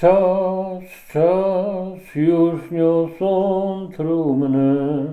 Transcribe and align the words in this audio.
Czas, 0.00 0.82
czas, 1.12 2.14
już 2.14 2.70
niosą 2.70 3.88
trumnę. 3.96 5.04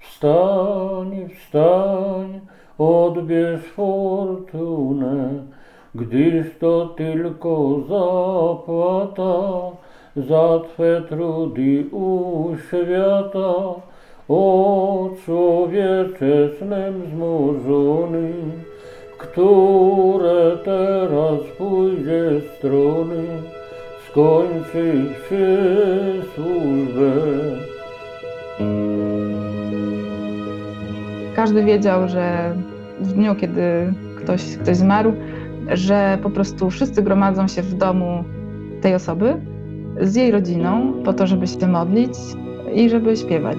Wstań, 0.00 1.28
wstań, 1.28 2.40
odbierz 2.78 3.60
fortunę, 3.60 5.30
gdyż 5.94 6.46
to 6.60 6.86
tylko 6.86 7.80
zapłata 7.88 9.36
za 10.16 10.60
Twe 10.68 11.02
trudy 11.08 11.84
u 11.92 12.48
świata. 12.68 13.54
O 14.28 15.10
człowiecze 15.24 16.48
snem 16.58 17.02
zmożony, 17.14 18.32
które 19.18 20.56
teraz 20.64 21.40
pójdzie 21.58 22.40
strony, 22.58 23.24
skończywszy 24.18 25.46
służbę. 26.34 27.12
Każdy 31.36 31.64
wiedział, 31.64 32.08
że 32.08 32.54
w 33.00 33.12
dniu, 33.12 33.34
kiedy 33.34 33.62
ktoś, 34.16 34.56
ktoś 34.56 34.76
zmarł, 34.76 35.12
że 35.72 36.18
po 36.22 36.30
prostu 36.30 36.70
wszyscy 36.70 37.02
gromadzą 37.02 37.48
się 37.48 37.62
w 37.62 37.74
domu 37.74 38.24
tej 38.80 38.94
osoby 38.94 39.36
z 40.00 40.14
jej 40.14 40.30
rodziną 40.30 40.92
po 41.04 41.12
to, 41.12 41.26
żeby 41.26 41.46
się 41.46 41.66
modlić 41.66 42.14
i 42.74 42.90
żeby 42.90 43.16
śpiewać. 43.16 43.58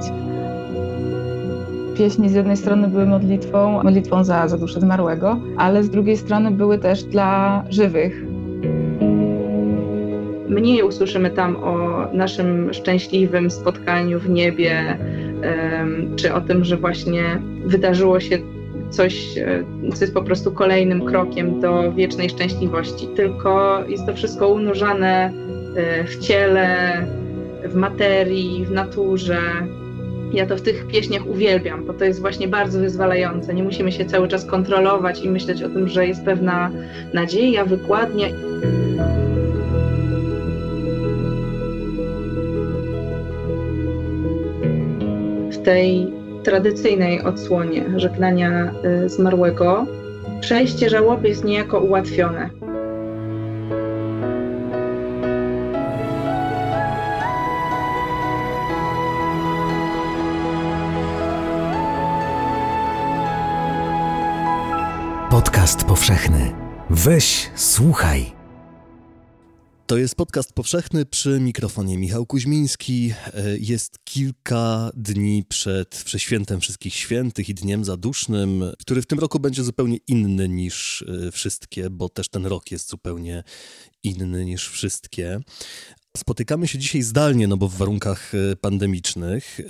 Pieśni 1.98 2.30
z 2.30 2.34
jednej 2.34 2.58
strony 2.58 2.88
były 2.88 3.06
modlitwą, 3.06 3.84
modlitwą 3.84 4.24
za, 4.24 4.48
za 4.48 4.58
duszę 4.58 4.80
zmarłego, 4.80 5.38
ale 5.58 5.84
z 5.84 5.90
drugiej 5.90 6.18
strony 6.18 6.52
były 6.52 6.78
też 6.78 7.04
dla 7.04 7.64
żywych. 7.70 8.29
Mniej 10.50 10.84
usłyszymy 10.84 11.30
tam 11.30 11.56
o 11.56 12.06
naszym 12.14 12.74
szczęśliwym 12.74 13.52
spotkaniu 13.52 14.20
w 14.20 14.30
niebie, 14.30 14.98
czy 16.16 16.34
o 16.34 16.42
tym, 16.42 16.64
że 16.64 16.78
właśnie 16.78 17.24
wydarzyło 17.66 18.20
się 18.20 18.40
coś, 18.90 19.38
e, 19.38 19.64
co 19.94 20.04
jest 20.04 20.14
po 20.14 20.24
prostu 20.24 20.52
kolejnym 20.52 21.06
krokiem 21.06 21.60
do 21.60 21.94
wiecznej 21.94 22.30
szczęśliwości. 22.30 23.08
Tylko 23.08 23.84
jest 23.88 24.06
to 24.06 24.16
wszystko 24.16 24.48
unurzane 24.48 25.34
e, 25.76 26.04
w 26.04 26.20
ciele, 26.20 26.68
w 27.66 27.76
materii, 27.76 28.66
w 28.66 28.72
naturze. 28.72 29.40
Ja 30.34 30.46
to 30.46 30.58
w 30.58 30.62
tych 30.62 30.88
pieśniach 30.88 31.28
uwielbiam, 31.28 31.86
bo 31.86 31.94
to 31.94 32.06
jest 32.06 32.22
właśnie 32.22 32.48
bardzo 32.48 32.80
wyzwalające. 32.80 33.54
Nie 33.54 33.64
musimy 33.64 33.92
się 33.92 34.06
cały 34.06 34.28
czas 34.28 34.46
kontrolować 34.46 35.24
i 35.24 35.30
myśleć 35.30 35.64
o 35.64 35.70
tym, 35.70 35.88
że 35.88 36.08
jest 36.08 36.26
pewna 36.26 36.72
nadzieja, 37.14 37.66
wykładnia. 37.66 38.28
W 45.60 45.66
tej 45.66 46.08
tradycyjnej 46.44 47.22
odsłonie 47.22 47.84
żegnania 47.96 48.74
y, 49.06 49.10
zmarłego 49.10 49.86
przejście 50.42 50.90
żałoby 50.90 51.28
jest 51.28 51.44
niejako 51.44 51.80
ułatwione. 51.80 52.50
Podcast 65.30 65.84
powszechny. 65.84 66.52
Weź, 66.90 67.52
słuchaj. 67.56 68.39
To 69.90 69.98
jest 69.98 70.16
podcast 70.16 70.54
powszechny 70.54 71.06
przy 71.06 71.40
mikrofonie 71.40 71.98
Michał 71.98 72.26
Kuźmiński. 72.26 73.14
E, 73.34 73.58
Jest 73.58 74.00
kilka 74.04 74.92
dni 74.94 75.44
przed 75.50 76.04
Przeświętem 76.06 76.60
Wszystkich 76.60 76.94
Świętych 76.94 77.50
i 77.50 77.54
Dniem 77.54 77.86
Zadusznym, 77.86 78.64
który 78.80 79.02
w 79.02 79.06
tym 79.06 79.20
roku 79.20 79.40
będzie 79.40 79.64
zupełnie 79.64 79.98
inny 80.08 80.50
niż 80.50 81.06
e, 81.28 81.32
wszystkie, 81.32 81.90
bo 81.90 82.10
też 82.10 82.30
ten 82.30 82.46
rok 82.46 82.72
jest 82.72 82.90
zupełnie 82.90 83.44
inny 84.04 84.46
niż 84.46 84.70
wszystkie. 84.70 85.40
Spotykamy 86.18 86.68
się 86.68 86.80
dzisiaj 86.80 87.02
zdalnie, 87.02 87.48
no 87.48 87.58
bo 87.58 87.68
w 87.68 87.76
warunkach 87.76 88.32
e, 88.36 88.56
pandemicznych, 88.56 89.60
e, 89.60 89.64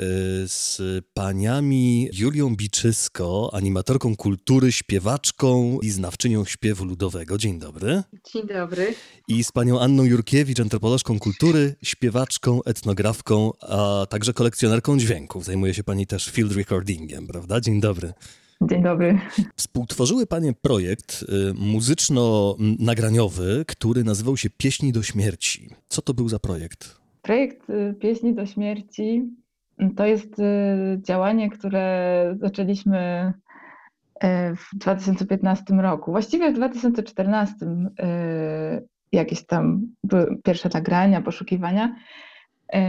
z 0.47 0.81
paniami 1.13 2.09
Julią 2.13 2.55
Biczysko, 2.55 3.49
animatorką 3.53 4.15
kultury, 4.15 4.71
śpiewaczką 4.71 5.79
i 5.79 5.89
znawczynią 5.89 6.45
śpiewu 6.45 6.85
ludowego. 6.85 7.37
Dzień 7.37 7.59
dobry. 7.59 8.03
Dzień 8.33 8.47
dobry. 8.47 8.95
I 9.27 9.43
z 9.43 9.51
panią 9.51 9.79
Anną 9.79 10.03
Jurkiewicz, 10.03 10.59
antropolożką 10.59 11.19
kultury, 11.19 11.75
śpiewaczką, 11.83 12.63
etnografką, 12.63 13.51
a 13.61 14.05
także 14.09 14.33
kolekcjonerką 14.33 14.99
dźwięków. 14.99 15.45
Zajmuje 15.45 15.73
się 15.73 15.83
pani 15.83 16.07
też 16.07 16.29
field 16.29 16.51
recordingiem, 16.51 17.27
prawda? 17.27 17.61
Dzień 17.61 17.81
dobry. 17.81 18.13
Dzień 18.61 18.83
dobry. 18.83 19.19
Współtworzyły 19.55 20.27
panie 20.27 20.53
projekt 20.53 21.23
y, 21.23 21.25
muzyczno-nagraniowy, 21.53 23.65
który 23.67 24.03
nazywał 24.03 24.37
się 24.37 24.49
Pieśni 24.49 24.91
do 24.91 25.03
śmierci. 25.03 25.69
Co 25.87 26.01
to 26.01 26.13
był 26.13 26.29
za 26.29 26.39
projekt? 26.39 26.99
Projekt 27.21 27.69
y, 27.69 27.95
Pieśni 27.99 28.33
do 28.33 28.45
śmierci 28.45 29.29
mm, 29.77 29.95
to 29.95 30.05
jest 30.05 30.39
y, 30.39 30.43
działanie, 31.01 31.49
które 31.49 32.35
zaczęliśmy 32.41 33.33
y, 34.23 34.27
w 34.55 34.69
2015 34.73 35.73
roku. 35.73 36.11
Właściwie 36.11 36.51
w 36.51 36.55
2014 36.55 37.65
y, 37.65 38.87
jakieś 39.11 39.45
tam 39.45 39.87
były 40.03 40.37
pierwsze 40.43 40.69
nagrania, 40.73 41.21
poszukiwania. 41.21 41.95
Y, 42.75 42.79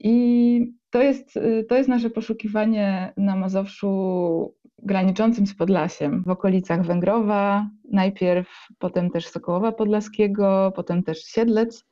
I 0.00 0.72
to 0.90 1.02
jest, 1.02 1.36
y, 1.36 1.66
to 1.68 1.76
jest 1.76 1.88
nasze 1.88 2.10
poszukiwanie 2.10 3.12
na 3.16 3.36
Mazowszu 3.36 4.54
graniczącym 4.82 5.46
z 5.46 5.54
Podlasiem, 5.54 6.22
w 6.22 6.30
okolicach 6.30 6.86
Węgrowa, 6.86 7.70
najpierw, 7.90 8.68
potem 8.78 9.10
też 9.10 9.26
Sokołowa 9.26 9.72
Podlaskiego, 9.72 10.72
potem 10.76 11.02
też 11.02 11.24
Siedlec. 11.24 11.84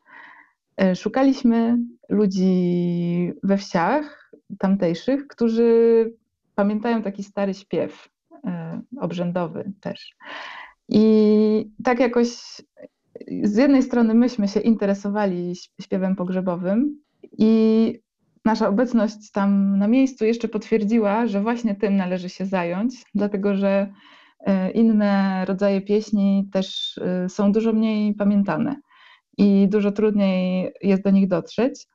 E, 0.76 0.96
Szukaliśmy 0.96 1.78
ludzi 2.08 3.32
we 3.42 3.56
wsiach 3.56 4.32
tamtejszych, 4.58 5.26
którzy 5.26 6.12
pamiętają 6.54 7.02
taki 7.02 7.22
stary 7.22 7.54
śpiew 7.54 8.08
e, 8.44 8.80
obrzędowy 9.00 9.72
też. 9.80 10.16
I 10.88 11.70
tak 11.84 12.00
jakoś 12.00 12.28
z 13.42 13.56
jednej 13.56 13.82
strony 13.82 14.14
myśmy 14.14 14.48
się 14.48 14.60
interesowali 14.60 15.52
śpiewem 15.80 16.16
pogrzebowym 16.16 17.00
i 17.38 18.00
nasza 18.48 18.68
obecność 18.68 19.30
tam 19.30 19.78
na 19.78 19.88
miejscu 19.88 20.24
jeszcze 20.24 20.48
potwierdziła, 20.48 21.26
że 21.26 21.42
właśnie 21.42 21.74
tym 21.74 21.96
należy 21.96 22.28
się 22.28 22.46
zająć, 22.46 22.94
dlatego 23.14 23.54
że 23.54 23.92
e, 24.40 24.70
inne 24.70 25.44
rodzaje 25.44 25.80
pieśni 25.80 26.48
też 26.52 26.98
e, 26.98 27.28
są 27.28 27.52
dużo 27.52 27.72
mniej 27.72 28.14
pamiętane 28.14 28.76
i 29.38 29.68
dużo 29.68 29.92
trudniej 29.92 30.72
jest 30.82 31.02
do 31.02 31.10
nich 31.10 31.28
dotrzeć. 31.28 31.86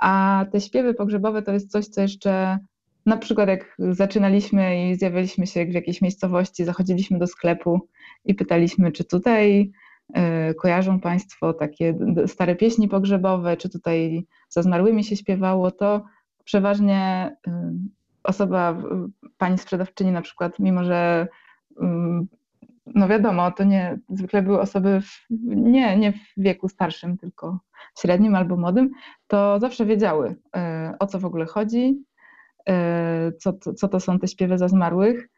A 0.00 0.44
te 0.52 0.60
śpiewy 0.60 0.94
pogrzebowe 0.94 1.42
to 1.42 1.52
jest 1.52 1.70
coś, 1.70 1.86
co 1.86 2.00
jeszcze 2.02 2.58
na 3.06 3.16
przykład 3.16 3.48
jak 3.48 3.76
zaczynaliśmy 3.78 4.90
i 4.90 4.94
zjawialiśmy 4.94 5.46
się 5.46 5.66
w 5.66 5.72
jakiejś 5.72 6.02
miejscowości, 6.02 6.64
zachodziliśmy 6.64 7.18
do 7.18 7.26
sklepu 7.26 7.88
i 8.24 8.34
pytaliśmy, 8.34 8.92
czy 8.92 9.04
tutaj 9.04 9.72
kojarzą 10.58 11.00
Państwo 11.00 11.52
takie 11.52 11.98
stare 12.26 12.56
pieśni 12.56 12.88
pogrzebowe, 12.88 13.56
czy 13.56 13.68
tutaj 13.68 14.26
za 14.48 14.62
zmarłymi 14.62 15.04
się 15.04 15.16
śpiewało, 15.16 15.70
to 15.70 16.04
przeważnie 16.44 17.30
y, 17.46 17.50
osoba, 18.22 18.76
pani 19.38 19.58
sprzedawczyni 19.58 20.12
na 20.12 20.22
przykład, 20.22 20.58
mimo 20.58 20.84
że 20.84 21.28
ym, 21.82 22.28
no 22.86 23.08
wiadomo, 23.08 23.50
to 23.50 23.64
nie, 23.64 23.98
zwykle 24.08 24.42
były 24.42 24.60
osoby 24.60 25.00
w, 25.00 25.26
nie, 25.56 25.96
nie 25.96 26.12
w 26.12 26.18
wieku 26.36 26.68
starszym, 26.68 27.18
tylko 27.18 27.60
średnim 28.00 28.34
albo 28.34 28.56
młodym, 28.56 28.90
to 29.26 29.60
zawsze 29.60 29.86
wiedziały, 29.86 30.36
e, 30.56 30.94
o 30.98 31.06
co 31.06 31.18
w 31.18 31.24
ogóle 31.24 31.46
chodzi, 31.46 32.04
e, 32.68 33.32
co, 33.32 33.52
co 33.52 33.88
to 33.88 34.00
są 34.00 34.18
te 34.18 34.28
śpiewy 34.28 34.58
za 34.58 34.68
zmarłych. 34.68 35.28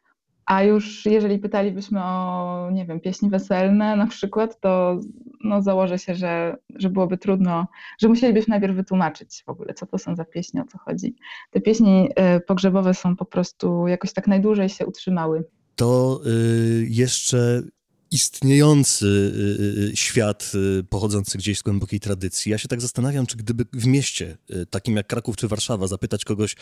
A 0.45 0.63
już 0.63 1.05
jeżeli 1.05 1.39
pytalibyśmy 1.39 2.03
o, 2.03 2.69
nie 2.71 2.85
wiem, 2.85 2.99
pieśni 2.99 3.29
weselne 3.29 3.95
na 3.95 4.07
przykład, 4.07 4.59
to 4.59 4.99
no, 5.43 5.61
założę 5.61 5.99
się, 5.99 6.15
że, 6.15 6.57
że 6.75 6.89
byłoby 6.89 7.17
trudno, 7.17 7.67
że 8.01 8.09
musielibyśmy 8.09 8.51
najpierw 8.51 8.75
wytłumaczyć 8.75 9.43
w 9.45 9.49
ogóle, 9.49 9.73
co 9.73 9.85
to 9.85 9.97
są 9.97 10.15
za 10.15 10.25
pieśni, 10.25 10.59
o 10.59 10.65
co 10.71 10.77
chodzi. 10.77 11.15
Te 11.51 11.61
pieśni 11.61 12.09
e, 12.15 12.39
pogrzebowe 12.39 12.93
są 12.93 13.15
po 13.15 13.25
prostu 13.25 13.87
jakoś 13.87 14.13
tak 14.13 14.27
najdłużej 14.27 14.69
się 14.69 14.85
utrzymały. 14.85 15.43
To 15.75 16.21
y, 16.27 16.87
jeszcze 16.89 17.63
istniejący 18.13 19.05
y, 19.05 19.91
y, 19.91 19.97
świat 19.97 20.51
y, 20.79 20.83
pochodzący 20.83 21.37
gdzieś 21.37 21.59
z 21.59 21.61
głębokiej 21.61 21.99
tradycji. 21.99 22.51
Ja 22.51 22.57
się 22.57 22.67
tak 22.67 22.81
zastanawiam, 22.81 23.25
czy 23.25 23.37
gdyby 23.37 23.65
w 23.73 23.85
mieście 23.85 24.37
y, 24.51 24.65
takim 24.65 24.95
jak 24.95 25.07
Kraków 25.07 25.35
czy 25.35 25.47
Warszawa 25.47 25.87
zapytać 25.87 26.25
kogoś, 26.25 26.55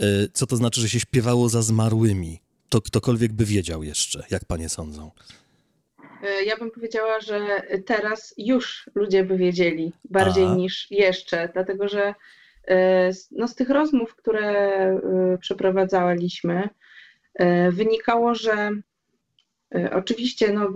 y, 0.00 0.28
co 0.32 0.46
to 0.46 0.56
znaczy, 0.56 0.80
że 0.80 0.88
się 0.88 1.00
śpiewało 1.00 1.48
za 1.48 1.62
zmarłymi, 1.62 2.40
to 2.68 2.80
ktokolwiek 2.80 3.32
by 3.32 3.44
wiedział 3.44 3.82
jeszcze, 3.82 4.24
jak 4.30 4.44
panie 4.44 4.68
sądzą. 4.68 5.10
E, 6.22 6.44
ja 6.44 6.56
bym 6.56 6.70
powiedziała, 6.70 7.20
że 7.20 7.62
teraz 7.86 8.34
już 8.38 8.90
ludzie 8.94 9.24
by 9.24 9.36
wiedzieli 9.36 9.92
bardziej 10.10 10.44
A. 10.44 10.54
niż 10.54 10.86
jeszcze, 10.90 11.48
dlatego 11.52 11.88
że 11.88 12.14
e, 12.64 13.12
z- 13.12 13.30
no, 13.30 13.48
z 13.48 13.54
tych 13.54 13.70
rozmów, 13.70 14.16
które 14.16 14.42
e, 14.42 15.38
przeprowadzaliśmy, 15.40 16.68
wynikało, 17.70 18.34
że 18.34 18.70
oczywiście 19.92 20.52
no, 20.52 20.68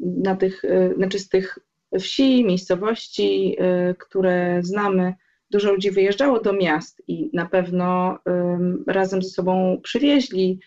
na 0.00 0.36
tych, 0.36 0.62
znaczy 0.96 1.18
z 1.18 1.28
tych 1.28 1.58
wsi, 2.00 2.44
miejscowości, 2.44 3.56
które 3.98 4.60
znamy, 4.62 5.14
dużo 5.50 5.72
ludzi 5.72 5.90
wyjeżdżało 5.90 6.40
do 6.40 6.52
miast 6.52 7.02
i 7.08 7.30
na 7.32 7.46
pewno 7.46 8.18
em, 8.24 8.84
razem 8.86 9.22
ze 9.22 9.28
sobą 9.30 9.80
przywieźli 9.82 10.60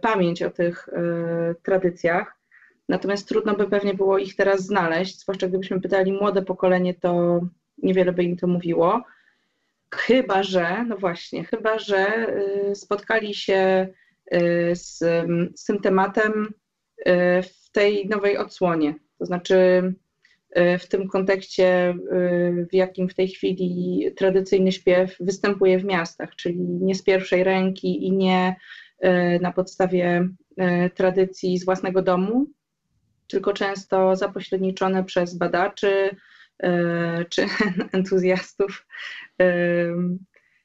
pamięć 0.00 0.42
o 0.42 0.50
tych 0.50 0.88
e, 0.88 1.54
tradycjach. 1.62 2.36
Natomiast 2.88 3.28
trudno 3.28 3.54
by 3.54 3.68
pewnie 3.68 3.94
było 3.94 4.18
ich 4.18 4.36
teraz 4.36 4.60
znaleźć, 4.60 5.20
zwłaszcza 5.20 5.48
gdybyśmy 5.48 5.80
pytali 5.80 6.12
młode 6.12 6.42
pokolenie, 6.42 6.94
to 6.94 7.40
niewiele 7.82 8.12
by 8.12 8.24
im 8.24 8.36
to 8.36 8.46
mówiło. 8.46 9.04
Chyba, 9.94 10.42
że, 10.42 10.84
no 10.84 10.96
właśnie, 10.96 11.44
chyba, 11.44 11.78
że 11.78 12.28
y, 12.70 12.74
spotkali 12.74 13.34
się 13.34 13.88
z, 14.72 14.98
z 15.54 15.64
tym 15.64 15.80
tematem 15.80 16.54
w 17.42 17.70
tej 17.72 18.08
nowej 18.08 18.38
odsłonie. 18.38 18.94
To 19.18 19.26
znaczy 19.26 19.82
w 20.78 20.86
tym 20.86 21.08
kontekście, 21.08 21.94
w 22.70 22.74
jakim 22.74 23.08
w 23.08 23.14
tej 23.14 23.28
chwili 23.28 24.04
tradycyjny 24.16 24.72
śpiew 24.72 25.16
występuje 25.20 25.78
w 25.78 25.84
miastach, 25.84 26.36
czyli 26.36 26.58
nie 26.58 26.94
z 26.94 27.02
pierwszej 27.02 27.44
ręki 27.44 28.06
i 28.06 28.12
nie 28.12 28.56
na 29.40 29.52
podstawie 29.52 30.28
y, 30.86 30.90
tradycji 30.90 31.58
z 31.58 31.64
własnego 31.64 32.02
domu, 32.02 32.46
tylko 33.28 33.52
często 33.52 34.16
zapośredniczone 34.16 35.04
przez 35.04 35.34
badaczy 35.34 36.16
e, 36.62 37.24
czy 37.24 37.46
entuzjastów 37.92 38.86
e, 39.40 39.46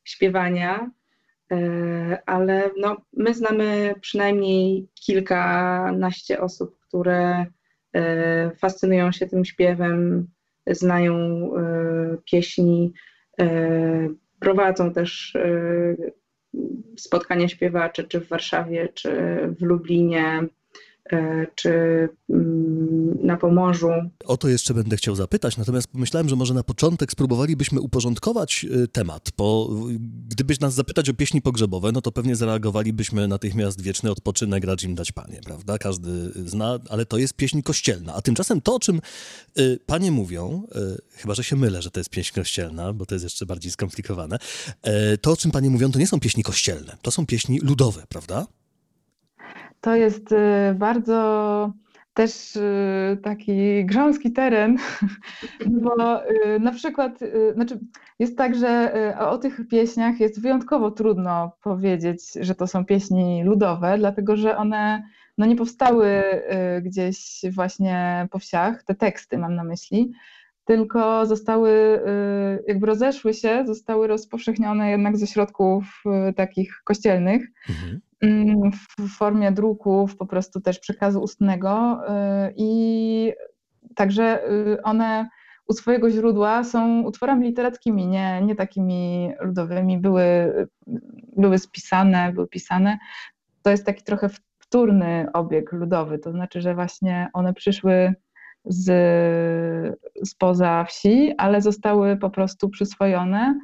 śpiewania. 0.03 0.91
E, 1.51 2.21
Ale 2.25 2.71
no, 2.77 2.97
my 3.13 3.33
znamy 3.33 3.95
przynajmniej 4.01 4.87
kilkanaście 5.05 6.41
osób, 6.41 6.79
które 6.79 7.45
e, 7.93 8.51
fascynują 8.55 9.11
się 9.11 9.27
tym 9.27 9.45
śpiewem, 9.45 10.27
znają 10.67 11.15
e, 11.15 12.17
pieśni, 12.31 12.93
e, 13.41 14.09
prowadzą 14.39 14.93
też 14.93 15.35
e, 15.35 15.95
spotkania 16.97 17.47
śpiewaczy, 17.47 18.03
czy 18.03 18.19
w 18.19 18.27
Warszawie, 18.27 18.89
czy 18.93 19.11
w 19.59 19.61
Lublinie, 19.61 20.47
e, 21.11 21.47
czy 21.55 21.69
mm, 22.29 22.62
na 23.23 23.37
Pomorzu. 23.37 23.89
O 24.25 24.37
to 24.37 24.49
jeszcze 24.49 24.73
będę 24.73 24.97
chciał 24.97 25.15
zapytać, 25.15 25.57
natomiast 25.57 25.87
pomyślałem, 25.87 26.29
że 26.29 26.35
może 26.35 26.53
na 26.53 26.63
początek 26.63 27.11
spróbowalibyśmy 27.11 27.81
uporządkować 27.81 28.65
y, 28.83 28.87
temat, 28.87 29.29
bo 29.37 29.69
gdybyś 30.27 30.59
nas 30.59 30.73
zapytać 30.73 31.09
o 31.09 31.13
pieśni 31.13 31.41
pogrzebowe, 31.41 31.91
no 31.91 32.01
to 32.01 32.11
pewnie 32.11 32.35
zareagowalibyśmy 32.35 33.27
natychmiast 33.27 33.81
wieczny 33.81 34.11
odpoczynek 34.11 34.63
racz 34.63 34.83
im 34.83 34.95
dać 34.95 35.11
panie, 35.11 35.41
prawda? 35.45 35.77
Każdy 35.77 36.31
zna, 36.45 36.79
ale 36.89 37.05
to 37.05 37.17
jest 37.17 37.33
pieśń 37.33 37.61
kościelna. 37.61 38.13
A 38.13 38.21
tymczasem 38.21 38.61
to, 38.61 38.75
o 38.75 38.79
czym 38.79 39.01
y, 39.59 39.79
panie 39.85 40.11
mówią, 40.11 40.63
y, 40.75 41.01
chyba 41.11 41.33
że 41.33 41.43
się 41.43 41.55
mylę, 41.55 41.81
że 41.81 41.91
to 41.91 41.99
jest 41.99 42.09
pieśń 42.09 42.33
kościelna, 42.33 42.93
bo 42.93 43.05
to 43.05 43.15
jest 43.15 43.23
jeszcze 43.23 43.45
bardziej 43.45 43.71
skomplikowane, 43.71 44.37
y, 45.13 45.17
to, 45.17 45.31
o 45.31 45.37
czym 45.37 45.51
panie 45.51 45.69
mówią, 45.69 45.91
to 45.91 45.99
nie 45.99 46.07
są 46.07 46.19
pieśni 46.19 46.43
kościelne, 46.43 46.97
to 47.01 47.11
są 47.11 47.25
pieśni 47.25 47.59
ludowe, 47.59 48.03
prawda? 48.09 48.47
To 49.81 49.95
jest 49.95 50.23
bardzo 50.75 51.73
też 52.13 52.55
y, 52.55 53.17
taki 53.23 53.85
grząski 53.85 54.31
teren, 54.31 54.77
bo 55.83 56.25
y, 56.29 56.59
na 56.59 56.71
przykład, 56.71 57.21
y, 57.21 57.53
znaczy 57.53 57.79
jest 58.19 58.37
tak, 58.37 58.55
że 58.55 58.93
o 59.19 59.37
tych 59.37 59.67
pieśniach 59.67 60.19
jest 60.19 60.41
wyjątkowo 60.41 60.91
trudno 60.91 61.51
powiedzieć, 61.61 62.21
że 62.41 62.55
to 62.55 62.67
są 62.67 62.85
pieśni 62.85 63.43
ludowe, 63.43 63.97
dlatego 63.97 64.35
że 64.35 64.57
one 64.57 65.03
no, 65.37 65.45
nie 65.45 65.55
powstały 65.55 66.23
gdzieś 66.81 67.41
właśnie 67.51 68.27
po 68.31 68.39
wsiach, 68.39 68.83
te 68.83 68.95
teksty 68.95 69.37
mam 69.37 69.55
na 69.55 69.63
myśli, 69.63 70.11
tylko 70.65 71.25
zostały, 71.25 72.01
jakby 72.67 72.85
rozeszły 72.85 73.33
się, 73.33 73.63
zostały 73.67 74.07
rozpowszechnione 74.07 74.91
jednak 74.91 75.17
ze 75.17 75.27
środków 75.27 76.03
takich 76.35 76.81
kościelnych. 76.83 77.47
Mhm. 77.69 78.01
Mm, 78.23 78.71
w 78.99 79.17
formie 79.17 79.51
druków, 79.51 80.17
po 80.17 80.25
prostu 80.25 80.61
też 80.61 80.79
przekazu 80.79 81.21
ustnego 81.21 82.01
y, 82.03 82.53
i 82.57 83.33
także 83.95 84.51
y, 84.51 84.81
one 84.83 85.29
u 85.67 85.73
swojego 85.73 86.09
źródła 86.09 86.63
są 86.63 87.01
utworami 87.01 87.47
literackimi, 87.47 88.07
nie, 88.07 88.41
nie 88.41 88.55
takimi 88.55 89.31
ludowymi, 89.41 89.97
były, 89.97 90.53
były 91.37 91.59
spisane, 91.59 92.31
były 92.33 92.47
pisane. 92.47 92.97
To 93.61 93.69
jest 93.69 93.85
taki 93.85 94.03
trochę 94.03 94.29
wtórny 94.59 95.27
obieg 95.33 95.71
ludowy, 95.71 96.19
to 96.19 96.31
znaczy, 96.31 96.61
że 96.61 96.75
właśnie 96.75 97.29
one 97.33 97.53
przyszły 97.53 98.13
z, 98.65 98.89
spoza 100.25 100.83
wsi, 100.83 101.33
ale 101.37 101.61
zostały 101.61 102.17
po 102.17 102.29
prostu 102.29 102.69
przyswojone 102.69 103.59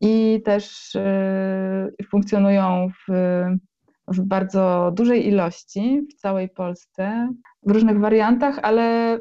i 0.00 0.42
też 0.44 0.94
y, 0.94 2.04
funkcjonują 2.10 2.88
w 3.08 3.12
w 4.10 4.20
bardzo 4.20 4.92
dużej 4.94 5.28
ilości 5.28 6.06
w 6.10 6.14
całej 6.14 6.48
Polsce, 6.48 7.28
w 7.62 7.70
różnych 7.70 8.00
wariantach, 8.00 8.58
ale 8.62 9.18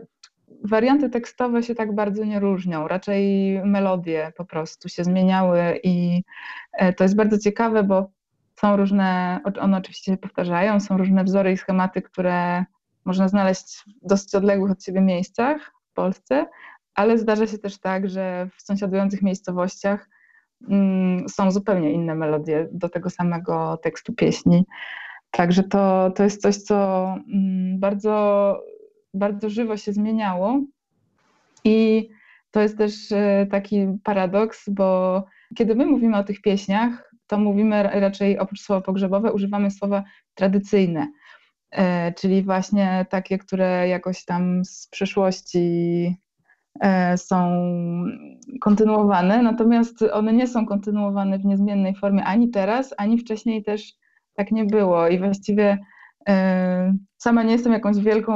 warianty 0.64 1.10
tekstowe 1.10 1.64
się 1.64 1.76
tak 1.76 1.96
bardzo 1.96 2.26
nie 2.26 2.40
różnią. 2.40 2.88
Raczej 2.88 3.54
melodie 3.66 4.34
po 4.38 4.46
prostu 4.46 4.90
się 4.90 5.04
zmieniały 5.04 5.80
i 5.84 6.24
e, 6.74 6.94
to 6.94 7.04
jest 7.04 7.16
bardzo 7.16 7.38
ciekawe, 7.38 7.84
bo 7.84 8.12
są 8.60 8.78
różne, 8.78 9.40
one 9.60 9.78
oczywiście 9.78 10.12
się 10.12 10.18
powtarzają, 10.18 10.80
są 10.80 10.98
różne 10.98 11.24
wzory 11.24 11.52
i 11.52 11.58
schematy, 11.58 12.02
które 12.02 12.66
można 13.06 13.28
znaleźć 13.28 13.84
w 14.04 14.08
dosyć 14.08 14.36
odległych 14.36 14.72
od 14.72 14.84
siebie 14.84 15.02
miejscach 15.02 15.72
w 15.92 15.94
Polsce, 15.94 16.46
ale 16.96 17.18
zdarza 17.18 17.48
się 17.48 17.58
też 17.58 17.78
tak, 17.78 18.10
że 18.10 18.50
w 18.58 18.62
sąsiadujących 18.62 19.22
miejscowościach 19.22 20.10
są 21.30 21.52
zupełnie 21.52 21.92
inne 21.92 22.16
melodie 22.16 22.68
do 22.72 22.90
tego 22.90 23.10
samego 23.10 23.78
tekstu 23.78 24.14
pieśni. 24.14 24.66
Także 25.32 25.64
to, 25.64 26.12
to 26.16 26.24
jest 26.24 26.42
coś, 26.42 26.58
co 26.58 27.06
mm, 27.34 27.80
bardzo, 27.80 28.56
bardzo 29.14 29.50
żywo 29.50 29.78
się 29.78 29.94
zmieniało. 29.94 30.62
I 31.64 32.10
to 32.52 32.62
jest 32.62 32.78
też 32.78 33.12
e, 33.12 33.48
taki 33.52 33.88
paradoks, 34.04 34.70
bo 34.70 35.24
kiedy 35.56 35.76
my 35.76 35.86
mówimy 35.86 36.18
o 36.18 36.24
tych 36.24 36.42
pieśniach, 36.42 37.14
to 37.28 37.38
mówimy 37.38 37.84
ra- 37.84 38.00
raczej 38.00 38.40
oprócz 38.40 38.62
słowa 38.62 38.82
pogrzebowe, 38.82 39.34
używamy 39.34 39.72
słowa 39.72 40.04
tradycyjne, 40.34 41.08
e, 41.72 42.14
czyli 42.14 42.44
właśnie 42.44 43.06
takie, 43.10 43.38
które 43.38 43.88
jakoś 43.88 44.26
tam 44.26 44.66
z 44.66 44.88
przeszłości 44.88 46.16
są 47.18 47.66
kontynuowane, 48.62 49.42
natomiast 49.44 50.02
one 50.14 50.34
nie 50.34 50.48
są 50.48 50.66
kontynuowane 50.66 51.40
w 51.40 51.46
niezmiennej 51.46 51.96
formie 51.96 52.24
ani 52.26 52.50
teraz, 52.50 52.94
ani 52.98 53.18
wcześniej 53.18 53.64
też 53.64 53.94
tak 54.34 54.52
nie 54.52 54.66
było. 54.66 55.08
I 55.08 55.20
właściwie 55.20 55.78
e, 56.30 56.94
sama 57.18 57.44
nie 57.44 57.52
jestem 57.52 57.74
jakąś 57.74 57.98
wielką 57.98 58.34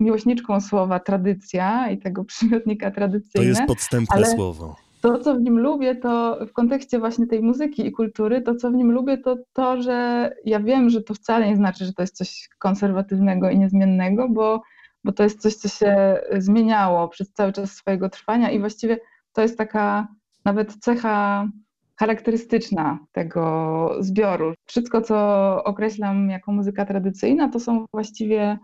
miłośniczką 0.00 0.60
słowa 0.60 1.00
tradycja 1.00 1.90
i 1.90 1.98
tego 1.98 2.24
przymiotnika 2.24 2.90
To 2.90 2.94
tradycyjne. 2.94 3.48
jest 3.48 3.62
podstępne 3.66 4.26
słowo. 4.26 4.76
To, 5.00 5.18
co 5.18 5.34
w 5.34 5.40
nim 5.40 5.58
lubię, 5.58 5.96
to 5.96 6.38
w 6.46 6.52
kontekście 6.52 6.98
właśnie 6.98 7.26
tej 7.26 7.42
muzyki 7.42 7.86
i 7.86 7.92
kultury, 7.92 8.42
to, 8.42 8.54
co 8.54 8.70
w 8.70 8.74
nim 8.74 8.92
lubię, 8.92 9.18
to 9.18 9.36
to, 9.52 9.82
że 9.82 10.30
ja 10.44 10.60
wiem, 10.60 10.90
że 10.90 11.02
to 11.02 11.14
wcale 11.14 11.48
nie 11.48 11.56
znaczy, 11.56 11.84
że 11.84 11.92
to 11.92 12.02
jest 12.02 12.16
coś 12.16 12.48
konserwatywnego 12.58 13.50
i 13.50 13.58
niezmiennego, 13.58 14.28
bo, 14.28 14.62
bo 15.04 15.12
to 15.12 15.22
jest 15.22 15.40
coś, 15.40 15.54
co 15.54 15.68
się 15.68 16.20
zmieniało 16.38 17.08
przez 17.08 17.32
cały 17.32 17.52
czas 17.52 17.72
swojego 17.72 18.08
trwania 18.08 18.50
i 18.50 18.58
właściwie 18.58 18.98
to 19.32 19.42
jest 19.42 19.58
taka 19.58 20.08
nawet 20.44 20.76
cecha 20.76 21.48
charakterystyczna 21.96 22.98
tego 23.12 23.90
zbioru. 24.00 24.54
Wszystko, 24.66 25.00
co 25.00 25.16
określam 25.64 26.30
jako 26.30 26.52
muzyka 26.52 26.84
tradycyjna, 26.84 27.48
to 27.48 27.60
są 27.60 27.86
właściwie 27.92 28.58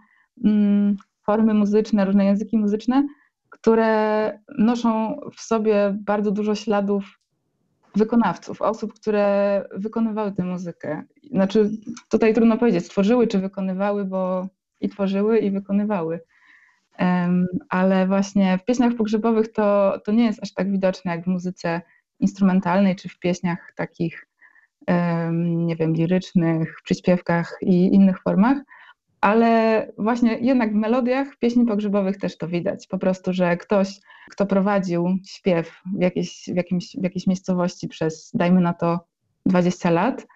mm, 0.44 0.96
formy 1.26 1.54
muzyczne, 1.54 2.04
różne 2.04 2.24
języki 2.24 2.58
muzyczne, 2.58 3.06
które 3.50 4.38
noszą 4.58 5.20
w 5.36 5.40
sobie 5.40 5.98
bardzo 6.00 6.30
dużo 6.30 6.54
śladów 6.54 7.20
wykonawców, 7.96 8.62
osób, 8.62 8.94
które 8.94 9.64
wykonywały 9.74 10.32
tę 10.32 10.44
muzykę. 10.44 11.02
Znaczy, 11.30 11.70
tutaj 12.10 12.34
trudno 12.34 12.58
powiedzieć, 12.58 12.84
stworzyły 12.84 13.26
czy 13.26 13.38
wykonywały, 13.38 14.04
bo 14.04 14.48
i 14.80 14.88
tworzyły, 14.88 15.38
i 15.38 15.50
wykonywały. 15.50 16.20
Ale 17.68 18.06
właśnie 18.06 18.58
w 18.58 18.64
pieśniach 18.64 18.94
pogrzebowych 18.94 19.52
to, 19.52 19.98
to 20.04 20.12
nie 20.12 20.24
jest 20.24 20.42
aż 20.42 20.54
tak 20.54 20.72
widoczne 20.72 21.10
jak 21.10 21.24
w 21.24 21.26
muzyce 21.26 21.80
instrumentalnej, 22.20 22.96
czy 22.96 23.08
w 23.08 23.18
pieśniach 23.18 23.72
takich, 23.76 24.26
nie 25.32 25.76
wiem, 25.76 25.92
lirycznych, 25.92 26.76
przyśpiewkach 26.84 27.58
i 27.62 27.94
innych 27.94 28.22
formach. 28.22 28.58
ale 29.20 29.86
właśnie 29.98 30.38
jednak 30.38 30.72
w 30.72 30.74
melodiach 30.74 31.36
pieśni 31.36 31.66
pogrzebowych 31.66 32.18
też 32.18 32.38
to 32.38 32.48
widać. 32.48 32.86
Po 32.86 32.98
prostu, 32.98 33.32
że 33.32 33.56
ktoś, 33.56 34.00
kto 34.30 34.46
prowadził 34.46 35.18
śpiew 35.26 35.80
w 35.98 36.00
jakiejś, 36.00 36.44
w 36.52 36.56
jakimś, 36.56 36.96
w 36.96 37.02
jakiejś 37.02 37.26
miejscowości 37.26 37.88
przez, 37.88 38.30
dajmy 38.34 38.60
na 38.60 38.74
to, 38.74 39.00
20 39.46 39.90
lat, 39.90 40.26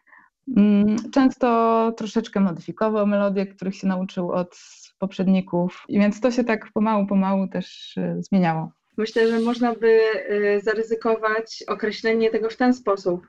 często 1.12 1.92
troszeczkę 1.96 2.40
modyfikował 2.40 3.06
melodie, 3.06 3.46
których 3.46 3.74
się 3.74 3.86
nauczył 3.86 4.32
od 4.32 4.58
poprzedników, 4.98 5.84
i 5.88 5.98
więc 5.98 6.20
to 6.20 6.30
się 6.30 6.44
tak 6.44 6.72
pomału, 6.72 7.06
pomału 7.06 7.48
też 7.48 7.96
y, 7.96 8.22
zmieniało. 8.22 8.72
Myślę, 8.96 9.28
że 9.28 9.40
można 9.40 9.74
by 9.74 10.00
y, 10.30 10.60
zaryzykować 10.64 11.64
określenie 11.68 12.30
tego 12.30 12.50
w 12.50 12.56
ten 12.56 12.74
sposób, 12.74 13.26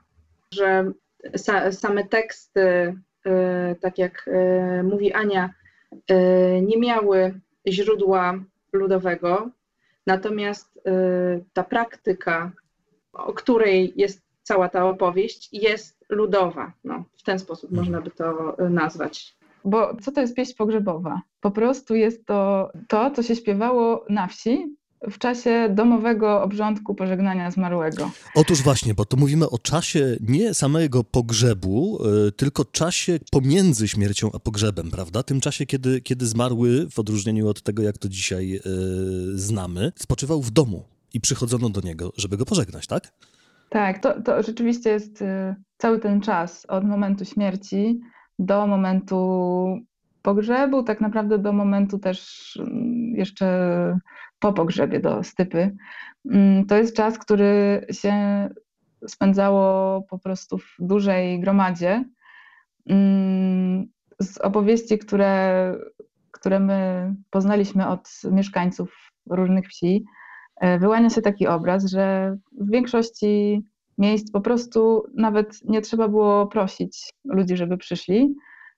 że 0.52 0.92
same 1.72 2.08
teksty 2.08 2.96
E, 3.26 3.76
tak 3.82 3.98
jak 3.98 4.30
mówi 4.84 5.14
Ania, 5.14 5.54
nie 6.62 6.80
miały 6.80 7.40
źródła 7.68 8.40
ludowego, 8.74 9.50
natomiast 10.08 10.80
ta 11.54 11.64
praktyka, 11.64 12.52
o 13.14 13.34
której 13.34 13.94
jest 13.96 14.25
cała 14.46 14.70
ta 14.70 14.86
opowieść, 14.86 15.50
jest 15.52 16.06
ludowa. 16.10 16.74
No, 16.84 17.04
w 17.18 17.24
ten 17.24 17.40
sposób 17.40 17.72
mhm. 17.72 17.86
można 17.86 18.02
by 18.02 18.12
to 18.12 18.58
nazwać. 18.70 19.36
Bo 19.66 19.96
co 20.02 20.12
to 20.12 20.22
jest 20.22 20.36
pieśń 20.36 20.54
pogrzebowa? 20.58 21.22
Po 21.42 21.52
prostu 21.52 21.96
jest 21.96 22.26
to 22.26 22.72
to, 22.88 23.12
co 23.12 23.24
się 23.24 23.36
śpiewało 23.36 24.06
na 24.10 24.28
wsi 24.28 24.76
w 25.12 25.18
czasie 25.18 25.70
domowego 25.76 26.44
obrządku 26.44 26.96
pożegnania 26.96 27.52
zmarłego. 27.52 28.12
Otóż 28.36 28.62
właśnie, 28.62 28.94
bo 28.94 29.06
tu 29.06 29.18
mówimy 29.18 29.50
o 29.50 29.58
czasie 29.58 30.18
nie 30.22 30.54
samego 30.54 31.04
pogrzebu, 31.04 32.00
y, 32.28 32.32
tylko 32.32 32.66
czasie 32.66 33.20
pomiędzy 33.32 33.88
śmiercią 33.88 34.30
a 34.34 34.40
pogrzebem, 34.40 34.92
prawda? 34.92 35.24
Tym 35.24 35.42
czasie, 35.42 35.66
kiedy, 35.66 36.02
kiedy 36.02 36.28
zmarły, 36.28 36.88
w 36.90 37.00
odróżnieniu 37.00 37.48
od 37.48 37.62
tego, 37.62 37.84
jak 37.84 37.98
to 37.98 38.10
dzisiaj 38.10 38.56
y, 38.56 38.62
znamy, 39.38 39.92
spoczywał 39.96 40.42
w 40.42 40.52
domu 40.52 40.86
i 41.14 41.22
przychodzono 41.22 41.70
do 41.70 41.82
niego, 41.82 42.14
żeby 42.18 42.38
go 42.38 42.46
pożegnać, 42.46 42.88
tak? 42.88 43.12
Tak, 43.70 44.00
to, 44.00 44.22
to 44.22 44.44
rzeczywiście 44.44 44.90
jest 44.90 45.22
y, 45.22 45.56
cały 45.78 46.00
ten 46.00 46.22
czas 46.22 46.66
od 46.66 46.84
momentu 46.84 47.26
śmierci 47.26 48.00
do 48.40 48.68
momentu 48.68 49.18
pogrzebu, 50.22 50.84
tak 50.84 51.02
naprawdę 51.02 51.38
do 51.38 51.54
momentu 51.54 52.00
też 52.00 52.50
mm, 52.60 53.16
jeszcze 53.16 54.00
po 54.40 54.54
pogrzebie 54.54 55.00
do 55.00 55.24
stypy. 55.24 55.76
Mm, 56.32 56.66
to 56.66 56.78
jest 56.78 56.96
czas, 56.96 57.18
który 57.18 57.86
się 57.92 58.14
spędzało 59.08 60.02
po 60.02 60.20
prostu 60.20 60.58
w 60.58 60.76
dużej 60.80 61.40
gromadzie. 61.40 62.04
Mm, 62.90 63.88
z 64.22 64.38
opowieści, 64.38 64.98
które, 64.98 65.76
które 66.32 66.60
my 66.60 67.14
poznaliśmy 67.30 67.88
od 67.88 68.10
mieszkańców 68.32 69.12
różnych 69.30 69.68
wsi, 69.68 70.06
wyłania 70.80 71.10
się 71.10 71.22
taki 71.22 71.48
obraz, 71.48 71.86
że 71.86 72.38
w 72.62 72.72
większości 72.72 73.64
miejsc 73.98 74.32
po 74.32 74.42
prostu 74.42 75.04
nawet 75.16 75.60
nie 75.64 75.82
trzeba 75.82 76.08
było 76.08 76.48
prosić 76.48 77.14
ludzi, 77.26 77.58
żeby 77.58 77.78
przyszli. 77.78 78.36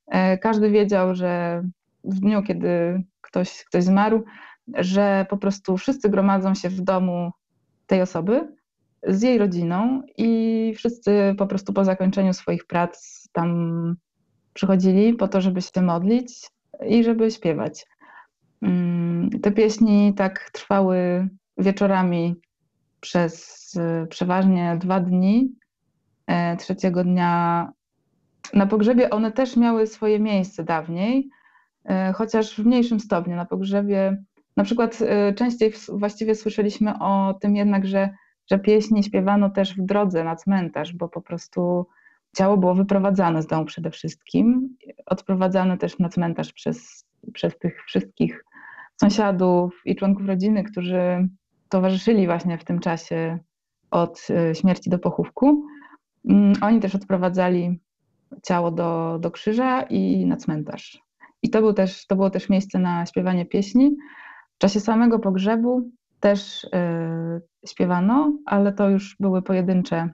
E, 0.07 0.37
każdy 0.37 0.69
wiedział, 0.71 1.15
że 1.15 1.63
w 2.03 2.19
dniu, 2.19 2.43
kiedy 2.43 3.03
ktoś, 3.21 3.63
ktoś 3.63 3.83
zmarł, 3.83 4.23
że 4.73 5.25
po 5.29 5.37
prostu 5.37 5.77
wszyscy 5.77 6.09
gromadzą 6.09 6.55
się 6.55 6.69
w 6.69 6.81
domu 6.81 7.31
tej 7.87 8.01
osoby 8.01 8.47
z 9.07 9.21
jej 9.21 9.37
rodziną 9.37 10.01
i 10.17 10.73
wszyscy 10.75 11.35
po 11.37 11.47
prostu 11.47 11.73
po 11.73 11.85
zakończeniu 11.85 12.33
swoich 12.33 12.65
prac 12.67 13.23
tam 13.31 13.95
przychodzili 14.53 15.13
po 15.13 15.27
to, 15.27 15.41
żeby 15.41 15.61
się 15.61 15.81
modlić 15.81 16.49
i 16.87 17.03
żeby 17.03 17.31
śpiewać. 17.31 17.85
Mm, 18.61 19.29
te 19.41 19.51
pieśni 19.51 20.13
tak 20.13 20.49
trwały 20.53 21.27
wieczorami 21.57 22.35
przez 22.99 23.57
przeważnie 24.09 24.77
dwa 24.81 24.99
dni. 24.99 25.55
E, 26.27 26.57
trzeciego 26.57 27.03
dnia 27.03 27.71
na 28.53 28.67
pogrzebie 28.67 29.09
one 29.09 29.31
też 29.31 29.57
miały 29.57 29.87
swoje 29.87 30.19
miejsce 30.19 30.63
dawniej, 30.63 31.29
e, 31.85 32.13
chociaż 32.13 32.55
w 32.55 32.65
mniejszym 32.65 32.99
stopniu. 32.99 33.35
Na 33.35 33.45
pogrzebie 33.45 34.17
na 34.57 34.63
przykład 34.63 35.01
y, 35.01 35.33
częściej 35.33 35.73
właściwie 35.89 36.35
słyszeliśmy 36.35 36.99
o 36.99 37.37
tym 37.41 37.55
jednak, 37.55 37.85
że, 37.85 38.09
że 38.51 38.59
pieśni 38.59 39.03
śpiewano 39.03 39.49
też 39.49 39.75
w 39.75 39.85
drodze 39.85 40.23
na 40.23 40.35
cmentarz, 40.35 40.93
bo 40.93 41.09
po 41.09 41.21
prostu 41.21 41.87
ciało 42.37 42.57
było 42.57 42.75
wyprowadzane 42.75 43.41
z 43.41 43.47
domu 43.47 43.65
przede 43.65 43.91
wszystkim, 43.91 44.77
odprowadzane 45.05 45.77
też 45.77 45.99
na 45.99 46.09
cmentarz 46.09 46.53
przez, 46.53 47.05
przez 47.33 47.57
tych 47.57 47.83
wszystkich 47.85 48.43
sąsiadów 49.01 49.81
i 49.85 49.95
członków 49.95 50.27
rodziny, 50.27 50.63
którzy 50.63 51.27
towarzyszyli 51.69 52.25
właśnie 52.25 52.57
w 52.57 52.63
tym 52.63 52.79
czasie 52.79 53.39
od 53.91 54.27
y, 54.51 54.55
śmierci 54.55 54.89
do 54.89 54.99
pochówku. 54.99 55.65
Mm, 56.29 56.53
oni 56.61 56.79
też 56.79 56.95
odprowadzali 56.95 57.79
ciało 58.43 58.71
do, 58.71 59.17
do 59.21 59.31
krzyża 59.31 59.81
i 59.81 60.25
na 60.25 60.37
cmentarz. 60.37 61.01
I 61.43 61.49
to, 61.49 61.61
był 61.61 61.73
też, 61.73 62.07
to 62.07 62.15
było 62.15 62.29
też 62.29 62.49
miejsce 62.49 62.79
na 62.79 63.05
śpiewanie 63.05 63.45
pieśni. 63.45 63.97
W 64.55 64.57
czasie 64.57 64.79
samego 64.79 65.19
pogrzebu 65.19 65.91
też 66.19 66.63
y, 66.63 66.69
śpiewano, 67.67 68.33
ale 68.45 68.73
to 68.73 68.89
już 68.89 69.15
były 69.19 69.41
pojedyncze, 69.41 70.09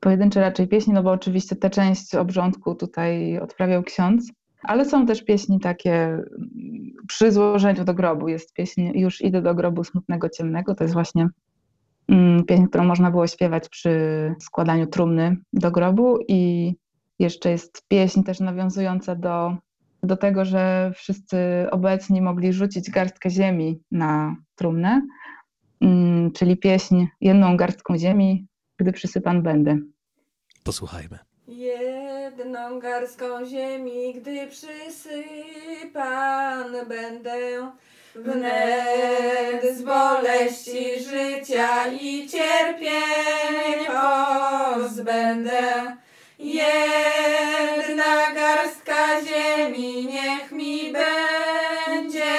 pojedyncze 0.00 0.40
raczej 0.40 0.68
pieśni, 0.68 0.92
no 0.92 1.02
bo 1.02 1.10
oczywiście 1.10 1.56
tę 1.56 1.70
część 1.70 2.14
obrządku 2.14 2.74
tutaj 2.74 3.38
odprawiał 3.38 3.82
ksiądz, 3.82 4.32
ale 4.62 4.84
są 4.84 5.06
też 5.06 5.24
pieśni 5.24 5.60
takie 5.60 5.94
mm, 5.94 6.24
przy 7.08 7.32
złożeniu 7.32 7.84
do 7.84 7.94
grobu. 7.94 8.28
Jest 8.28 8.54
pieśń 8.54 8.90
Już 8.94 9.20
idę 9.20 9.42
do 9.42 9.54
grobu 9.54 9.84
smutnego, 9.84 10.28
ciemnego. 10.28 10.74
To 10.74 10.84
jest 10.84 10.94
właśnie 10.94 11.28
mm, 12.08 12.44
pieśń, 12.44 12.64
którą 12.66 12.84
można 12.84 13.10
było 13.10 13.26
śpiewać 13.26 13.68
przy 13.68 14.34
składaniu 14.40 14.86
trumny 14.86 15.36
do 15.52 15.70
grobu 15.70 16.18
i 16.28 16.74
jeszcze 17.18 17.50
jest 17.50 17.84
pieśń 17.88 18.22
też 18.22 18.40
nawiązująca 18.40 19.14
do 19.14 19.56
do 20.02 20.16
tego, 20.16 20.44
że 20.44 20.92
wszyscy 20.94 21.38
obecni 21.70 22.22
mogli 22.22 22.52
rzucić 22.52 22.90
garstkę 22.90 23.30
ziemi 23.30 23.80
na 23.90 24.36
trumnę, 24.54 25.02
mm, 25.80 26.32
czyli 26.32 26.56
pieśń 26.56 27.06
jedną 27.20 27.56
garstką 27.56 27.98
ziemi, 27.98 28.46
gdy 28.76 28.92
przysypan 28.92 29.42
będę. 29.42 29.78
Posłuchajmy. 30.64 31.18
Jedną 32.38 32.80
garstką 32.80 33.46
ziemi, 33.46 34.14
gdy 34.14 34.46
przysypan 34.46 35.14
będę, 36.86 37.70
wnet 38.14 39.76
z 39.76 39.82
boleści 39.82 41.00
życia 41.00 41.86
i 42.00 42.28
cierpień 42.28 43.86
pozbędę. 43.86 45.96
Jedna 46.38 48.32
garstka 48.34 49.06
ziemi 49.20 50.06
niech 50.06 50.52
mi 50.52 50.92
będzie 50.92 52.34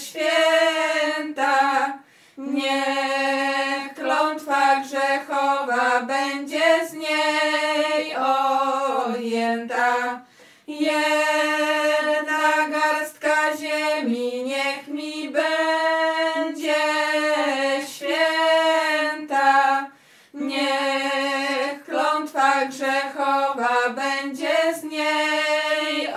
święta, 0.00 1.92
niech 2.38 3.94
klątwa 3.94 4.80
grzechowa 4.80 6.00
będzie 6.00 6.88
z 6.90 6.92
niej 6.92 7.65
ojęta. 9.56 10.20
Jedna 10.66 12.42
garstka 12.70 13.56
ziemi 13.56 14.42
niech 14.44 14.88
mi 14.88 15.30
będzie 15.30 16.74
święta, 17.88 19.86
niech 20.34 21.84
klątwa 21.84 22.64
grzechowa 22.64 23.90
będzie 23.94 24.74
z 24.80 24.84
niej 24.84 26.08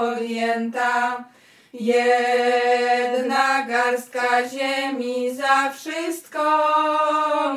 ojęta. 0.00 1.24
Jedna 1.72 3.66
garstka 3.68 4.48
ziemi 4.48 5.34
za 5.34 5.70
wszystko 5.70 6.44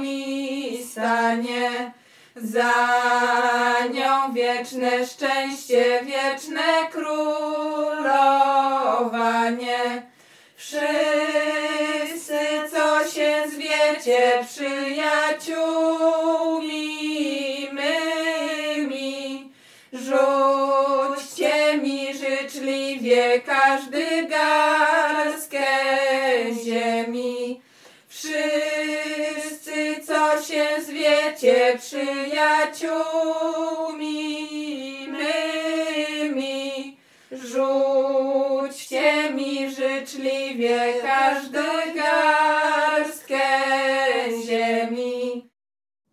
mi 0.02 0.84
stanie, 0.92 1.92
za 2.44 2.74
nią 3.94 4.34
wieczne 4.34 5.08
szczęście, 5.08 6.02
wieczne 6.06 6.62
królowanie. 6.92 8.12
Wszyscy, 10.56 12.40
co 12.72 13.10
się 13.10 13.44
zwiecie, 13.48 14.46
przyjaciółmi 14.50 15.62
mymi, 17.72 19.54
rzućcie 19.94 21.78
mi 21.78 22.08
życzliwie 22.14 23.42
każdy 23.42 24.28
garstkę 24.28 24.81
Będziecie 31.32 31.80
przyjaciółmi 31.80 34.48
mymi, 35.08 36.98
rzućcie 37.32 39.34
mi 39.34 39.76
życzliwie 39.76 40.94
każdy 41.02 41.64
garstkę 41.96 43.40
ziemi. 44.46 45.50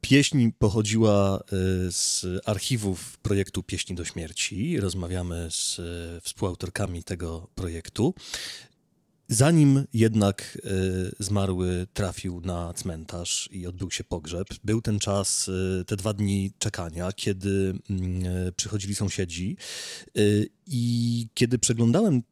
Pieśń 0.01 0.49
pochodziła 0.59 1.39
y, 1.39 1.43
z 1.93 2.27
archiwów 2.47 3.19
projektu 3.19 3.63
Pieśni 3.63 3.97
do 3.97 4.05
Śmierci. 4.05 4.81
Rozmawiamy 4.81 5.49
z 5.51 5.79
y, 5.79 6.21
współautorkami 6.21 7.05
tego 7.05 7.49
projektu. 7.55 8.15
Zanim 9.31 9.85
jednak 9.93 10.59
y, 10.65 11.25
zmarły 11.25 11.87
trafił 11.95 12.41
na 12.41 12.75
cmentarz 12.75 13.49
i 13.53 13.67
odbył 13.67 13.91
się 13.91 14.05
pogrzeb, 14.05 14.49
był 14.65 14.83
ten 14.83 14.99
czas, 14.99 15.49
y, 15.49 15.85
te 15.87 15.97
dwa 15.97 16.13
dni 16.13 16.53
czekania, 16.59 17.13
kiedy 17.13 17.75
mm, 17.91 18.27
y, 18.27 18.53
przychodzili 18.53 18.95
sąsiedzi. 18.95 19.57
I 20.67 21.29
kiedy 21.35 21.59
przeglądałem 21.59 22.23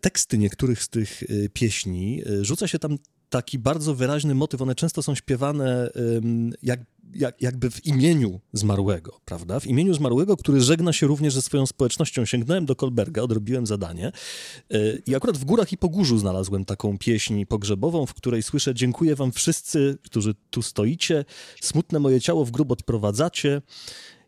teksty 0.00 0.38
niektórych 0.38 0.82
z 0.82 0.88
tych 0.88 1.22
pieśni, 1.52 2.22
rzuca 2.42 2.68
się 2.68 2.78
tam 2.78 2.98
taki 3.28 3.58
bardzo 3.58 3.94
wyraźny 3.94 4.34
motyw. 4.34 4.62
One 4.62 4.74
często 4.74 5.02
są 5.02 5.14
śpiewane 5.14 5.90
jak, 6.62 6.80
jak, 7.14 7.42
jakby 7.42 7.70
w 7.70 7.86
imieniu 7.86 8.40
zmarłego, 8.52 9.20
prawda? 9.24 9.60
W 9.60 9.66
imieniu 9.66 9.94
zmarłego, 9.94 10.36
który 10.36 10.60
żegna 10.60 10.92
się 10.92 11.06
również 11.06 11.34
ze 11.34 11.42
swoją 11.42 11.66
społecznością. 11.66 12.24
Sięgnąłem 12.24 12.66
do 12.66 12.76
Kolberga, 12.76 13.22
odrobiłem 13.22 13.66
zadanie 13.66 14.12
yy, 14.70 15.02
i 15.06 15.14
akurat 15.14 15.38
w 15.38 15.44
Górach 15.44 15.72
i 15.72 15.78
Pogórzu 15.78 16.18
znalazłem 16.18 16.64
taką 16.64 16.98
pieśń 16.98 17.44
pogrzebową, 17.44 18.06
w 18.06 18.14
której 18.14 18.42
słyszę 18.42 18.74
Dziękuję 18.74 19.14
wam 19.14 19.32
wszyscy, 19.32 19.98
którzy 20.02 20.34
tu 20.50 20.62
stoicie, 20.62 21.24
smutne 21.60 21.98
moje 21.98 22.20
ciało 22.20 22.44
w 22.44 22.50
grób 22.50 22.70
odprowadzacie. 22.70 23.62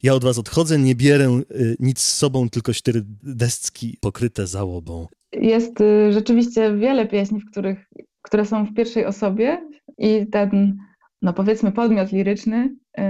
Ja 0.03 0.15
od 0.15 0.25
was 0.25 0.39
odchodzę, 0.39 0.79
nie 0.79 0.95
bierę 0.95 1.41
y, 1.51 1.77
nic 1.81 2.01
z 2.01 2.17
sobą, 2.17 2.51
tylko 2.51 2.73
cztery 2.73 3.03
destki 3.23 3.99
pokryte 4.01 4.47
załobą. 4.47 5.07
Jest 5.33 5.81
y, 5.81 6.13
rzeczywiście 6.13 6.77
wiele 6.77 7.07
pieśni, 7.07 7.41
w 7.41 7.51
których, 7.51 7.91
które 8.29 8.45
są 8.45 8.65
w 8.65 8.75
pierwszej 8.75 9.07
osobie 9.07 9.69
i 9.99 10.27
ten, 10.27 10.77
no 11.23 11.33
powiedzmy, 11.33 11.73
podmiot 11.73 12.13
liryczny 12.13 12.77
y, 12.99 13.03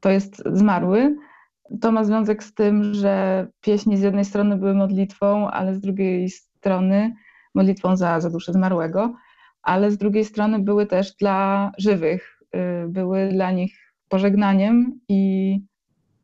to 0.00 0.10
jest 0.10 0.42
zmarły. 0.52 1.16
To 1.80 1.92
ma 1.92 2.04
związek 2.04 2.44
z 2.44 2.54
tym, 2.54 2.94
że 2.94 3.46
pieśni 3.60 3.96
z 3.96 4.00
jednej 4.00 4.24
strony 4.24 4.56
były 4.56 4.74
modlitwą, 4.74 5.48
ale 5.50 5.74
z 5.74 5.80
drugiej 5.80 6.30
strony 6.30 7.14
modlitwą 7.54 7.96
za, 7.96 8.20
za 8.20 8.30
duszę 8.30 8.52
zmarłego, 8.52 9.14
ale 9.62 9.90
z 9.90 9.98
drugiej 9.98 10.24
strony 10.24 10.58
były 10.58 10.86
też 10.86 11.14
dla 11.14 11.72
żywych, 11.78 12.42
y, 12.56 12.88
były 12.88 13.28
dla 13.28 13.50
nich 13.50 13.94
pożegnaniem 14.08 15.00
i 15.08 15.60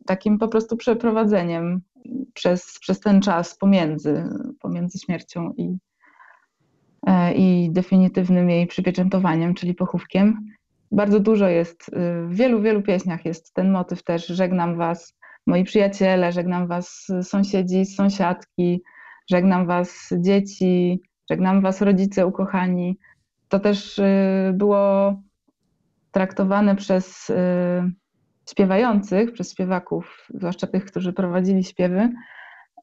takim 0.06 0.38
po 0.38 0.48
prostu 0.48 0.76
przeprowadzeniem 0.76 1.80
przez, 2.34 2.78
przez 2.80 3.00
ten 3.00 3.20
czas 3.20 3.58
pomiędzy, 3.58 4.24
pomiędzy 4.60 4.98
śmiercią 4.98 5.52
i, 5.56 5.78
i 7.32 7.70
definitywnym 7.72 8.50
jej 8.50 8.66
przypieczętowaniem, 8.66 9.54
czyli 9.54 9.74
pochówkiem. 9.74 10.46
Bardzo 10.92 11.20
dużo 11.20 11.48
jest, 11.48 11.88
y, 11.88 11.92
w 12.26 12.34
wielu, 12.34 12.62
wielu 12.62 12.82
pieśniach 12.82 13.24
jest 13.24 13.54
ten 13.54 13.70
motyw 13.70 14.02
też, 14.02 14.26
żegnam 14.26 14.76
was 14.76 15.18
moi 15.46 15.64
przyjaciele, 15.64 16.32
żegnam 16.32 16.66
was 16.66 17.06
sąsiedzi, 17.22 17.86
sąsiadki, 17.86 18.82
żegnam 19.30 19.66
was 19.66 20.10
dzieci, 20.18 21.02
żegnam 21.30 21.60
was 21.60 21.82
rodzice 21.82 22.26
ukochani. 22.26 22.98
To 23.48 23.60
też 23.60 23.98
y, 23.98 24.52
było 24.54 25.14
traktowane 26.12 26.76
przez 26.76 27.30
y, 27.30 27.34
śpiewających, 28.50 29.32
przez 29.32 29.52
śpiewaków, 29.52 30.28
zwłaszcza 30.34 30.66
tych, 30.66 30.84
którzy 30.84 31.12
prowadzili 31.12 31.64
śpiewy, 31.64 32.12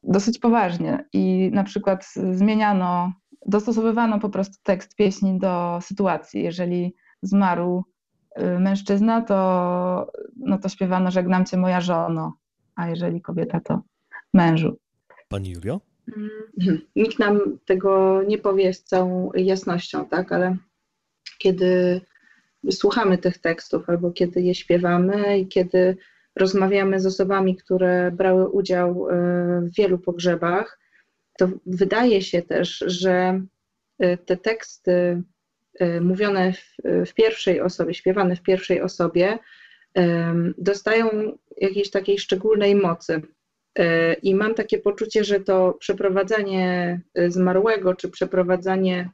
dosyć 0.02 0.38
poważnie. 0.38 1.04
I 1.12 1.50
na 1.52 1.64
przykład 1.64 2.06
zmieniano, 2.32 3.12
dostosowywano 3.46 4.20
po 4.20 4.28
prostu 4.28 4.56
tekst 4.62 4.96
pieśni 4.96 5.38
do 5.38 5.78
sytuacji. 5.82 6.42
Jeżeli 6.42 6.94
zmarł 7.22 7.84
y, 8.38 8.60
mężczyzna, 8.60 9.22
to, 9.22 10.12
no 10.36 10.58
to 10.58 10.68
śpiewano 10.68 11.10
Żegnam 11.10 11.46
cię 11.46 11.56
moja 11.56 11.80
żono, 11.80 12.36
a 12.74 12.88
jeżeli 12.88 13.20
kobieta, 13.20 13.60
to 13.60 13.82
mężu. 14.34 14.76
Pani 15.28 15.50
Julio? 15.50 15.80
Mhm. 16.58 16.80
Nikt 16.96 17.18
nam 17.18 17.40
tego 17.64 18.22
nie 18.22 18.38
powie 18.38 18.72
z 18.72 18.84
całą 18.84 19.32
jasnością, 19.32 20.06
tak, 20.06 20.32
ale 20.32 20.56
kiedy 21.38 22.00
słuchamy 22.70 23.18
tych 23.18 23.38
tekstów, 23.38 23.90
albo 23.90 24.10
kiedy 24.10 24.40
je 24.42 24.54
śpiewamy 24.54 25.38
i 25.38 25.48
kiedy 25.48 25.96
rozmawiamy 26.36 27.00
z 27.00 27.06
osobami, 27.06 27.56
które 27.56 28.10
brały 28.10 28.48
udział 28.48 29.10
e, 29.10 29.14
w 29.60 29.76
wielu 29.76 29.98
pogrzebach, 29.98 30.78
to 31.38 31.48
wydaje 31.66 32.22
się 32.22 32.42
też, 32.42 32.84
że 32.86 33.40
e, 33.98 34.16
te 34.16 34.36
teksty 34.36 35.22
e, 35.78 36.00
mówione 36.00 36.52
w, 36.52 36.76
w 37.10 37.14
pierwszej 37.14 37.60
osobie, 37.60 37.94
śpiewane 37.94 38.36
w 38.36 38.42
pierwszej 38.42 38.80
osobie, 38.80 39.38
dostają 40.58 41.38
jakiejś 41.56 41.90
takiej 41.90 42.18
szczególnej 42.18 42.74
mocy. 42.74 43.22
I 44.22 44.34
mam 44.34 44.54
takie 44.54 44.78
poczucie, 44.78 45.24
że 45.24 45.40
to 45.40 45.72
przeprowadzanie 45.72 47.00
zmarłego, 47.28 47.94
czy 47.94 48.08
przeprowadzanie 48.08 49.10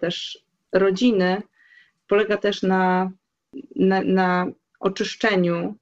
też 0.00 0.44
rodziny 0.72 1.42
polega 2.08 2.36
też 2.36 2.62
na, 2.62 3.10
na, 3.76 4.02
na 4.02 4.46
oczyszczeniu 4.80 5.74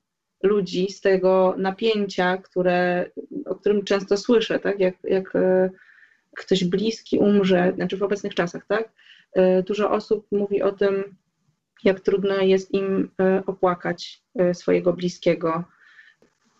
ludzi 0.44 0.90
z 0.90 1.00
tego 1.00 1.54
napięcia, 1.58 2.36
które, 2.36 3.10
o 3.46 3.54
którym 3.54 3.84
często 3.84 4.16
słyszę, 4.16 4.58
tak? 4.58 4.80
jak, 4.80 4.94
jak 5.04 5.36
e, 5.36 5.70
ktoś 6.36 6.64
bliski 6.64 7.18
umrze, 7.18 7.72
znaczy 7.74 7.96
w 7.96 8.02
obecnych 8.02 8.34
czasach, 8.34 8.66
tak? 8.66 8.92
E, 9.32 9.62
dużo 9.62 9.90
osób 9.90 10.26
mówi 10.32 10.62
o 10.62 10.72
tym, 10.72 11.16
jak 11.84 12.00
trudno 12.00 12.40
jest 12.40 12.74
im 12.74 13.10
e, 13.20 13.42
opłakać 13.46 14.24
swojego 14.52 14.92
bliskiego. 14.92 15.64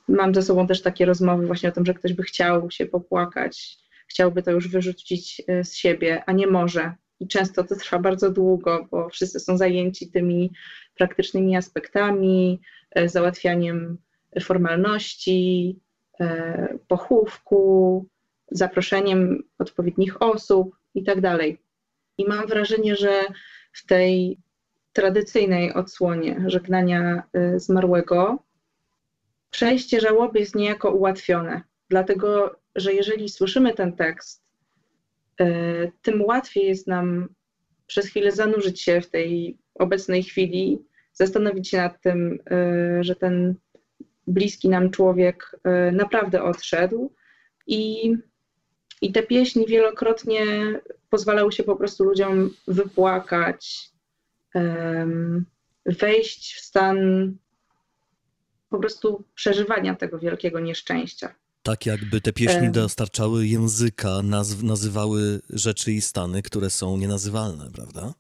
Mam 0.09 0.35
ze 0.35 0.43
sobą 0.43 0.67
też 0.67 0.83
takie 0.83 1.05
rozmowy 1.07 1.47
właśnie 1.47 1.69
o 1.69 1.73
tym, 1.73 1.87
że 1.87 1.95
ktoś 1.95 2.13
by 2.13 2.23
chciał 2.23 2.71
się 2.71 2.87
popłakać, 2.87 3.79
chciałby 4.09 4.43
to 4.43 4.51
już 4.51 4.69
wyrzucić 4.69 5.43
z 5.63 5.75
siebie, 5.75 6.23
a 6.27 6.33
nie 6.33 6.47
może, 6.47 6.95
i 7.21 7.29
często 7.29 7.65
to 7.65 7.77
trwa 7.77 7.99
bardzo 7.99 8.31
długo, 8.31 8.89
bo 8.91 9.09
wszyscy 9.09 9.41
są 9.41 9.57
zajęci 9.57 10.11
tymi 10.11 10.53
praktycznymi 10.95 11.57
aspektami, 11.57 12.61
załatwianiem 13.07 13.99
formalności, 14.43 15.79
e, 16.21 16.79
pochówku, 16.89 18.07
zaproszeniem 18.51 19.43
odpowiednich 19.59 20.23
osób 20.23 20.77
itd. 20.95 21.39
Tak 21.39 21.41
I 22.19 22.29
mam 22.29 22.47
wrażenie, 22.47 22.97
że 22.97 23.23
w 23.73 23.87
tej 23.87 24.39
tradycyjnej 24.93 25.75
odsłonie 25.75 26.45
żegnania 26.47 27.23
e, 27.33 27.61
zmarłego 27.61 28.39
przejście 29.51 30.01
żałoby 30.01 30.39
jest 30.39 30.55
niejako 30.55 30.91
ułatwione, 30.91 31.63
dlatego 31.89 32.57
że 32.77 32.95
jeżeli 32.95 33.29
słyszymy 33.29 33.75
ten 33.75 33.93
tekst 33.93 34.45
E, 35.41 35.47
tym 36.03 36.23
łatwiej 36.23 36.67
jest 36.67 36.87
nam 36.87 37.29
przez 37.87 38.07
chwilę 38.07 38.33
zanurzyć 38.33 38.81
się 38.81 39.01
w 39.01 39.11
tej 39.11 39.59
obecnej 39.75 40.23
chwili, 40.23 40.79
zastanowić 41.15 41.69
się 41.69 41.77
nad 41.77 42.01
tym, 42.01 42.39
e, 42.51 43.05
że 43.05 43.17
ten 43.17 43.55
bliski 44.27 44.69
nam 44.69 44.91
człowiek 44.91 45.61
e, 45.65 45.93
naprawdę 45.93 46.43
odszedł 46.43 47.15
i, 47.67 48.13
i 49.03 49.13
te 49.13 49.23
pieśni 49.23 49.67
wielokrotnie 49.67 50.45
pozwalały 51.11 51.53
się 51.53 51.63
po 51.63 51.77
prostu 51.77 52.05
ludziom 52.05 52.51
wypłakać, 52.69 53.95
wejść 55.87 56.55
w 56.55 56.61
stan 56.61 56.99
po 58.69 58.79
prostu 58.79 59.25
przeżywania 59.35 59.95
tego 59.95 60.19
wielkiego 60.19 60.61
nieszczęścia. 60.61 61.35
Tak 61.63 61.87
jakby 61.87 62.21
te 62.21 62.33
pieśni 62.33 62.71
dostarczały 62.71 63.47
języka, 63.47 64.23
nazw, 64.23 64.63
nazywały 64.63 65.41
rzeczy 65.51 65.93
i 65.93 66.01
stany, 66.01 66.43
które 66.43 66.71
są 66.71 66.97
nienazywalne, 66.97 67.71
prawda? 67.73 68.15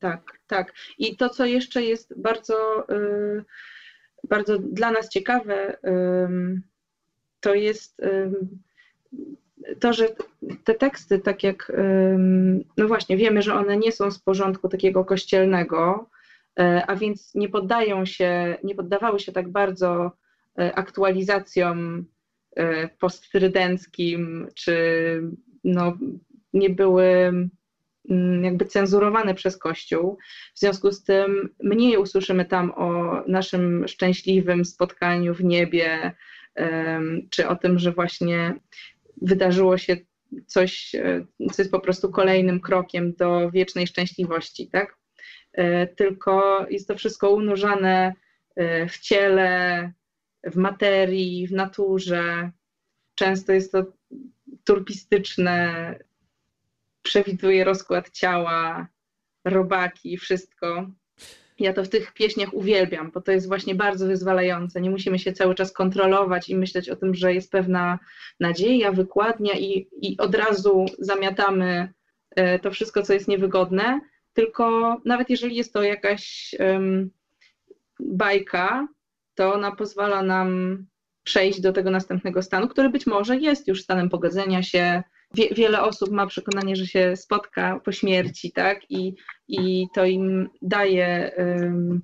Tak, 0.00 0.40
tak. 0.52 0.72
I 0.98 1.16
to, 1.16 1.28
co 1.28 1.44
jeszcze 1.44 1.82
jest 1.82 2.20
bardzo, 2.20 2.86
y, 2.90 3.44
bardzo 4.28 4.58
dla 4.58 4.90
nas 4.90 5.08
ciekawe, 5.08 5.76
to 7.40 7.54
jest 7.54 8.02
to, 9.80 9.92
że 9.92 10.08
te 10.64 10.74
teksty, 10.74 11.18
tak 11.18 11.42
jak, 11.42 11.72
no 12.76 12.88
właśnie, 12.88 13.16
wiemy, 13.16 13.42
że 13.42 13.54
one 13.54 13.76
nie 13.76 13.92
są 13.92 14.10
z 14.10 14.18
porządku 14.18 14.68
takiego 14.68 15.04
kościelnego, 15.04 16.10
e, 16.58 16.86
a 16.86 16.96
więc 16.96 17.34
nie 17.34 17.48
poddają 17.48 18.06
się, 18.06 18.56
nie 18.64 18.74
poddawały 18.74 19.20
się 19.20 19.32
tak 19.32 19.48
bardzo 19.48 20.12
e, 20.58 20.74
aktualizacjom 20.74 22.06
E, 22.56 22.88
posttrydenckim, 22.88 24.48
czy 24.54 24.74
no, 25.64 25.98
nie 26.52 26.70
były 26.70 27.32
jakby 28.42 28.64
cenzurowane 28.64 29.34
przez 29.34 29.56
Kościół. 29.56 30.18
W 30.54 30.58
związku 30.58 30.92
z 30.92 31.04
tym 31.04 31.54
mniej 31.62 31.96
usłyszymy 31.96 32.44
tam 32.44 32.72
o 32.76 33.20
naszym 33.26 33.88
szczęśliwym 33.88 34.64
spotkaniu 34.64 35.34
w 35.34 35.44
niebie, 35.44 36.12
czy 37.30 37.48
o 37.48 37.56
tym, 37.56 37.78
że 37.78 37.92
właśnie 37.92 38.54
wydarzyło 39.22 39.78
się 39.78 39.96
coś, 40.46 40.94
e, 40.94 41.26
co 41.52 41.62
jest 41.62 41.70
po 41.70 41.80
prostu 41.80 42.10
kolejnym 42.10 42.60
krokiem 42.60 43.12
do 43.12 43.50
wiecznej 43.50 43.86
szczęśliwości, 43.86 44.68
tak? 44.68 44.96
E, 45.52 45.86
tylko 45.86 46.66
jest 46.70 46.88
to 46.88 46.96
wszystko 46.96 47.30
unurzane 47.30 48.12
w 48.88 48.98
ciele, 48.98 49.92
w 50.44 50.56
materii, 50.56 51.46
w 51.46 51.52
naturze. 51.52 52.50
Często 53.14 53.52
jest 53.52 53.72
to 53.72 53.84
turpistyczne, 54.64 55.94
przewiduje 57.02 57.64
rozkład 57.64 58.10
ciała, 58.10 58.86
robaki, 59.44 60.16
wszystko. 60.16 60.86
Ja 61.58 61.72
to 61.72 61.84
w 61.84 61.88
tych 61.88 62.12
pieśniach 62.12 62.54
uwielbiam, 62.54 63.10
bo 63.10 63.20
to 63.20 63.32
jest 63.32 63.48
właśnie 63.48 63.74
bardzo 63.74 64.06
wyzwalające. 64.06 64.80
Nie 64.80 64.90
musimy 64.90 65.18
się 65.18 65.32
cały 65.32 65.54
czas 65.54 65.72
kontrolować 65.72 66.48
i 66.48 66.56
myśleć 66.56 66.88
o 66.88 66.96
tym, 66.96 67.14
że 67.14 67.34
jest 67.34 67.50
pewna 67.50 67.98
nadzieja, 68.40 68.92
wykładnia 68.92 69.52
i, 69.52 69.88
i 70.00 70.18
od 70.18 70.34
razu 70.34 70.86
zamiatamy 70.98 71.92
e, 72.30 72.58
to 72.58 72.70
wszystko, 72.70 73.02
co 73.02 73.12
jest 73.12 73.28
niewygodne. 73.28 74.00
Tylko 74.32 74.96
nawet 75.04 75.30
jeżeli 75.30 75.56
jest 75.56 75.72
to 75.72 75.82
jakaś 75.82 76.54
um, 76.58 77.10
bajka, 78.00 78.88
to 79.34 79.54
ona 79.54 79.76
pozwala 79.76 80.22
nam 80.22 80.78
przejść 81.24 81.60
do 81.60 81.72
tego 81.72 81.90
następnego 81.90 82.42
stanu, 82.42 82.68
który 82.68 82.90
być 82.90 83.06
może 83.06 83.36
jest 83.36 83.68
już 83.68 83.82
stanem 83.82 84.10
pogodzenia 84.10 84.62
się. 84.62 85.02
Wie, 85.34 85.48
wiele 85.54 85.82
osób 85.82 86.10
ma 86.10 86.26
przekonanie, 86.26 86.76
że 86.76 86.86
się 86.86 87.16
spotka 87.16 87.80
po 87.84 87.92
śmierci, 87.92 88.52
tak? 88.52 88.90
I, 88.90 89.14
i 89.48 89.86
to 89.94 90.04
im 90.04 90.48
daje 90.62 91.32
um, 91.38 92.02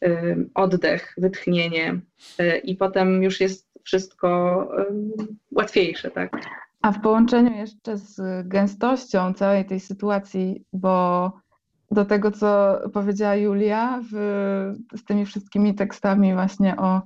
um, 0.00 0.50
oddech, 0.54 1.14
wytchnienie, 1.16 2.00
y, 2.40 2.58
i 2.58 2.76
potem 2.76 3.22
już 3.22 3.40
jest 3.40 3.68
wszystko 3.84 4.68
łatwiejsze, 5.50 6.10
tak? 6.10 6.30
A 6.82 6.92
w 6.92 7.00
połączeniu 7.00 7.56
jeszcze 7.56 7.96
z 7.96 8.48
gęstością 8.48 9.34
całej 9.34 9.64
tej 9.64 9.80
sytuacji, 9.80 10.64
bo 10.72 11.32
do 11.90 12.04
tego, 12.04 12.30
co 12.30 12.78
powiedziała 12.92 13.34
Julia, 13.34 14.00
w, 14.12 14.16
z 14.96 15.04
tymi 15.04 15.26
wszystkimi 15.26 15.74
tekstami 15.74 16.34
właśnie 16.34 16.76
o, 16.76 17.02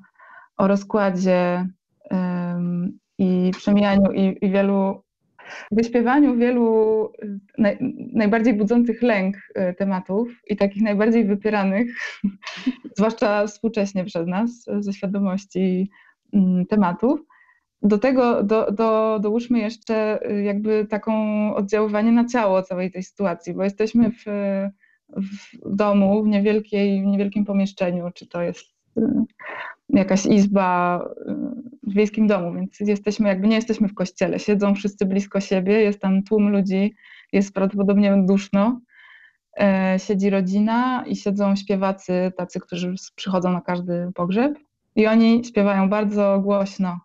o 0.57 0.69
rozkładzie 0.69 1.67
i 3.19 3.51
przemijaniu 3.57 4.13
i, 4.13 4.39
i 4.41 4.51
wielu, 4.51 5.03
wyśpiewaniu 5.71 6.37
wielu 6.37 7.13
naj, 7.59 7.79
najbardziej 8.13 8.55
budzących 8.55 9.03
lęk 9.03 9.37
e, 9.55 9.75
tematów 9.75 10.29
i 10.47 10.57
takich 10.57 10.83
najbardziej 10.83 11.25
wypieranych, 11.25 11.89
zwłaszcza 12.97 13.47
współcześnie 13.47 14.05
przez 14.05 14.27
nas, 14.27 14.65
ze 14.79 14.93
świadomości 14.93 15.91
um, 16.33 16.67
tematów. 16.67 17.21
Do 17.83 17.99
tego 17.99 18.43
do, 18.43 18.73
do, 18.73 19.19
dołóżmy 19.23 19.59
jeszcze 19.59 20.27
y, 20.31 20.43
jakby 20.43 20.87
taką 20.91 21.15
oddziaływanie 21.55 22.13
na 22.13 22.25
ciało 22.25 22.63
całej 22.63 22.91
tej 22.91 23.03
sytuacji, 23.03 23.55
bo 23.55 23.65
jesteśmy 23.65 24.11
w, 24.11 24.25
w 25.17 25.77
domu, 25.77 26.23
w, 26.23 26.27
niewielkiej, 26.27 27.03
w 27.03 27.07
niewielkim 27.07 27.45
pomieszczeniu, 27.45 28.11
czy 28.15 28.27
to 28.27 28.43
jest 28.43 28.65
y, 28.99 29.03
jakaś 29.93 30.27
izba 30.27 30.99
y, 31.29 31.35
w 31.83 31.95
wiejskim 31.95 32.27
domu, 32.27 32.55
więc 32.55 32.81
jesteśmy 32.81 33.29
jakby 33.29 33.49
nie 33.49 33.57
jesteśmy 33.57 33.89
w 33.89 33.95
kościele, 33.95 34.39
siedzą 34.39 34.75
wszyscy 34.75 35.07
blisko 35.07 35.41
siebie, 35.41 35.81
jest 35.81 36.01
tam 36.01 36.23
tłum 36.23 36.49
ludzi, 36.49 36.95
jest 37.33 37.55
prawdopodobnie 37.55 38.25
duszno, 38.27 38.81
e, 39.61 39.97
siedzi 39.99 40.31
rodzina 40.31 41.05
i 41.07 41.17
siedzą 41.17 41.57
śpiewacy 41.57 42.33
tacy, 42.37 42.61
którzy 42.61 42.95
przychodzą 43.15 43.53
na 43.53 43.61
każdy 43.61 44.11
pogrzeb. 44.15 44.59
I 44.97 45.07
oni 45.07 45.45
śpiewają 45.45 45.89
bardzo 45.89 46.41
głośno. 46.41 47.01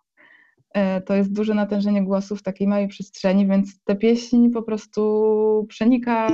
E, 0.74 1.00
to 1.00 1.14
jest 1.14 1.32
duże 1.32 1.54
natężenie 1.54 2.02
głosu 2.04 2.36
w 2.36 2.42
takiej 2.42 2.68
małej 2.68 2.88
przestrzeni, 2.88 3.46
więc 3.46 3.82
ta 3.84 3.94
pieśń 3.94 4.50
po 4.50 4.62
prostu 4.62 5.66
przenika 5.68 6.28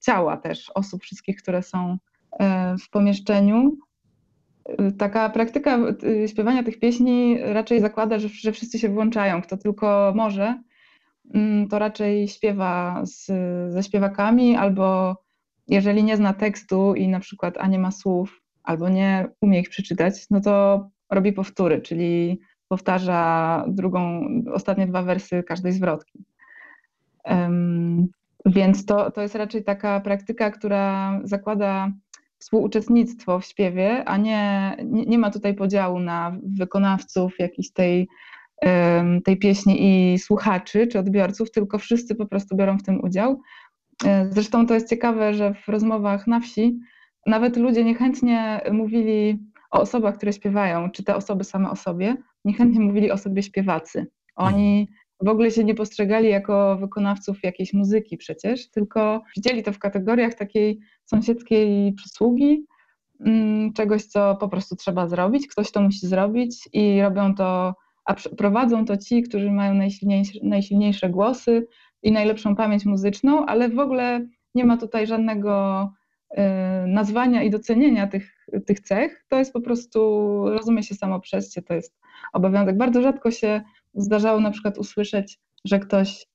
ciała 0.00 0.36
też 0.36 0.70
osób 0.74 1.02
wszystkich, 1.02 1.42
które 1.42 1.62
są 1.62 1.98
e, 2.38 2.76
w 2.78 2.90
pomieszczeniu. 2.90 3.76
Taka 4.98 5.30
praktyka 5.30 5.78
śpiewania 6.26 6.62
tych 6.62 6.80
pieśni 6.80 7.38
raczej 7.40 7.80
zakłada, 7.80 8.18
że, 8.18 8.28
że 8.28 8.52
wszyscy 8.52 8.78
się 8.78 8.88
włączają. 8.88 9.42
Kto 9.42 9.56
tylko 9.56 10.12
może, 10.16 10.62
mm, 11.34 11.68
to 11.68 11.78
raczej 11.78 12.28
śpiewa 12.28 13.02
z, 13.04 13.26
ze 13.72 13.82
śpiewakami, 13.82 14.56
albo 14.56 15.16
jeżeli 15.68 16.04
nie 16.04 16.16
zna 16.16 16.32
tekstu 16.32 16.94
i 16.94 17.08
na 17.08 17.20
przykład 17.20 17.58
a 17.58 17.66
nie 17.66 17.78
ma 17.78 17.90
słów, 17.90 18.42
albo 18.62 18.88
nie 18.88 19.28
umie 19.40 19.60
ich 19.60 19.68
przeczytać, 19.68 20.30
no 20.30 20.40
to 20.40 20.88
robi 21.10 21.32
powtóry, 21.32 21.80
czyli 21.80 22.40
powtarza 22.68 23.64
drugą, 23.68 24.28
ostatnie 24.52 24.86
dwa 24.86 25.02
wersy 25.02 25.42
każdej 25.42 25.72
zwrotki. 25.72 26.24
Um, 27.24 28.08
więc 28.46 28.86
to, 28.86 29.10
to 29.10 29.22
jest 29.22 29.34
raczej 29.34 29.64
taka 29.64 30.00
praktyka, 30.00 30.50
która 30.50 31.20
zakłada 31.24 31.92
współuczestnictwo 32.42 33.40
w 33.40 33.44
śpiewie, 33.44 34.04
a 34.04 34.16
nie, 34.16 34.76
nie, 34.84 35.04
nie 35.04 35.18
ma 35.18 35.30
tutaj 35.30 35.54
podziału 35.54 35.98
na 35.98 36.36
wykonawców 36.58 37.38
jakiejś 37.38 37.72
tej, 37.72 38.08
tej 39.24 39.36
pieśni 39.36 39.76
i 39.80 40.18
słuchaczy 40.18 40.86
czy 40.86 40.98
odbiorców, 40.98 41.50
tylko 41.50 41.78
wszyscy 41.78 42.14
po 42.14 42.26
prostu 42.26 42.56
biorą 42.56 42.78
w 42.78 42.82
tym 42.82 43.04
udział. 43.04 43.40
E, 44.04 44.28
zresztą 44.30 44.66
to 44.66 44.74
jest 44.74 44.90
ciekawe, 44.90 45.34
że 45.34 45.54
w 45.54 45.68
rozmowach 45.68 46.26
na 46.26 46.40
wsi 46.40 46.78
nawet 47.26 47.56
ludzie 47.56 47.84
niechętnie 47.84 48.60
mówili 48.72 49.38
o 49.70 49.80
osobach, 49.80 50.16
które 50.16 50.32
śpiewają, 50.32 50.90
czy 50.90 51.04
te 51.04 51.16
osoby 51.16 51.44
same 51.44 51.70
o 51.70 51.76
sobie, 51.76 52.16
niechętnie 52.44 52.80
mówili 52.80 53.10
o 53.10 53.18
sobie 53.18 53.42
śpiewacy. 53.42 54.06
Oni 54.36 54.88
w 55.22 55.28
ogóle 55.28 55.50
się 55.50 55.64
nie 55.64 55.74
postrzegali 55.74 56.28
jako 56.28 56.76
wykonawców 56.76 57.42
jakiejś 57.42 57.72
muzyki 57.72 58.16
przecież, 58.16 58.70
tylko 58.70 59.22
widzieli 59.36 59.62
to 59.62 59.72
w 59.72 59.78
kategoriach 59.78 60.34
takiej 60.34 60.80
sąsiedzkiej 61.04 61.92
przysługi, 61.92 62.66
mm, 63.20 63.72
czegoś, 63.72 64.04
co 64.04 64.36
po 64.36 64.48
prostu 64.48 64.76
trzeba 64.76 65.08
zrobić, 65.08 65.46
ktoś 65.46 65.70
to 65.70 65.80
musi 65.80 66.06
zrobić 66.06 66.68
i 66.72 67.02
robią 67.02 67.34
to, 67.34 67.74
a 68.04 68.14
prowadzą 68.14 68.84
to 68.84 68.96
ci, 68.96 69.22
którzy 69.22 69.50
mają 69.50 69.74
najsilniejsze, 69.74 70.38
najsilniejsze 70.42 71.10
głosy 71.10 71.66
i 72.02 72.12
najlepszą 72.12 72.56
pamięć 72.56 72.86
muzyczną, 72.86 73.46
ale 73.46 73.68
w 73.68 73.78
ogóle 73.78 74.26
nie 74.54 74.64
ma 74.64 74.76
tutaj 74.76 75.06
żadnego 75.06 75.82
y, 76.32 76.36
nazwania 76.86 77.42
i 77.42 77.50
docenienia 77.50 78.06
tych, 78.06 78.46
tych 78.66 78.80
cech. 78.80 79.24
To 79.28 79.38
jest 79.38 79.52
po 79.52 79.60
prostu, 79.60 80.00
rozumie 80.48 80.82
się 80.82 80.94
samo 80.94 81.20
przez 81.20 81.54
się, 81.54 81.62
to 81.62 81.74
jest 81.74 81.98
obowiązek. 82.32 82.76
Bardzo 82.76 83.02
rzadko 83.02 83.30
się 83.30 83.62
zdarzało 83.94 84.40
na 84.40 84.50
przykład 84.50 84.78
usłyszeć, 84.78 85.38
że 85.64 85.78
ktoś, 85.78 86.26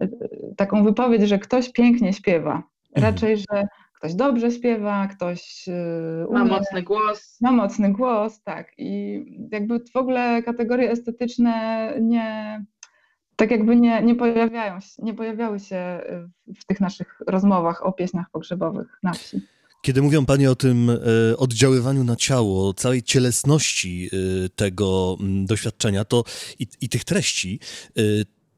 e, 0.00 0.08
taką 0.56 0.84
wypowiedź, 0.84 1.22
że 1.22 1.38
ktoś 1.38 1.72
pięknie 1.72 2.12
śpiewa. 2.12 2.62
Mhm. 2.96 3.14
Raczej, 3.14 3.36
że 3.36 3.68
ktoś 3.94 4.14
dobrze 4.14 4.50
śpiewa, 4.50 5.06
ktoś 5.06 5.68
e, 5.68 6.26
umie, 6.28 6.38
ma 6.38 6.44
mocny 6.44 6.82
głos. 6.82 7.38
Ma 7.40 7.52
mocny 7.52 7.92
głos, 7.92 8.42
tak. 8.42 8.72
I 8.78 9.20
jakby 9.52 9.80
w 9.94 9.96
ogóle 9.96 10.42
kategorie 10.42 10.90
estetyczne 10.90 11.92
nie, 12.00 12.64
tak 13.36 13.50
jakby 13.50 13.76
nie, 13.76 14.02
nie, 14.02 14.14
pojawiają 14.14 14.80
się, 14.80 15.02
nie 15.02 15.14
pojawiały 15.14 15.60
się 15.60 16.00
w 16.60 16.64
tych 16.64 16.80
naszych 16.80 17.22
rozmowach 17.26 17.86
o 17.86 17.92
pieśniach 17.92 18.30
pogrzebowych 18.30 18.98
na 19.02 19.12
wsi. 19.12 19.40
Kiedy 19.86 20.02
mówią 20.02 20.26
Panie 20.26 20.50
o 20.50 20.56
tym 20.56 20.90
e, 20.90 21.36
oddziaływaniu 21.36 22.04
na 22.04 22.16
ciało, 22.16 22.74
całej 22.74 23.02
cielesności 23.02 24.10
e, 24.12 24.48
tego 24.48 25.16
mm, 25.20 25.46
doświadczenia 25.46 26.04
to 26.04 26.24
i, 26.58 26.66
i 26.80 26.88
tych 26.88 27.04
treści, 27.04 27.60
e, 27.96 28.02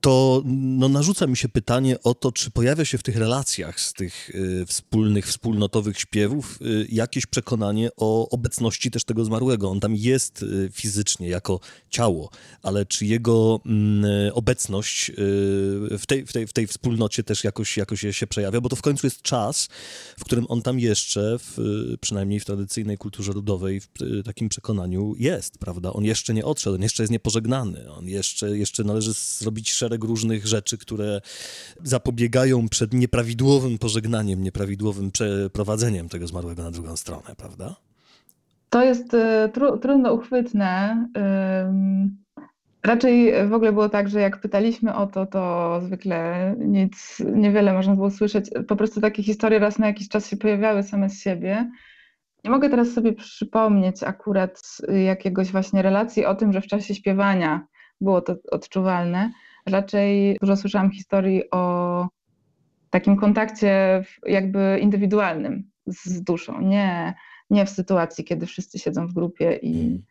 to 0.01 0.43
no, 0.45 0.89
narzuca 0.89 1.27
mi 1.27 1.37
się 1.37 1.49
pytanie 1.49 2.03
o 2.03 2.15
to, 2.15 2.33
czy 2.33 2.51
pojawia 2.51 2.85
się 2.85 2.99
w 2.99 3.03
tych 3.03 3.17
relacjach 3.17 3.81
z 3.81 3.93
tych 3.93 4.31
y, 4.31 4.67
wspólnych, 4.67 5.27
wspólnotowych 5.27 6.01
śpiewów 6.01 6.59
y, 6.63 6.87
jakieś 6.93 7.27
przekonanie 7.27 7.91
o 7.97 8.29
obecności 8.29 8.91
też 8.91 9.05
tego 9.05 9.25
zmarłego. 9.25 9.71
On 9.71 9.81
tam 9.81 9.97
jest 9.97 10.43
y, 10.43 10.71
fizycznie, 10.73 11.29
jako 11.29 11.61
ciało, 11.91 12.31
ale 12.63 12.87
czy 12.87 13.07
jego 13.07 13.61
y, 14.29 14.35
obecność 14.35 15.13
w 15.99 16.03
tej, 16.07 16.27
w, 16.27 16.33
tej, 16.33 16.47
w 16.47 16.53
tej 16.53 16.67
wspólnocie 16.67 17.23
też 17.23 17.45
jakoś, 17.45 17.77
jakoś 17.77 18.01
się 18.11 18.27
przejawia? 18.27 18.61
Bo 18.61 18.69
to 18.69 18.77
w 18.77 18.83
końcu 18.83 19.07
jest 19.07 19.23
czas, 19.23 19.69
w 20.19 20.25
którym 20.25 20.47
on 20.49 20.63
tam 20.63 20.79
jeszcze, 20.79 21.39
w, 21.39 21.59
przynajmniej 22.01 22.41
w 22.41 22.45
tradycyjnej 22.45 22.99
kulturze 22.99 23.33
ludowej, 23.33 23.81
w 23.81 23.89
takim 24.25 24.49
przekonaniu 24.49 25.15
jest, 25.19 25.59
prawda? 25.59 25.93
On 25.93 26.05
jeszcze 26.05 26.35
nie 26.35 26.45
odszedł, 26.45 26.77
on 26.77 26.83
jeszcze 26.83 27.03
jest 27.03 27.13
niepożegnany, 27.13 27.93
on 27.93 28.09
jeszcze, 28.09 28.59
jeszcze 28.59 28.85
należy 28.85 29.13
zrobić 29.13 29.73
szereg 29.73 29.88
szereg 29.89 30.05
różnych 30.05 30.47
rzeczy, 30.47 30.79
które 30.79 31.21
zapobiegają 31.83 32.69
przed 32.69 32.95
nieprawidłowym 32.95 33.79
pożegnaniem, 33.79 34.43
nieprawidłowym 34.43 35.11
przeprowadzeniem 35.11 36.09
tego 36.09 36.27
zmarłego 36.27 36.63
na 36.63 36.71
drugą 36.71 36.97
stronę, 36.97 37.35
prawda? 37.37 37.77
To 38.71 38.85
jest 38.85 39.15
y, 39.15 39.49
tru, 39.53 39.79
trudno 39.79 40.13
uchwytne. 40.13 40.97
Raczej 42.83 43.33
w 43.49 43.53
ogóle 43.53 43.73
było 43.73 43.89
tak, 43.89 44.09
że 44.09 44.21
jak 44.21 44.41
pytaliśmy 44.41 44.95
o 44.95 45.07
to, 45.07 45.27
to 45.27 45.81
zwykle 45.85 46.55
nic, 46.59 47.23
niewiele 47.35 47.73
można 47.73 47.95
było 47.95 48.11
słyszeć. 48.11 48.51
Po 48.69 48.77
prostu 48.77 49.01
takie 49.01 49.23
historie 49.23 49.59
raz 49.59 49.79
na 49.79 49.87
jakiś 49.87 50.09
czas 50.09 50.29
się 50.29 50.37
pojawiały 50.37 50.83
same 50.83 51.11
z 51.11 51.21
siebie. 51.23 51.71
Nie 52.45 52.51
mogę 52.51 52.71
teraz 52.71 52.93
sobie 52.93 53.13
przypomnieć 53.13 54.03
akurat 54.03 54.63
jakiegoś 55.05 55.53
właśnie 55.53 55.83
relacji 55.83 56.27
o 56.27 56.35
tym, 56.35 56.53
że 56.53 56.61
w 56.61 56.67
czasie 56.67 56.95
śpiewania 56.95 57.67
było 58.01 58.21
to 58.21 58.37
odczuwalne. 58.51 59.31
Raczej 59.67 60.37
dużo 60.41 60.57
słyszałam 60.57 60.91
historii 60.91 61.51
o 61.51 62.07
takim 62.91 63.17
kontakcie 63.17 64.05
jakby 64.27 64.79
indywidualnym 64.83 65.71
z 65.87 66.23
duszą, 66.23 66.61
nie, 66.61 67.15
nie 67.51 67.67
w 67.67 67.71
sytuacji, 67.71 68.25
kiedy 68.25 68.47
wszyscy 68.47 68.79
siedzą 68.79 69.07
w 69.07 69.13
grupie 69.13 69.59
i 69.63 70.05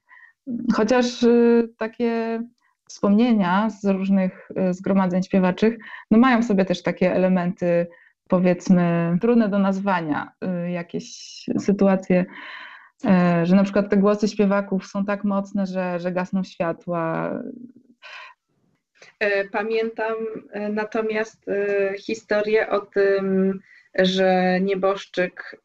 chociaż 0.74 1.24
y, 1.24 1.70
takie 1.78 2.42
wspomnienia 2.90 3.70
z 3.70 3.86
różnych 3.86 4.52
y, 4.70 4.74
zgromadzeń 4.74 5.24
śpiewaczych, 5.24 5.78
no 6.12 6.18
mają 6.18 6.44
sobie 6.44 6.66
też 6.66 6.84
takie 6.84 7.14
elementy, 7.16 7.88
powiedzmy, 8.28 9.18
trudne 9.22 9.50
do 9.50 9.60
nazwania, 9.60 10.32
y, 10.66 10.72
jakieś 10.72 11.06
sytuacje, 11.60 12.26
e, 13.06 13.46
że 13.46 13.56
na 13.56 13.64
przykład 13.64 13.90
te 13.90 13.98
głosy 13.98 14.28
śpiewaków 14.28 14.88
są 14.88 15.06
tak 15.06 15.24
mocne, 15.24 15.66
że, 15.66 16.00
że 16.00 16.12
gasną 16.12 16.44
światła. 16.44 17.32
E, 19.20 19.46
Pamiętam 19.50 20.16
e, 20.52 20.70
natomiast 20.70 21.50
e, 21.50 21.94
historię 21.98 22.70
o 22.70 22.80
tym, 22.80 23.60
że 24.00 24.60
nieboszczyk 24.62 25.62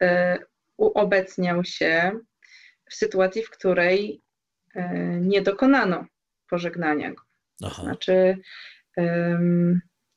uobecniał 0.77 1.65
się 1.65 2.19
w 2.91 2.95
sytuacji, 2.95 3.43
w 3.43 3.51
której 3.51 4.23
nie 5.21 5.43
dokonano 5.43 6.07
pożegnania 6.49 7.13
go. 7.13 7.23
Aha. 7.65 7.83
Znaczy, 7.83 8.39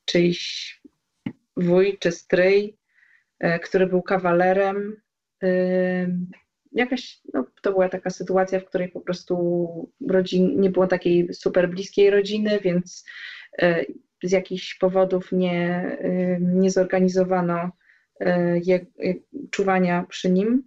czyjś 0.06 0.82
wuj 1.58 1.97
czy 1.99 2.12
stryj, 2.12 2.78
który 3.63 3.88
był 3.88 4.01
kawalerem. 4.01 5.01
Jakaś, 6.76 7.20
no, 7.34 7.46
to 7.62 7.72
była 7.72 7.90
taka 7.90 8.10
sytuacja, 8.10 8.60
w 8.60 8.66
której 8.66 8.90
po 8.90 9.02
prostu 9.02 9.36
rodzin, 10.08 10.62
nie 10.62 10.70
było 10.70 10.88
takiej 10.88 11.34
super 11.34 11.70
bliskiej 11.70 12.10
rodziny, 12.10 12.60
więc 12.64 13.06
e, 13.62 13.86
z 14.24 14.32
jakichś 14.32 14.76
powodów 14.76 15.32
nie, 15.32 15.98
e, 16.00 16.40
nie 16.40 16.72
zorganizowano 16.72 17.72
e, 18.20 18.60
je, 18.60 18.86
czuwania 19.52 20.06
przy 20.10 20.32
nim. 20.32 20.64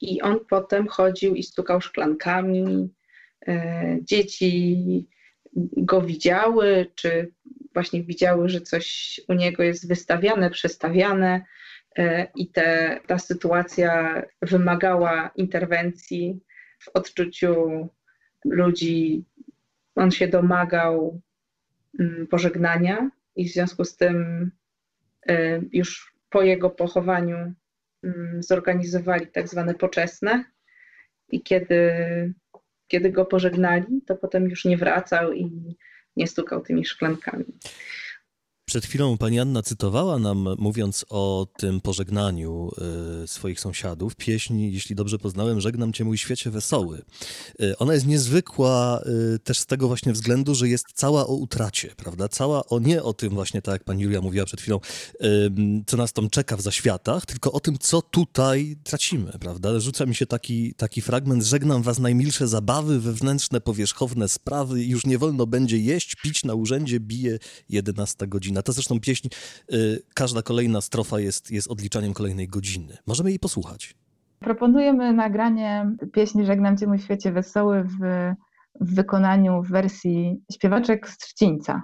I 0.00 0.22
on 0.22 0.40
potem 0.50 0.88
chodził 0.88 1.34
i 1.34 1.42
stukał 1.42 1.80
szklankami, 1.80 2.94
dzieci 4.02 5.08
go 5.76 6.02
widziały, 6.02 6.86
czy 6.94 7.32
właśnie 7.74 8.02
widziały, 8.02 8.48
że 8.48 8.60
coś 8.60 9.20
u 9.28 9.32
niego 9.32 9.62
jest 9.62 9.88
wystawiane, 9.88 10.50
przestawiane 10.50 11.44
i 12.36 12.48
te, 12.48 13.00
ta 13.06 13.18
sytuacja 13.18 14.22
wymagała 14.42 15.30
interwencji 15.36 16.40
w 16.80 16.88
odczuciu 16.94 17.88
ludzi. 18.44 19.24
On 19.94 20.10
się 20.10 20.28
domagał 20.28 21.20
mm, 22.00 22.26
pożegnania 22.26 23.10
i 23.36 23.48
w 23.48 23.52
związku 23.52 23.84
z 23.84 23.96
tym 23.96 24.50
e, 25.28 25.60
już 25.72 26.14
po 26.30 26.42
jego 26.42 26.70
pochowaniu 26.70 27.54
mm, 28.02 28.42
zorganizowali 28.42 29.26
tak 29.26 29.48
zwane 29.48 29.74
poczesne 29.74 30.44
i 31.28 31.42
kiedy 31.42 31.94
kiedy 32.88 33.10
go 33.10 33.24
pożegnali, 33.24 34.02
to 34.06 34.16
potem 34.16 34.48
już 34.48 34.64
nie 34.64 34.76
wracał 34.76 35.32
i 35.32 35.76
nie 36.16 36.26
stukał 36.26 36.60
tymi 36.60 36.84
szklankami. 36.84 37.44
Przed 38.68 38.86
chwilą 38.86 39.18
pani 39.18 39.40
Anna 39.40 39.62
cytowała 39.62 40.18
nam, 40.18 40.48
mówiąc 40.58 41.04
o 41.08 41.46
tym 41.56 41.80
pożegnaniu 41.80 42.70
y, 43.24 43.28
swoich 43.28 43.60
sąsiadów, 43.60 44.16
pieśń, 44.16 44.60
jeśli 44.60 44.96
dobrze 44.96 45.18
poznałem, 45.18 45.60
Żegnam 45.60 45.92
cię 45.92 46.04
mój 46.04 46.18
świecie 46.18 46.50
wesoły. 46.50 47.02
Y, 47.62 47.78
ona 47.78 47.94
jest 47.94 48.06
niezwykła 48.06 49.02
y, 49.34 49.38
też 49.38 49.58
z 49.58 49.66
tego 49.66 49.88
właśnie 49.88 50.12
względu, 50.12 50.54
że 50.54 50.68
jest 50.68 50.86
cała 50.94 51.26
o 51.26 51.34
utracie, 51.34 51.94
prawda? 51.96 52.28
Cała 52.28 52.66
o 52.66 52.78
nie 52.78 53.02
o 53.02 53.12
tym 53.12 53.34
właśnie, 53.34 53.62
tak 53.62 53.72
jak 53.72 53.84
pani 53.84 54.02
Julia 54.02 54.20
mówiła 54.20 54.44
przed 54.44 54.60
chwilą, 54.60 54.80
co 55.86 55.96
nas 55.96 56.12
tam 56.12 56.30
czeka 56.30 56.56
w 56.56 56.60
zaświatach, 56.60 57.26
tylko 57.26 57.52
o 57.52 57.60
tym, 57.60 57.78
co 57.78 58.02
tutaj 58.02 58.76
tracimy, 58.84 59.32
prawda? 59.40 59.80
Rzuca 59.80 60.06
mi 60.06 60.14
się 60.14 60.26
taki, 60.26 60.74
taki 60.74 61.00
fragment, 61.00 61.44
żegnam 61.44 61.82
was 61.82 61.98
najmilsze 61.98 62.48
zabawy, 62.48 63.00
wewnętrzne, 63.00 63.60
powierzchowne 63.60 64.28
sprawy, 64.28 64.84
już 64.84 65.06
nie 65.06 65.18
wolno 65.18 65.46
będzie 65.46 65.78
jeść, 65.78 66.16
pić 66.22 66.44
na 66.44 66.54
urzędzie, 66.54 67.00
bije 67.00 67.38
11 67.68 68.26
godzina. 68.26 68.57
To 68.62 68.72
zresztą 68.72 69.00
pieśń, 69.00 69.28
y, 69.72 70.02
każda 70.14 70.42
kolejna 70.42 70.80
strofa 70.80 71.20
jest, 71.20 71.50
jest 71.50 71.68
odliczaniem 71.70 72.14
kolejnej 72.14 72.48
godziny. 72.48 72.96
Możemy 73.06 73.30
jej 73.30 73.38
posłuchać. 73.38 73.94
Proponujemy 74.40 75.12
nagranie 75.12 75.90
pieśni 76.12 76.46
Żegnam 76.46 76.78
Cię 76.78 76.86
mój 76.86 76.98
świecie 76.98 77.32
wesoły 77.32 77.84
w, 77.84 77.96
w 78.80 78.94
wykonaniu 78.94 79.62
w 79.62 79.68
wersji 79.68 80.40
śpiewaczek 80.52 81.08
z 81.08 81.18
Trzcińca. 81.18 81.82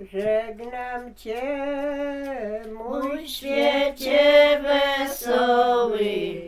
Żegnam 0.00 1.14
Cię, 1.14 1.42
mój 2.78 3.28
świecie 3.28 4.60
wesoły, 4.62 6.42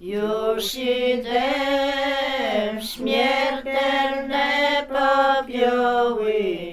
już 0.00 0.74
idę 0.74 1.52
w 2.80 2.84
śmiertelne 2.84 4.46
popioły, 4.88 6.71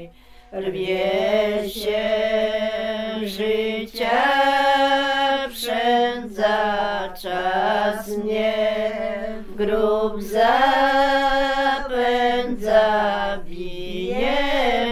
rwie 0.53 1.69
się 1.69 2.09
życia 3.23 4.21
przędza, 5.49 7.13
czas 7.21 8.07
mnie 8.07 8.53
w 9.47 9.55
grób 9.55 10.21
zapędza, 10.21 10.49
bije 13.45 14.37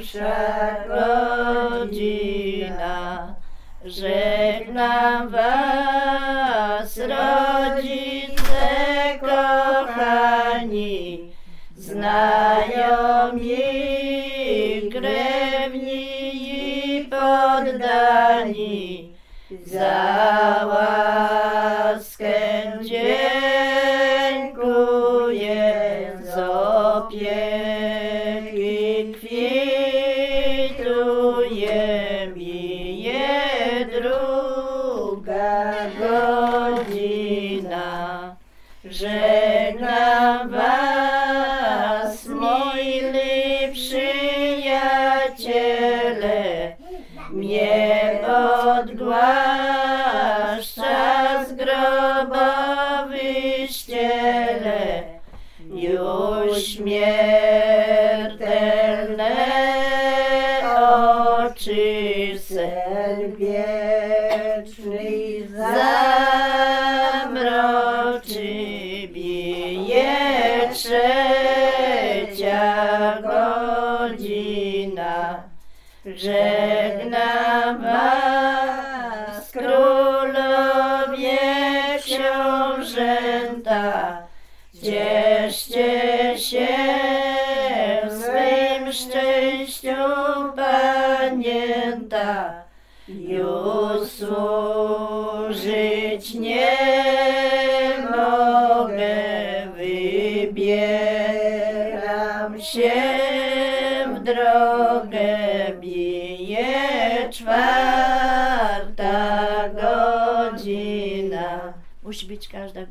za 20.23 20.82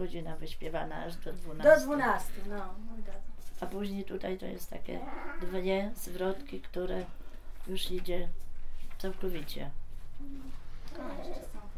godzina. 0.03 0.37
Wyśpiewana 0.37 1.05
aż 1.05 1.17
do 1.17 1.33
12. 1.33 1.81
Do 1.81 1.87
12, 1.87 2.33
no. 2.49 2.75
a 3.61 3.67
później 3.67 4.05
tutaj 4.05 4.39
to 4.39 4.47
jest 4.47 4.71
takie 4.71 4.99
dwie 5.41 5.91
zwrotki, 5.97 6.61
które 6.61 7.05
już 7.67 7.91
idzie 7.91 8.29
całkowicie. 8.99 9.71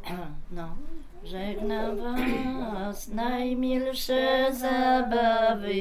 No. 0.50 0.76
Żegnam 1.24 1.96
was 2.74 3.08
najmilsze 3.08 4.48
zabawy, 4.52 5.72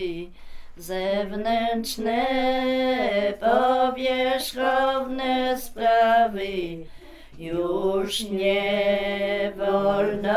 zewnętrzne, 0.77 2.27
powierzchowne 3.39 5.61
sprawy. 5.61 6.85
Już 7.39 8.29
nie 8.29 9.53
wolno 9.57 10.33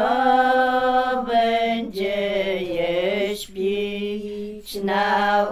będzie 1.27 2.63
je 2.63 3.37
śpić 3.37 4.75
na 4.75 5.47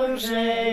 urzędzie 0.00 0.65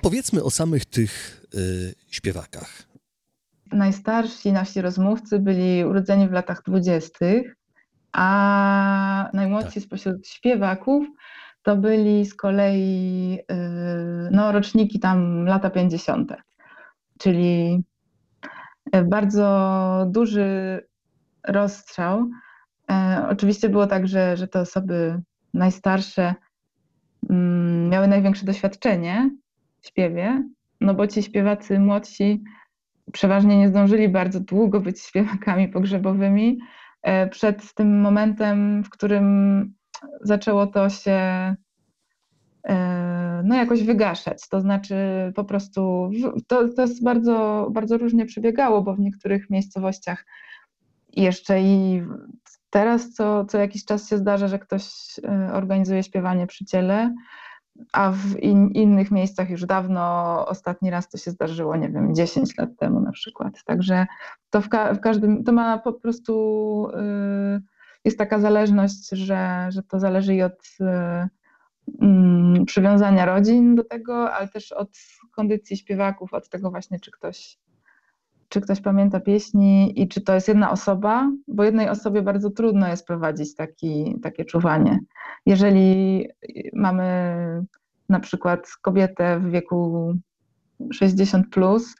Opowiedzmy 0.00 0.42
o 0.42 0.50
samych 0.50 0.84
tych 0.84 1.44
y, 1.54 1.94
śpiewakach. 2.10 2.82
Najstarsi 3.72 4.52
nasi 4.52 4.80
rozmówcy 4.80 5.38
byli 5.38 5.84
urodzeni 5.84 6.28
w 6.28 6.32
latach 6.32 6.62
dwudziestych, 6.62 7.56
a 8.12 9.30
najmłodsi 9.32 9.80
spośród 9.80 10.28
śpiewaków 10.28 11.06
to 11.62 11.76
byli 11.76 12.26
z 12.26 12.34
kolei 12.34 13.38
y, 13.40 13.54
no, 14.30 14.52
roczniki 14.52 15.00
tam 15.00 15.44
lata 15.44 15.70
50., 15.70 16.32
czyli 17.18 17.82
y, 18.96 19.02
bardzo 19.02 20.06
duży 20.10 20.80
rozstrzał. 21.48 22.30
E, 22.90 23.26
Oczywiście 23.30 23.68
było 23.68 23.86
tak, 23.86 24.08
że, 24.08 24.36
że 24.36 24.48
te 24.48 24.60
osoby 24.60 25.22
najstarsze 25.54 26.34
mm, 27.30 27.88
miały 27.88 28.08
największe 28.08 28.46
doświadczenie 28.46 29.30
śpiewie, 29.86 30.44
no 30.80 30.94
bo 30.94 31.06
ci 31.06 31.22
śpiewacy 31.22 31.78
młodsi 31.78 32.42
przeważnie 33.12 33.58
nie 33.58 33.68
zdążyli 33.68 34.08
bardzo 34.08 34.40
długo 34.40 34.80
być 34.80 35.00
śpiewakami 35.00 35.68
pogrzebowymi 35.68 36.58
e, 37.02 37.28
przed 37.28 37.74
tym 37.74 38.00
momentem, 38.00 38.84
w 38.84 38.90
którym 38.90 39.74
zaczęło 40.20 40.66
to 40.66 40.88
się 40.88 41.12
e, 42.68 43.42
no 43.44 43.54
jakoś 43.54 43.82
wygaszać. 43.82 44.48
To 44.48 44.60
znaczy 44.60 44.94
po 45.34 45.44
prostu 45.44 46.10
to, 46.46 46.68
to 46.68 46.82
jest 46.82 47.04
bardzo, 47.04 47.68
bardzo 47.70 47.98
różnie 47.98 48.26
przebiegało, 48.26 48.82
bo 48.82 48.94
w 48.94 49.00
niektórych 49.00 49.50
miejscowościach 49.50 50.26
jeszcze 51.12 51.60
i 51.60 52.02
teraz 52.70 53.12
co, 53.12 53.44
co 53.44 53.58
jakiś 53.58 53.84
czas 53.84 54.08
się 54.08 54.18
zdarza, 54.18 54.48
że 54.48 54.58
ktoś 54.58 54.84
e, 55.24 55.50
organizuje 55.52 56.02
śpiewanie 56.02 56.46
przy 56.46 56.64
ciele, 56.64 57.14
a 57.92 58.10
w 58.10 58.36
in, 58.42 58.70
innych 58.70 59.10
miejscach 59.10 59.50
już 59.50 59.66
dawno, 59.66 60.00
ostatni 60.48 60.90
raz 60.90 61.08
to 61.08 61.18
się 61.18 61.30
zdarzyło, 61.30 61.76
nie 61.76 61.88
wiem, 61.88 62.14
10 62.14 62.58
lat 62.58 62.70
temu 62.78 63.00
na 63.00 63.12
przykład. 63.12 63.64
Także 63.64 64.06
to 64.50 64.60
w, 64.60 64.68
ka- 64.68 64.94
w 64.94 65.00
każdym, 65.00 65.44
to 65.44 65.52
ma 65.52 65.78
po 65.78 65.92
prostu, 65.92 66.88
y, 67.56 67.62
jest 68.04 68.18
taka 68.18 68.38
zależność, 68.38 69.08
że, 69.08 69.66
że 69.68 69.82
to 69.82 70.00
zależy 70.00 70.34
i 70.34 70.42
od 70.42 70.76
y, 70.80 70.84
mm, 72.00 72.64
przywiązania 72.64 73.26
rodzin 73.26 73.74
do 73.74 73.84
tego, 73.84 74.32
ale 74.32 74.48
też 74.48 74.72
od 74.72 74.90
kondycji 75.32 75.76
śpiewaków, 75.76 76.34
od 76.34 76.48
tego 76.48 76.70
właśnie, 76.70 77.00
czy 77.00 77.10
ktoś, 77.10 77.58
czy 78.50 78.60
ktoś 78.60 78.80
pamięta 78.80 79.20
pieśni 79.20 80.00
i 80.02 80.08
czy 80.08 80.20
to 80.20 80.34
jest 80.34 80.48
jedna 80.48 80.70
osoba, 80.70 81.30
bo 81.48 81.64
jednej 81.64 81.88
osobie 81.88 82.22
bardzo 82.22 82.50
trudno 82.50 82.88
jest 82.88 83.06
prowadzić 83.06 83.54
taki, 83.54 84.16
takie 84.22 84.44
czuwanie. 84.44 84.98
Jeżeli 85.46 86.28
mamy 86.72 87.34
na 88.08 88.20
przykład 88.20 88.68
kobietę 88.82 89.40
w 89.40 89.50
wieku 89.50 90.14
60 90.92 91.48
plus, 91.50 91.94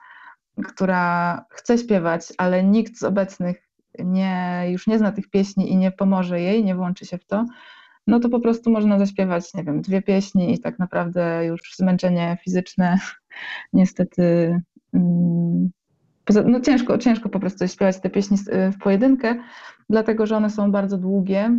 która 0.64 1.44
chce 1.50 1.78
śpiewać, 1.78 2.32
ale 2.38 2.64
nikt 2.64 2.98
z 2.98 3.02
obecnych 3.02 3.68
nie, 3.98 4.64
już 4.68 4.86
nie 4.86 4.98
zna 4.98 5.12
tych 5.12 5.30
pieśni 5.30 5.72
i 5.72 5.76
nie 5.76 5.92
pomoże 5.92 6.40
jej, 6.40 6.64
nie 6.64 6.74
włączy 6.74 7.06
się 7.06 7.18
w 7.18 7.26
to, 7.26 7.46
no 8.06 8.20
to 8.20 8.28
po 8.28 8.40
prostu 8.40 8.70
można 8.70 8.98
zaśpiewać, 8.98 9.54
nie 9.54 9.64
wiem, 9.64 9.80
dwie 9.82 10.02
pieśni 10.02 10.54
i 10.54 10.58
tak 10.58 10.78
naprawdę 10.78 11.46
już 11.46 11.60
zmęczenie 11.76 12.38
fizyczne 12.44 12.98
niestety 13.72 14.56
mm, 14.94 15.70
poza- 16.30 16.42
no 16.48 16.60
ciężko, 16.60 16.98
ciężko 16.98 17.28
po 17.28 17.40
prostu 17.40 17.68
śpiewać 17.68 18.00
te 18.00 18.10
pieśni 18.10 18.34
s- 18.34 18.50
w 18.74 18.78
pojedynkę, 18.78 19.34
dlatego 19.90 20.26
że 20.26 20.36
one 20.36 20.50
są 20.50 20.72
bardzo 20.72 20.98
długie 20.98 21.50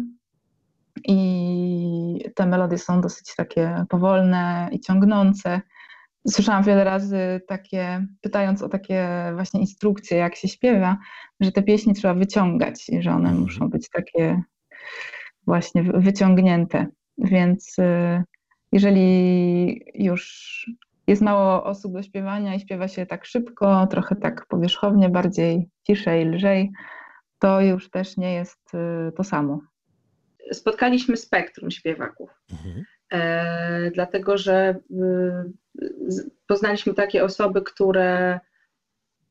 i 1.07 2.25
te 2.35 2.45
melodie 2.45 2.77
są 2.77 3.01
dosyć 3.01 3.35
takie 3.35 3.85
powolne 3.89 4.69
i 4.71 4.79
ciągnące. 4.79 5.61
Słyszałam 6.27 6.63
wiele 6.63 6.83
razy 6.83 7.41
takie, 7.47 8.05
pytając 8.21 8.61
o 8.61 8.69
takie 8.69 9.07
właśnie 9.35 9.59
instrukcje, 9.59 10.17
jak 10.17 10.35
się 10.35 10.47
śpiewa, 10.47 10.97
że 11.39 11.51
te 11.51 11.63
pieśni 11.63 11.93
trzeba 11.93 12.13
wyciągać 12.13 12.89
i 12.89 13.01
że 13.01 13.09
one 13.11 13.29
Mhm. 13.29 13.37
muszą 13.39 13.69
być 13.69 13.89
takie 13.89 14.41
właśnie 15.47 15.83
wy- 15.83 15.99
wyciągnięte. 15.99 16.85
Więc 17.17 17.79
y, 17.79 18.23
jeżeli 18.71 19.83
już 19.95 20.65
jest 21.11 21.21
mało 21.21 21.63
osób 21.63 21.93
do 21.93 22.03
śpiewania 22.03 22.55
i 22.55 22.59
śpiewa 22.59 22.87
się 22.87 23.05
tak 23.05 23.25
szybko, 23.25 23.87
trochę 23.87 24.15
tak 24.15 24.45
powierzchownie, 24.47 25.09
bardziej 25.09 25.69
ciszej, 25.87 26.25
lżej, 26.25 26.71
to 27.39 27.61
już 27.61 27.89
też 27.89 28.17
nie 28.17 28.33
jest 28.33 28.73
y, 28.73 29.11
to 29.11 29.23
samo. 29.23 29.61
Spotkaliśmy 30.53 31.17
spektrum 31.17 31.71
śpiewaków. 31.71 32.29
Mhm. 32.51 32.85
E, 33.13 33.91
dlatego 33.91 34.37
że 34.37 34.75
y, 35.81 35.85
poznaliśmy 36.47 36.93
takie 36.93 37.23
osoby, 37.23 37.61
które 37.61 38.39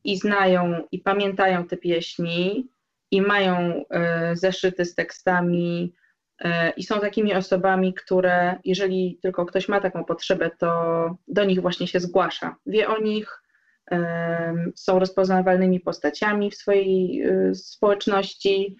i 0.03 0.17
znają, 0.17 0.83
i 0.91 0.99
pamiętają 0.99 1.67
te 1.67 1.77
pieśni, 1.77 2.69
i 3.11 3.21
mają 3.21 3.83
e, 3.89 4.35
zeszyty 4.35 4.85
z 4.85 4.95
tekstami, 4.95 5.93
i 6.77 6.83
są 6.83 6.99
takimi 6.99 7.33
osobami, 7.33 7.93
które, 7.93 8.55
jeżeli 8.65 9.19
tylko 9.21 9.45
ktoś 9.45 9.69
ma 9.69 9.81
taką 9.81 10.03
potrzebę, 10.05 10.51
to 10.57 11.17
do 11.27 11.45
nich 11.45 11.61
właśnie 11.61 11.87
się 11.87 11.99
zgłasza. 11.99 12.55
Wie 12.65 12.87
o 12.87 13.01
nich, 13.01 13.41
em, 13.91 14.71
są 14.75 14.99
rozpoznawalnymi 14.99 15.79
postaciami 15.79 16.51
w 16.51 16.55
swojej 16.55 17.21
y, 17.27 17.55
społeczności. 17.55 18.77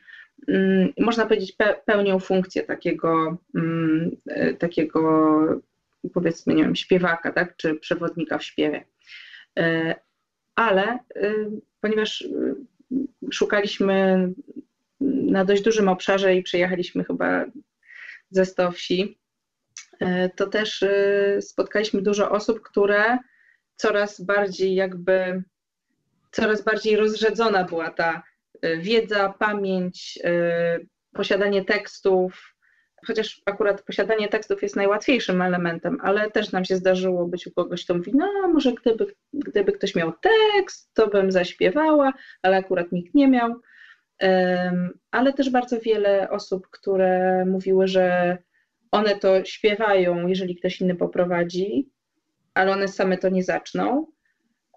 Mm, 0.47 0.93
Można 0.99 1.25
powiedzieć, 1.25 1.55
pe- 1.57 1.75
pełnią 1.85 2.19
funkcję 2.19 2.63
takiego, 2.63 3.37
mm, 3.55 4.11
e, 4.27 4.53
takiego 4.53 5.01
powiedzmy, 6.13 6.53
nie 6.53 6.63
wiem, 6.63 6.75
śpiewaka, 6.75 7.31
tak, 7.31 7.55
czy 7.57 7.75
przewodnika 7.75 8.37
w 8.37 8.43
śpiewie. 8.43 8.85
E, 9.59 9.95
Ale 10.55 10.99
y, 11.17 11.47
ponieważ 11.81 12.21
y, 12.21 12.55
szukaliśmy 13.31 14.29
na 15.31 15.45
dość 15.45 15.61
dużym 15.61 15.89
obszarze 15.89 16.35
i 16.35 16.43
przejechaliśmy 16.43 17.03
chyba 17.03 17.45
ze 18.29 18.45
100 18.45 18.71
wsi, 18.71 19.19
e, 19.99 20.29
to 20.29 20.47
też 20.47 20.81
y, 20.81 21.37
spotkaliśmy 21.41 22.01
dużo 22.01 22.31
osób, 22.31 22.61
które 22.61 23.17
coraz 23.75 24.21
bardziej 24.21 24.75
jakby, 24.75 25.43
coraz 26.31 26.61
bardziej 26.61 26.95
rozrzedzona 26.95 27.63
była 27.63 27.91
ta 27.91 28.23
y, 28.65 28.77
wiedza, 28.77 29.33
pamięć, 29.39 30.19
posiadanie 31.13 31.65
tekstów, 31.65 32.55
chociaż 33.07 33.41
akurat 33.45 33.81
posiadanie 33.81 34.27
tekstów 34.27 34.63
jest 34.63 34.75
najłatwiejszym 34.75 35.41
elementem, 35.41 35.97
ale 36.01 36.31
też 36.31 36.51
nam 36.51 36.65
się 36.65 36.75
zdarzyło 36.75 37.27
być 37.27 37.47
u 37.47 37.51
kogoś, 37.51 37.83
kto 37.83 37.93
mówi, 37.93 38.11
no 38.15 38.47
może 38.53 38.73
gdyby, 38.73 39.05
gdyby 39.33 39.71
ktoś 39.71 39.95
miał 39.95 40.13
tekst, 40.21 40.93
to 40.93 41.07
bym 41.07 41.31
zaśpiewała, 41.31 42.13
ale 42.41 42.57
akurat 42.57 42.91
nikt 42.91 43.15
nie 43.15 43.27
miał. 43.27 43.61
Ale 45.11 45.33
też 45.33 45.49
bardzo 45.49 45.79
wiele 45.79 46.29
osób, 46.29 46.67
które 46.71 47.45
mówiły, 47.45 47.87
że 47.87 48.37
one 48.91 49.15
to 49.15 49.45
śpiewają, 49.45 50.27
jeżeli 50.27 50.55
ktoś 50.55 50.81
inny 50.81 50.95
poprowadzi, 50.95 51.89
ale 52.53 52.71
one 52.71 52.87
same 52.87 53.17
to 53.17 53.29
nie 53.29 53.43
zaczną. 53.43 54.07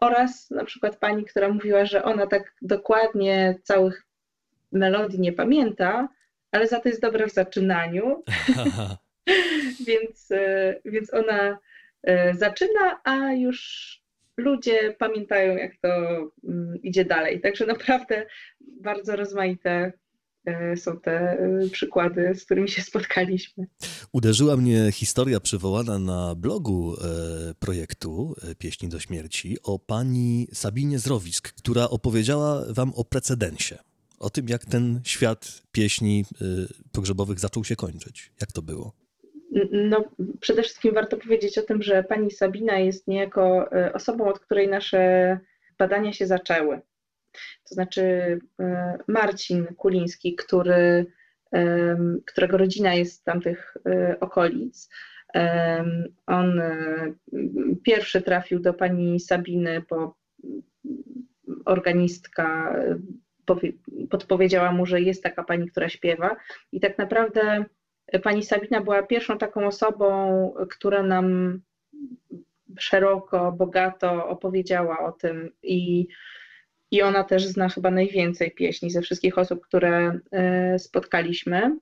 Oraz 0.01 0.51
na 0.51 0.64
przykład 0.64 0.97
pani, 0.97 1.24
która 1.24 1.49
mówiła, 1.49 1.84
że 1.84 2.05
ona 2.05 2.26
tak 2.26 2.55
dokładnie 2.62 3.59
całych 3.62 4.07
melodii 4.72 5.20
nie 5.20 5.32
pamięta, 5.32 6.09
ale 6.53 6.66
za 6.66 6.80
to 6.80 6.88
jest 6.88 7.03
dobra 7.03 7.26
w 7.26 7.32
zaczynaniu, 7.32 8.22
więc, 9.86 10.30
e, 10.30 10.74
więc 10.84 11.14
ona 11.14 11.59
e, 12.03 12.34
zaczyna, 12.34 13.01
a 13.05 13.32
już 13.32 14.03
ludzie 14.37 14.97
pamiętają, 14.99 15.57
jak 15.57 15.76
to 15.76 15.89
mm, 16.49 16.82
idzie 16.82 17.05
dalej. 17.05 17.41
Także 17.41 17.66
naprawdę 17.66 18.26
bardzo 18.61 19.16
rozmaite 19.16 19.93
e, 20.45 20.76
są 20.76 21.01
te 21.01 21.12
e, 21.12 21.68
przykłady, 21.72 22.35
z 22.35 22.45
którymi 22.45 22.68
się 22.68 22.82
spotkaliśmy. 22.82 23.66
Uderzyła 24.12 24.57
mnie 24.57 24.93
historia 24.93 25.41
przywołana 25.41 25.99
na 25.99 26.35
blogu 26.35 26.95
e, 26.95 27.55
projektu 27.55 28.35
Pieśni 28.59 28.89
do 28.89 29.01
Śmierci 29.01 29.57
o 29.62 29.78
pani 29.78 30.49
Sabinie 30.53 30.99
Zrowisk, 30.99 31.53
która 31.53 31.89
opowiedziała 31.89 32.64
wam 32.72 32.93
o 32.95 33.05
precedensie. 33.05 33.78
O 34.18 34.30
tym, 34.30 34.49
jak 34.49 34.64
ten 34.64 35.01
świat 35.05 35.62
pieśni 35.72 36.24
pogrzebowych 36.93 37.41
zaczął 37.41 37.64
się 37.64 37.76
kończyć. 37.76 38.32
Jak 38.41 38.53
to 38.53 38.62
było? 38.62 39.03
No, 39.72 40.05
przede 40.40 40.62
wszystkim 40.62 40.94
warto 40.94 41.16
powiedzieć 41.16 41.59
o 41.59 41.62
tym, 41.62 41.82
że 41.82 42.02
pani 42.02 42.30
Sabina 42.30 42.78
jest 42.78 43.09
niejako 43.09 43.72
e, 43.72 43.92
osobą, 43.92 44.28
od 44.28 44.38
której 44.38 44.68
nasze 44.68 45.38
badania 45.78 46.12
się 46.12 46.26
zaczęły. 46.26 46.80
To 47.68 47.74
znaczy 47.74 48.02
e, 48.61 48.98
Marcin 49.09 49.66
Kuliński, 49.66 50.34
który, 50.34 51.07
którego 52.26 52.57
rodzina 52.57 52.94
jest 52.94 53.12
z 53.12 53.22
tamtych 53.22 53.76
e, 53.86 54.20
okolic, 54.20 54.88
on 56.26 56.61
pierwszy 57.82 58.22
trafił 58.22 58.61
do 58.61 58.74
pani 58.74 59.20
Sabiny, 59.20 59.82
bo 59.90 60.16
organistka 61.64 62.76
powie- 63.46 63.72
podpowiedziała 64.11 64.72
mu, 64.72 64.86
że 64.86 65.00
jest 65.00 65.22
taka 65.22 65.44
pani, 65.44 65.70
która 65.70 65.88
śpiewa 65.88 66.36
i 66.72 66.80
tak 66.80 66.98
naprawdę 66.98 67.64
Pani 68.22 68.42
Sabina 68.42 68.80
była 68.80 69.02
pierwszą 69.02 69.38
taką 69.38 69.66
osobą, 69.66 70.55
która 70.70 71.02
nam 71.02 71.61
szeroko, 72.78 73.52
bogato 73.52 74.28
opowiedziała 74.28 74.98
o 74.98 75.12
tym 75.12 75.50
i, 75.62 76.09
i 76.90 77.02
ona 77.02 77.24
też 77.24 77.46
zna 77.46 77.68
chyba 77.68 77.90
najwięcej 77.90 78.50
pieśni 78.50 78.90
ze 78.90 79.02
wszystkich 79.02 79.38
osób, 79.38 79.66
które 79.66 80.20
e, 80.32 80.78
spotkaliśmy. 80.78 81.78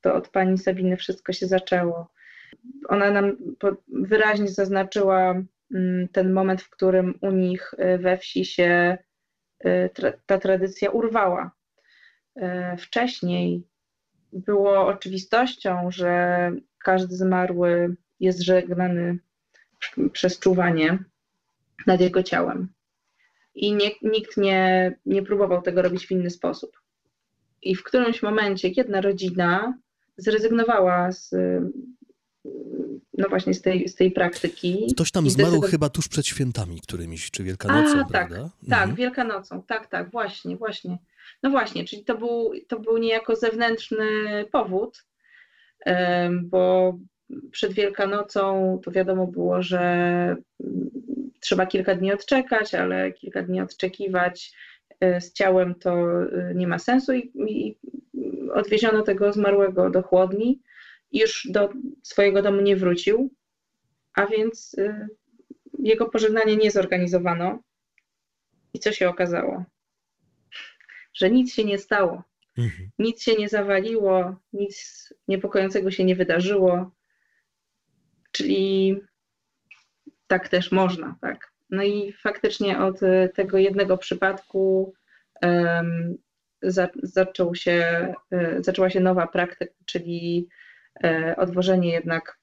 To 0.00 0.14
od 0.14 0.28
pani 0.28 0.58
Sabiny 0.58 0.96
wszystko 0.96 1.32
się 1.32 1.46
zaczęło. 1.46 2.12
Ona 2.88 3.10
nam 3.10 3.36
wyraźnie 3.88 4.48
zaznaczyła 4.48 5.42
mm, 5.74 6.08
ten 6.08 6.32
moment, 6.32 6.62
w 6.62 6.70
którym 6.70 7.18
u 7.20 7.30
nich 7.30 7.74
e, 7.78 7.98
we 7.98 8.18
wsi 8.18 8.44
się 8.44 8.98
e, 9.58 9.88
ta 10.26 10.38
tradycja 10.38 10.90
urwała. 10.90 11.50
Wcześniej 12.78 13.62
było 14.32 14.86
oczywistością, 14.86 15.90
że 15.90 16.52
każdy 16.78 17.16
zmarły 17.16 17.96
jest 18.20 18.40
żegnany 18.42 19.18
przez 20.12 20.38
czuwanie 20.38 20.98
nad 21.86 22.00
jego 22.00 22.22
ciałem. 22.22 22.68
I 23.54 23.72
nie, 23.72 23.90
nikt 24.02 24.36
nie, 24.36 24.92
nie 25.06 25.22
próbował 25.22 25.62
tego 25.62 25.82
robić 25.82 26.06
w 26.06 26.10
inny 26.10 26.30
sposób. 26.30 26.80
I 27.62 27.74
w 27.74 27.82
którymś 27.82 28.22
momencie 28.22 28.68
jedna 28.68 29.00
rodzina 29.00 29.78
zrezygnowała 30.16 31.12
z, 31.12 31.34
no 33.18 33.28
właśnie 33.28 33.54
z 33.54 33.62
tej, 33.62 33.88
z 33.88 33.94
tej 33.94 34.10
praktyki. 34.10 34.86
Ktoś 34.94 35.10
tam 35.10 35.30
zmarł 35.30 35.60
chyba 35.60 35.88
tuż 35.88 36.08
przed 36.08 36.26
świętami 36.26 36.80
którymiś, 36.80 37.30
czy 37.30 37.44
Wielkanocą, 37.44 37.98
A, 37.98 37.98
tak, 37.98 38.08
prawda? 38.08 38.50
Tak, 38.70 38.78
Mhm. 38.80 38.94
Wielkanocą, 38.94 39.62
tak, 39.62 39.86
tak, 39.86 40.10
właśnie, 40.10 40.56
właśnie. 40.56 40.98
No 41.42 41.50
właśnie, 41.50 41.84
czyli 41.84 42.04
to 42.04 42.18
był, 42.18 42.52
to 42.68 42.80
był 42.80 42.98
niejako 42.98 43.36
zewnętrzny 43.36 44.06
powód, 44.52 45.04
bo 46.42 46.94
przed 47.50 47.72
Wielkanocą 47.72 48.78
to 48.84 48.90
wiadomo 48.90 49.26
było, 49.26 49.62
że 49.62 49.80
mm, 49.80 50.90
trzeba 51.40 51.66
kilka 51.66 51.94
dni 51.94 52.12
odczekać, 52.12 52.74
ale 52.74 53.12
kilka 53.12 53.42
dni 53.42 53.60
odczekiwać 53.60 54.52
e, 55.00 55.20
z 55.20 55.32
ciałem 55.32 55.74
to 55.74 56.22
e, 56.22 56.52
nie 56.54 56.66
ma 56.66 56.78
sensu 56.78 57.12
i, 57.12 57.32
i 57.48 57.78
odwieziono 58.54 59.02
tego 59.02 59.32
zmarłego 59.32 59.90
do 59.90 60.02
chłodni 60.02 60.60
i 61.12 61.18
już 61.18 61.48
do 61.50 61.68
swojego 62.02 62.42
domu 62.42 62.60
nie 62.60 62.76
wrócił, 62.76 63.34
a 64.14 64.26
więc 64.26 64.76
e, 64.78 65.08
jego 65.78 66.06
pożegnanie 66.06 66.56
nie 66.56 66.70
zorganizowano. 66.70 67.62
I 68.74 68.78
co 68.78 68.92
się 68.92 69.08
okazało? 69.08 69.64
Że 71.14 71.30
nic 71.30 71.54
się 71.54 71.64
nie 71.64 71.78
stało, 71.78 72.22
Mhm. 72.58 72.90
nic 72.98 73.22
się 73.22 73.34
nie 73.34 73.48
zawaliło, 73.48 74.36
nic 74.52 75.08
niepokojącego 75.28 75.90
się 75.90 76.04
nie 76.04 76.16
wydarzyło. 76.16 76.90
Czyli 78.32 79.00
tak 80.26 80.48
też 80.48 80.72
można, 80.72 81.16
tak. 81.20 81.52
No 81.70 81.82
i 81.82 82.12
faktycznie 82.12 82.78
od 82.78 83.02
e, 83.02 83.28
tego 83.28 83.58
jednego 83.58 83.98
przypadku 83.98 84.94
em, 85.40 86.16
za, 86.62 86.88
zaczął 87.02 87.54
się, 87.54 87.74
e, 88.30 88.62
zaczęła 88.62 88.90
się 88.90 89.00
nowa 89.00 89.26
praktyka, 89.26 89.74
czyli 89.84 90.48
e, 91.04 91.34
odwożenie 91.36 91.92
jednak 91.92 92.38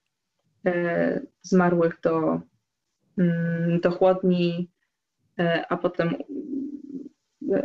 e, 0.65 1.21
zmarłych 1.41 1.99
do, 2.03 2.41
mm, 3.17 3.79
do 3.79 3.91
chłodni, 3.91 4.71
e, 5.39 5.65
a 5.69 5.77
potem 5.77 6.15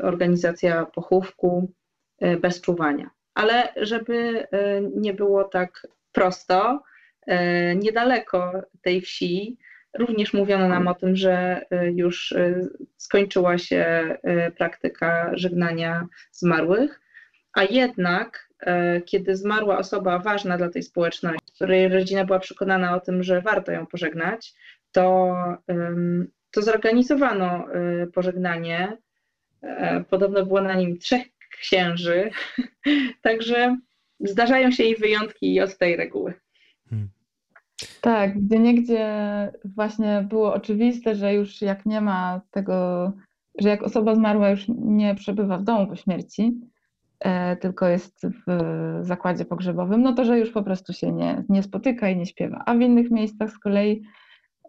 organizacja 0.02 0.86
pochówku 0.86 1.72
e, 2.18 2.36
bez 2.36 2.60
czuwania. 2.60 3.10
Ale 3.34 3.68
żeby 3.76 4.46
e, 4.50 4.80
nie 4.96 5.14
było 5.14 5.44
tak 5.44 5.86
prosto, 6.12 6.82
e, 7.26 7.74
niedaleko 7.76 8.52
tej 8.82 9.00
wsi 9.00 9.58
również 9.98 10.34
mówiono 10.34 10.68
nam 10.68 10.88
o 10.88 10.94
tym, 10.94 11.16
że 11.16 11.60
już 11.94 12.34
skończyła 12.96 13.58
się 13.58 14.16
praktyka 14.58 15.30
żegnania 15.32 16.06
zmarłych, 16.30 17.00
a 17.52 17.62
jednak 17.62 18.48
kiedy 19.06 19.36
zmarła 19.36 19.78
osoba 19.78 20.18
ważna 20.18 20.58
dla 20.58 20.68
tej 20.68 20.82
społeczności, 20.82 21.52
której 21.54 21.88
rodzina 21.88 22.24
była 22.24 22.38
przekonana 22.38 22.96
o 22.96 23.00
tym, 23.00 23.22
że 23.22 23.40
warto 23.40 23.72
ją 23.72 23.86
pożegnać, 23.86 24.54
to, 24.92 25.34
to 26.50 26.62
zorganizowano 26.62 27.66
pożegnanie. 28.14 28.96
E, 29.62 30.04
Podobno 30.10 30.46
było 30.46 30.60
na 30.60 30.74
nim 30.74 30.98
trzech 30.98 31.26
księży, 31.60 32.30
także 33.22 33.76
zdarzają 34.20 34.70
się 34.70 34.84
i 34.84 34.96
wyjątki 34.96 35.60
od 35.60 35.78
tej 35.78 35.96
reguły. 35.96 36.34
Tak, 38.00 38.38
gdzie 38.40 38.58
niegdzie 38.58 39.08
właśnie 39.64 40.26
było 40.28 40.54
oczywiste, 40.54 41.14
że 41.14 41.34
już 41.34 41.62
jak 41.62 41.86
nie 41.86 42.00
ma 42.00 42.40
tego, 42.50 43.12
że 43.58 43.68
jak 43.68 43.82
osoba 43.82 44.14
zmarła 44.14 44.50
już 44.50 44.64
nie 44.68 45.14
przebywa 45.14 45.58
w 45.58 45.64
domu 45.64 45.86
po 45.86 45.96
śmierci, 45.96 46.60
e, 47.20 47.56
tylko 47.56 47.88
jest 47.88 48.26
w 48.46 48.58
zakładzie 49.00 49.44
pogrzebowym, 49.44 50.02
no 50.02 50.12
to 50.12 50.24
że 50.24 50.38
już 50.38 50.50
po 50.50 50.62
prostu 50.62 50.92
się 50.92 51.12
nie, 51.12 51.44
nie 51.48 51.62
spotyka 51.62 52.08
i 52.08 52.16
nie 52.16 52.26
śpiewa. 52.26 52.62
A 52.66 52.74
w 52.74 52.80
innych 52.80 53.10
miejscach 53.10 53.50
z 53.50 53.58
kolei 53.58 54.02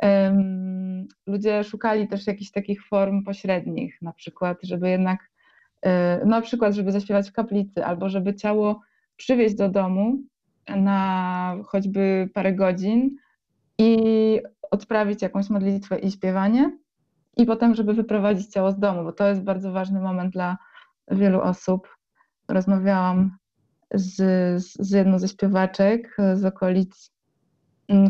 em, 0.02 0.93
ludzie 1.28 1.64
szukali 1.64 2.08
też 2.08 2.28
jakichś 2.28 2.52
takich 2.52 2.88
form 2.88 3.24
pośrednich, 3.24 4.02
na 4.02 4.14
przykład, 4.14 4.58
żeby 4.64 4.90
jednak, 4.90 5.20
e, 5.82 6.26
na 6.26 6.42
przykład, 6.42 6.74
żeby 6.74 6.92
zaśpiewać 6.92 7.30
w 7.30 7.34
kaplicy, 7.34 7.86
albo 7.86 8.10
żeby 8.10 8.36
ciało 8.36 8.82
przywieźć 9.16 9.56
do 9.56 9.70
domu 9.70 10.18
na 10.70 11.56
choćby 11.66 12.30
parę 12.34 12.54
godzin 12.54 13.16
i 13.78 13.98
odprawić 14.72 15.22
jakąś 15.22 15.50
modlitwę 15.50 16.00
i 16.00 16.12
śpiewanie, 16.12 16.78
i 17.38 17.46
potem, 17.46 17.76
żeby 17.76 17.94
wyprowadzić 17.94 18.48
ciało 18.48 18.72
z 18.72 18.80
domu, 18.80 19.04
bo 19.04 19.12
to 19.12 19.28
jest 19.28 19.42
bardzo 19.42 19.72
ważny 19.72 20.00
moment 20.00 20.34
dla 20.34 20.58
wielu 21.12 21.42
osób. 21.42 21.88
Rozmawiałam 22.48 23.38
z, 23.94 24.16
z 24.64 24.92
jedną 24.92 25.20
ze 25.20 25.28
śpiewaczek 25.28 26.18
z 26.34 26.46
okolic 26.46 27.12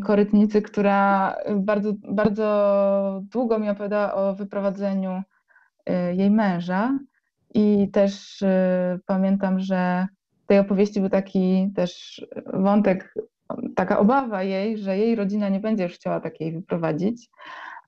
Korytnicy, 0.03 0.61
która 0.61 1.35
bardzo, 1.55 1.93
bardzo 2.09 3.21
długo 3.31 3.59
mi 3.59 3.69
opowiadała 3.69 4.13
o 4.13 4.35
wyprowadzeniu 4.35 5.21
y, 5.89 6.15
jej 6.15 6.31
męża. 6.31 6.99
I 7.53 7.89
też 7.91 8.41
y, 8.41 8.47
pamiętam, 9.05 9.59
że 9.59 10.07
w 10.43 10.47
tej 10.47 10.59
opowieści 10.59 10.99
był 10.99 11.09
taki 11.09 11.71
też 11.75 12.21
wątek, 12.53 13.13
taka 13.75 13.99
obawa 13.99 14.43
jej, 14.43 14.77
że 14.77 14.97
jej 14.97 15.15
rodzina 15.15 15.49
nie 15.49 15.59
będzie 15.59 15.83
już 15.83 15.93
chciała 15.93 16.19
takiej 16.19 16.53
wyprowadzić, 16.53 17.29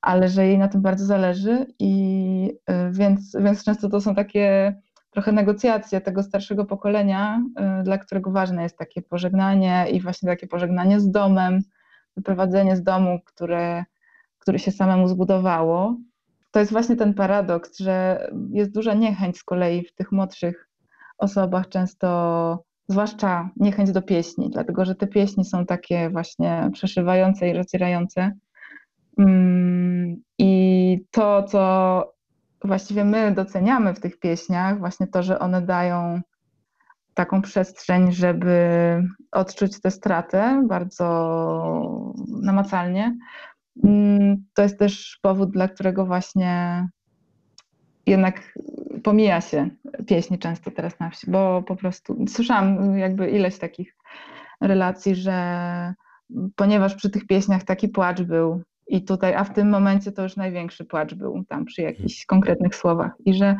ale 0.01 0.29
że 0.29 0.47
jej 0.47 0.57
na 0.57 0.67
tym 0.67 0.81
bardzo 0.81 1.05
zależy. 1.05 1.65
I 1.79 2.57
y, 2.69 2.91
więc, 2.91 3.37
więc 3.39 3.63
często 3.63 3.89
to 3.89 4.01
są 4.01 4.15
takie 4.15 4.75
trochę 5.11 5.31
negocjacje 5.31 6.01
tego 6.01 6.23
starszego 6.23 6.65
pokolenia, 6.65 7.41
y, 7.79 7.83
dla 7.83 7.97
którego 7.97 8.31
ważne 8.31 8.63
jest 8.63 8.77
takie 8.77 9.01
pożegnanie 9.01 9.85
i 9.91 10.01
właśnie 10.01 10.29
takie 10.29 10.47
pożegnanie 10.47 10.99
z 10.99 11.11
domem, 11.11 11.61
wyprowadzenie 12.17 12.75
z 12.75 12.83
domu, 12.83 13.19
które, 13.25 13.85
który 14.39 14.59
się 14.59 14.71
samemu 14.71 15.07
zbudowało. 15.07 15.97
To 16.51 16.59
jest 16.59 16.71
właśnie 16.71 16.95
ten 16.95 17.13
paradoks, 17.13 17.79
że 17.79 18.27
jest 18.51 18.71
duża 18.71 18.93
niechęć 18.93 19.37
z 19.37 19.43
kolei 19.43 19.85
w 19.85 19.93
tych 19.93 20.11
młodszych 20.11 20.69
osobach 21.17 21.69
często, 21.69 22.63
zwłaszcza 22.87 23.49
niechęć 23.57 23.91
do 23.91 24.01
pieśni, 24.01 24.49
dlatego 24.49 24.85
że 24.85 24.95
te 24.95 25.07
pieśni 25.07 25.45
są 25.45 25.65
takie 25.65 26.09
właśnie 26.09 26.69
przeszywające 26.73 27.49
i 27.49 27.53
rozdzierające. 27.53 28.31
Mm, 29.17 30.21
I 30.37 30.99
to, 31.11 31.43
co 31.43 32.13
właściwie 32.63 33.05
my 33.05 33.31
doceniamy 33.31 33.93
w 33.93 33.99
tych 33.99 34.19
pieśniach, 34.19 34.79
właśnie 34.79 35.07
to, 35.07 35.23
że 35.23 35.39
one 35.39 35.61
dają 35.61 36.21
taką 37.15 37.41
przestrzeń, 37.41 38.11
żeby 38.11 38.57
odczuć 39.31 39.81
tę 39.81 39.91
stratę 39.91 40.63
bardzo 40.67 41.05
namacalnie. 42.27 43.17
Mm, 43.83 44.45
to 44.53 44.61
jest 44.61 44.79
też 44.79 45.19
powód, 45.21 45.51
dla 45.51 45.67
którego 45.67 46.05
właśnie 46.05 46.87
jednak 48.05 48.59
pomija 49.03 49.41
się 49.41 49.69
pieśni 50.07 50.39
często 50.39 50.71
teraz 50.71 50.99
na 50.99 51.09
wsi, 51.09 51.31
bo 51.31 51.63
po 51.63 51.75
prostu 51.75 52.25
słyszałam 52.27 52.97
jakby 52.97 53.29
ileś 53.29 53.59
takich 53.59 53.95
relacji, 54.61 55.15
że 55.15 55.93
ponieważ 56.55 56.95
przy 56.95 57.09
tych 57.09 57.27
pieśniach 57.27 57.63
taki 57.63 57.89
płacz 57.89 58.21
był 58.21 58.63
i 58.87 59.05
tutaj, 59.05 59.33
a 59.33 59.43
w 59.43 59.53
tym 59.53 59.69
momencie 59.69 60.11
to 60.11 60.23
już 60.23 60.35
największy 60.35 60.85
płacz 60.85 61.13
był 61.13 61.45
tam 61.45 61.65
przy 61.65 61.81
jakichś 61.81 62.25
konkretnych 62.25 62.75
słowach 62.75 63.11
i 63.25 63.33
że 63.33 63.55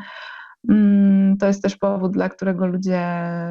to 1.40 1.48
jest 1.48 1.64
też 1.64 1.78
powód, 1.78 2.12
dla 2.12 2.30
którego 2.30 2.68
ludzie 2.68 3.02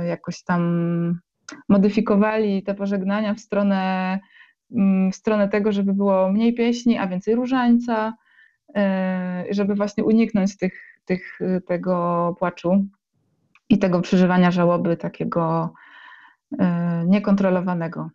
jakoś 0.09 0.43
tam 0.43 1.21
modyfikowali 1.69 2.63
te 2.63 2.75
pożegnania 2.75 3.35
w 3.35 3.41
stronę, 3.41 4.21
mm, 4.71 5.13
w 5.13 5.17
stronę 5.17 5.49
tego, 5.49 5.73
żeby 5.73 5.95
było 5.95 6.33
mniej 6.33 6.55
pieśni, 6.55 6.99
a 6.99 7.07
więcej 7.07 7.35
różańca, 7.35 8.15
e, 8.77 9.45
żeby 9.51 9.75
właśnie 9.75 10.05
uniknąć 10.05 10.57
tych, 10.57 11.01
tych, 11.05 11.39
tego 11.67 12.35
płaczu 12.39 12.87
i 13.69 13.79
tego 13.79 14.01
przeżywania 14.01 14.51
żałoby 14.51 14.97
takiego 14.97 15.73
e, 16.59 17.05
niekontrolowanego. 17.07 18.11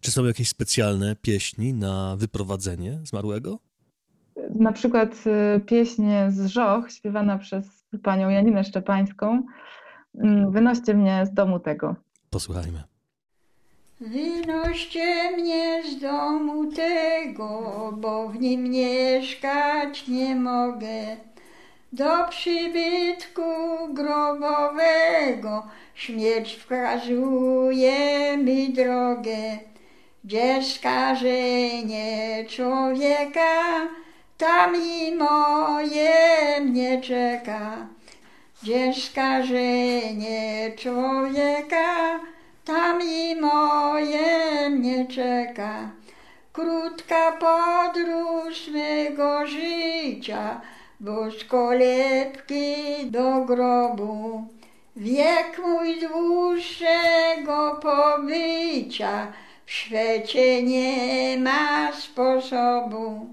Czy 0.00 0.10
są 0.10 0.24
jakieś 0.24 0.48
specjalne 0.48 1.16
pieśni 1.16 1.74
na 1.74 2.16
wyprowadzenie 2.16 3.00
zmarłego? 3.02 3.58
Na 4.54 4.72
przykład 4.72 5.14
e, 5.26 5.60
pieśń 5.60 6.02
z 6.28 6.46
Żoch, 6.46 6.90
śpiewana 6.92 7.38
przez 7.38 7.84
panią 8.02 8.28
Janinę 8.28 8.64
Szczepańską, 8.64 9.42
mm, 10.14 10.52
Wynoście 10.52 10.94
mnie 10.94 11.26
z 11.26 11.34
domu 11.34 11.60
tego. 11.60 11.96
Posłuchajmy. 12.30 12.82
Wynoście 14.00 15.30
mnie 15.36 15.82
z 15.90 16.00
domu 16.00 16.72
tego, 16.72 17.92
bo 17.96 18.28
w 18.28 18.40
nim 18.40 18.62
mieszkać 18.62 20.08
nie 20.08 20.36
mogę. 20.36 21.16
Do 21.92 22.28
przybytku 22.28 23.42
grobowego 23.92 25.66
śmierć 25.94 26.56
wskazuje 26.56 28.36
mi 28.36 28.72
drogę. 28.72 29.58
Gdzie 30.24 30.62
skażenie 30.62 32.44
człowieka, 32.48 33.62
tam 34.44 34.76
i 34.76 35.14
moje 35.14 36.60
mnie 36.60 37.00
czeka. 37.00 37.86
Gdzie 38.62 38.94
skażenie 38.94 40.72
człowieka, 40.76 42.20
tam 42.64 43.02
i 43.02 43.36
moje 43.36 44.70
mnie 44.70 45.06
czeka. 45.06 45.90
Krótka 46.52 47.32
podróż 47.32 48.68
mego 48.68 49.46
życia, 49.46 50.60
bo 51.00 51.30
z 51.30 51.44
kolebki 51.44 52.74
do 53.10 53.40
grobu. 53.40 54.44
Wiek 54.96 55.58
mój 55.58 56.00
dłuższego 56.00 57.80
pobycia 57.82 59.32
w 59.66 59.70
świecie 59.70 60.62
nie 60.62 61.38
ma 61.38 61.92
sposobu. 61.92 63.26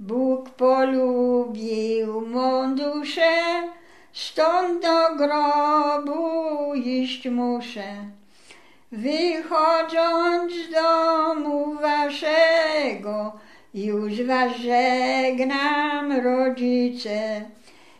Bóg 0.00 0.50
polubił 0.50 2.20
mą 2.20 2.74
duszę, 2.74 3.32
stąd 4.12 4.82
do 4.82 5.16
grobu 5.16 6.74
iść 6.74 7.28
muszę. 7.28 7.94
Wychodząc 8.92 10.52
z 10.52 10.70
domu 10.70 11.74
waszego, 11.74 13.32
już 13.74 14.22
was 14.22 14.52
żegnam, 14.56 16.12
rodzice. 16.12 17.42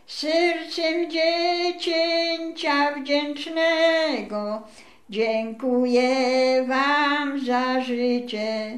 Sercem 0.07 1.11
dziecięcia 1.11 2.91
wdzięcznego 2.91 4.61
dziękuję 5.09 6.65
wam 6.67 7.45
za 7.45 7.81
życie, 7.81 8.77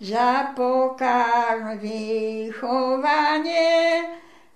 za 0.00 0.52
pokarm, 0.56 1.78
wychowanie, 1.78 3.54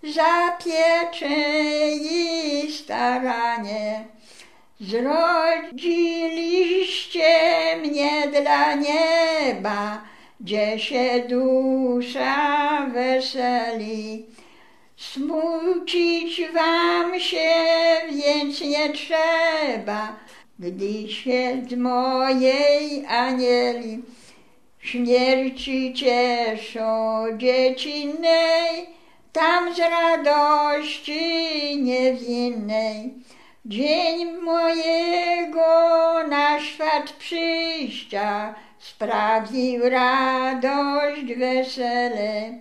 za 0.03 0.57
pieczę 0.64 1.28
i 1.91 2.72
staranie. 2.72 4.05
Zrodziliście 4.80 6.07
mnie 7.76 8.28
dla 8.28 8.74
nieba, 8.74 10.03
gdzie 10.41 10.78
się 10.78 11.24
dusza 11.28 12.86
weseli. 12.93 14.26
Smucić 14.97 16.43
wam 16.55 17.20
się 17.20 17.49
więc 18.11 18.61
nie 18.61 18.93
trzeba, 18.93 20.16
gdy 20.59 21.09
się 21.09 21.62
z 21.70 21.74
mojej 21.76 23.07
anieli 23.07 24.03
śmierci 24.91 25.95
cieszą 25.95 27.24
dziecinnej, 27.36 28.86
tam 29.32 29.74
z 29.74 29.78
radości 29.78 31.22
niewinnej. 31.82 33.14
Dzień 33.66 34.32
mojego 34.32 35.68
na 36.28 36.61
świat 36.61 37.12
przyjścia 37.12 38.55
sprawił 38.78 39.89
radość, 39.89 41.34
wesele. 41.36 42.59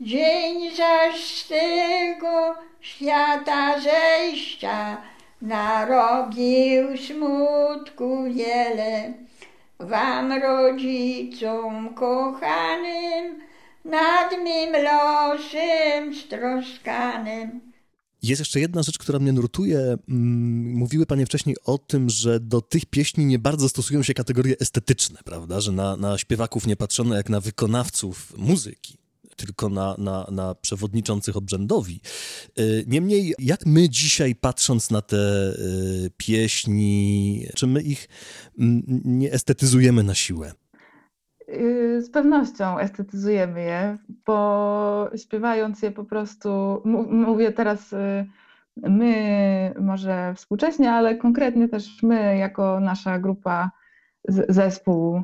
Dzień 0.00 0.76
zaś 0.76 1.24
z 1.24 1.48
tego 1.48 2.54
świata 2.80 3.80
zejścia 3.80 4.96
narobił 5.42 6.96
smutku 6.96 8.24
wiele. 8.24 9.12
Wam 9.80 10.32
rodzicom 10.32 11.94
kochanym, 11.94 13.40
nad 13.84 14.32
mym 14.32 14.84
losem 14.84 16.14
stroskanym. 16.14 17.60
Jest 18.22 18.40
jeszcze 18.40 18.60
jedna 18.60 18.82
rzecz, 18.82 18.98
która 18.98 19.18
mnie 19.18 19.32
nurtuje. 19.32 19.78
Mm, 20.08 20.72
mówiły 20.74 21.06
panie 21.06 21.26
wcześniej 21.26 21.56
o 21.64 21.78
tym, 21.78 22.10
że 22.10 22.40
do 22.40 22.60
tych 22.60 22.86
pieśni 22.86 23.26
nie 23.26 23.38
bardzo 23.38 23.68
stosują 23.68 24.02
się 24.02 24.14
kategorie 24.14 24.56
estetyczne, 24.60 25.20
prawda? 25.24 25.60
Że 25.60 25.72
na, 25.72 25.96
na 25.96 26.18
śpiewaków 26.18 26.66
nie 26.66 26.76
patrzono 26.76 27.16
jak 27.16 27.28
na 27.28 27.40
wykonawców 27.40 28.38
muzyki 28.38 28.99
tylko 29.40 29.68
na, 29.68 29.94
na, 29.98 30.26
na 30.30 30.54
przewodniczących 30.54 31.36
obrzędowi. 31.36 32.00
Y, 32.58 32.84
niemniej, 32.86 33.34
jak 33.38 33.66
my 33.66 33.88
dzisiaj, 33.88 34.34
patrząc 34.34 34.90
na 34.90 35.02
te 35.02 35.16
y, 35.16 36.10
pieśni, 36.16 37.46
czy 37.54 37.66
my 37.66 37.82
ich 37.82 38.08
nie 39.04 39.32
estetyzujemy 39.32 40.02
na 40.02 40.14
siłę? 40.14 40.52
Y, 41.48 42.02
z 42.02 42.10
pewnością 42.10 42.78
estetyzujemy 42.78 43.60
je, 43.60 43.98
bo 44.26 45.10
śpiewając 45.16 45.82
je 45.82 45.90
po 45.90 46.04
prostu, 46.04 46.82
mówię 47.10 47.52
teraz 47.52 47.94
my, 48.76 49.74
może 49.80 50.34
współcześnie, 50.36 50.92
ale 50.92 51.16
konkretnie 51.16 51.68
też 51.68 52.02
my, 52.02 52.36
jako 52.38 52.80
nasza 52.80 53.18
grupa, 53.18 53.70
zespół 54.48 55.22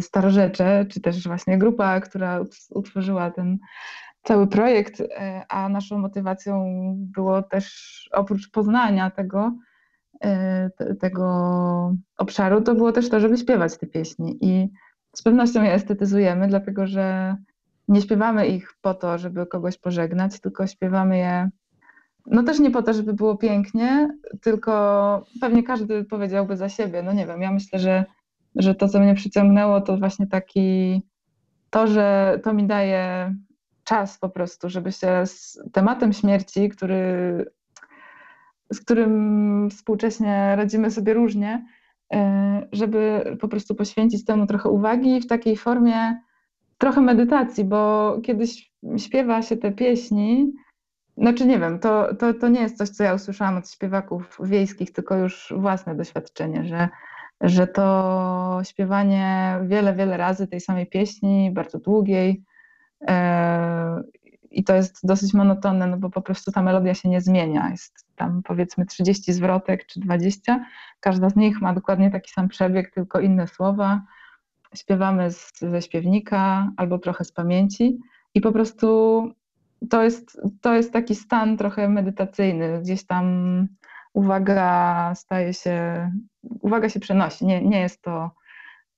Starorzecze, 0.00 0.86
czy 0.90 1.00
też 1.00 1.28
właśnie 1.28 1.58
grupa, 1.58 2.00
która 2.00 2.40
utworzyła 2.70 3.30
ten 3.30 3.58
cały 4.22 4.46
projekt, 4.46 5.00
y, 5.00 5.06
a 5.48 5.68
naszą 5.68 5.98
motywacją 5.98 6.64
było 6.96 7.42
też 7.42 8.08
oprócz 8.12 8.50
poznania 8.50 9.10
tego, 9.10 9.52
y, 10.24 10.94
tego 10.94 11.94
obszaru, 12.18 12.60
to 12.62 12.74
było 12.74 12.92
też 12.92 13.08
to, 13.08 13.20
żeby 13.20 13.36
śpiewać 13.36 13.78
te 13.78 13.86
pieśni. 13.86 14.38
I 14.40 14.68
z 15.16 15.22
pewnością 15.22 15.62
je 15.62 15.72
estetyzujemy, 15.72 16.48
dlatego 16.48 16.86
że 16.86 17.36
nie 17.88 18.00
śpiewamy 18.00 18.46
ich 18.46 18.74
po 18.80 18.94
to, 18.94 19.18
żeby 19.18 19.46
kogoś 19.46 19.78
pożegnać, 19.78 20.40
tylko 20.40 20.66
śpiewamy 20.66 21.18
je 21.18 21.50
no 22.30 22.42
też 22.42 22.58
nie 22.58 22.70
po 22.70 22.82
to, 22.82 22.94
żeby 22.94 23.12
było 23.12 23.36
pięknie, 23.36 24.08
tylko 24.42 25.24
pewnie 25.40 25.62
każdy 25.62 26.04
powiedziałby 26.04 26.56
za 26.56 26.68
siebie. 26.68 27.02
No 27.02 27.12
nie 27.12 27.26
wiem, 27.26 27.42
ja 27.42 27.52
myślę, 27.52 27.78
że 27.78 28.04
że 28.56 28.74
to, 28.74 28.88
co 28.88 29.00
mnie 29.00 29.14
przyciągnęło, 29.14 29.80
to 29.80 29.96
właśnie 29.96 30.26
taki, 30.26 31.02
to, 31.70 31.86
że 31.86 32.38
to 32.44 32.52
mi 32.52 32.66
daje 32.66 33.34
czas 33.84 34.18
po 34.18 34.28
prostu, 34.28 34.68
żeby 34.68 34.92
się 34.92 35.26
z 35.26 35.60
tematem 35.72 36.12
śmierci, 36.12 36.68
który 36.68 37.44
z 38.72 38.80
którym 38.80 39.68
współcześnie 39.70 40.56
radzimy 40.56 40.90
sobie 40.90 41.14
różnie, 41.14 41.66
e, 42.12 42.68
żeby 42.72 43.24
po 43.40 43.48
prostu 43.48 43.74
poświęcić 43.74 44.24
temu 44.24 44.46
trochę 44.46 44.68
uwagi 44.68 45.20
w 45.20 45.26
takiej 45.26 45.56
formie 45.56 46.20
trochę 46.78 47.00
medytacji, 47.00 47.64
bo 47.64 48.12
kiedyś 48.22 48.72
śpiewa 48.96 49.42
się 49.42 49.56
te 49.56 49.72
pieśni, 49.72 50.52
znaczy 51.16 51.46
nie 51.46 51.58
wiem, 51.58 51.78
to, 51.78 52.14
to, 52.14 52.34
to 52.34 52.48
nie 52.48 52.60
jest 52.60 52.78
coś, 52.78 52.88
co 52.88 53.04
ja 53.04 53.14
usłyszałam 53.14 53.56
od 53.56 53.70
śpiewaków 53.70 54.38
wiejskich, 54.40 54.92
tylko 54.92 55.16
już 55.16 55.52
własne 55.56 55.94
doświadczenie, 55.94 56.64
że, 56.64 56.88
że 57.40 57.66
to 57.66 58.60
śpiewanie 58.64 59.58
wiele, 59.62 59.94
wiele 59.94 60.16
razy 60.16 60.46
tej 60.46 60.60
samej 60.60 60.86
pieśni, 60.86 61.50
bardzo 61.50 61.78
długiej, 61.78 62.42
e, 63.08 64.02
i 64.50 64.64
to 64.64 64.74
jest 64.74 65.06
dosyć 65.06 65.34
monotonne, 65.34 65.86
no 65.86 65.96
bo 65.96 66.10
po 66.10 66.22
prostu 66.22 66.52
ta 66.52 66.62
melodia 66.62 66.94
się 66.94 67.08
nie 67.08 67.20
zmienia. 67.20 67.70
Jest 67.70 68.06
tam 68.16 68.42
powiedzmy 68.42 68.86
30 68.86 69.32
zwrotek 69.32 69.86
czy 69.86 70.00
20. 70.00 70.64
Każda 71.00 71.30
z 71.30 71.36
nich 71.36 71.60
ma 71.60 71.72
dokładnie 71.72 72.10
taki 72.10 72.30
sam 72.30 72.48
przebieg, 72.48 72.94
tylko 72.94 73.20
inne 73.20 73.46
słowa. 73.46 74.02
Śpiewamy 74.74 75.30
z, 75.30 75.60
ze 75.60 75.82
śpiewnika 75.82 76.70
albo 76.76 76.98
trochę 76.98 77.24
z 77.24 77.32
pamięci 77.32 77.98
i 78.34 78.40
po 78.40 78.52
prostu 78.52 79.22
to 79.90 80.02
jest, 80.02 80.40
to 80.60 80.74
jest 80.74 80.92
taki 80.92 81.14
stan 81.14 81.56
trochę 81.56 81.88
medytacyjny. 81.88 82.80
Gdzieś 82.82 83.06
tam 83.06 83.66
uwaga 84.18 85.12
staje 85.14 85.54
się, 85.54 86.10
uwaga 86.42 86.88
się 86.88 87.00
przenosi. 87.00 87.46
Nie, 87.46 87.62
nie 87.62 87.80
jest 87.80 88.02
to 88.02 88.30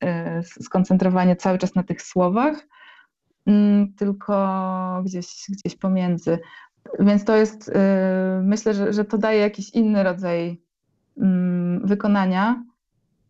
y, 0.05 0.43
skoncentrowanie 0.43 1.37
cały 1.37 1.59
czas 1.59 1.75
na 1.75 1.83
tych 1.83 2.03
słowach, 2.03 2.67
Mm, 3.47 3.95
tylko 3.95 5.03
gdzieś, 5.05 5.27
gdzieś 5.49 5.77
pomiędzy. 5.77 6.39
Więc 6.99 7.25
to 7.25 7.37
jest, 7.37 7.69
y, 7.69 7.73
myślę, 8.43 8.75
że, 8.75 8.93
że 8.93 9.05
to 9.05 9.19
daje 9.19 9.41
jakiś 9.41 9.71
inny 9.71 10.03
rodzaj 10.03 10.63
mm, 11.19 11.87
wykonania. 11.87 12.65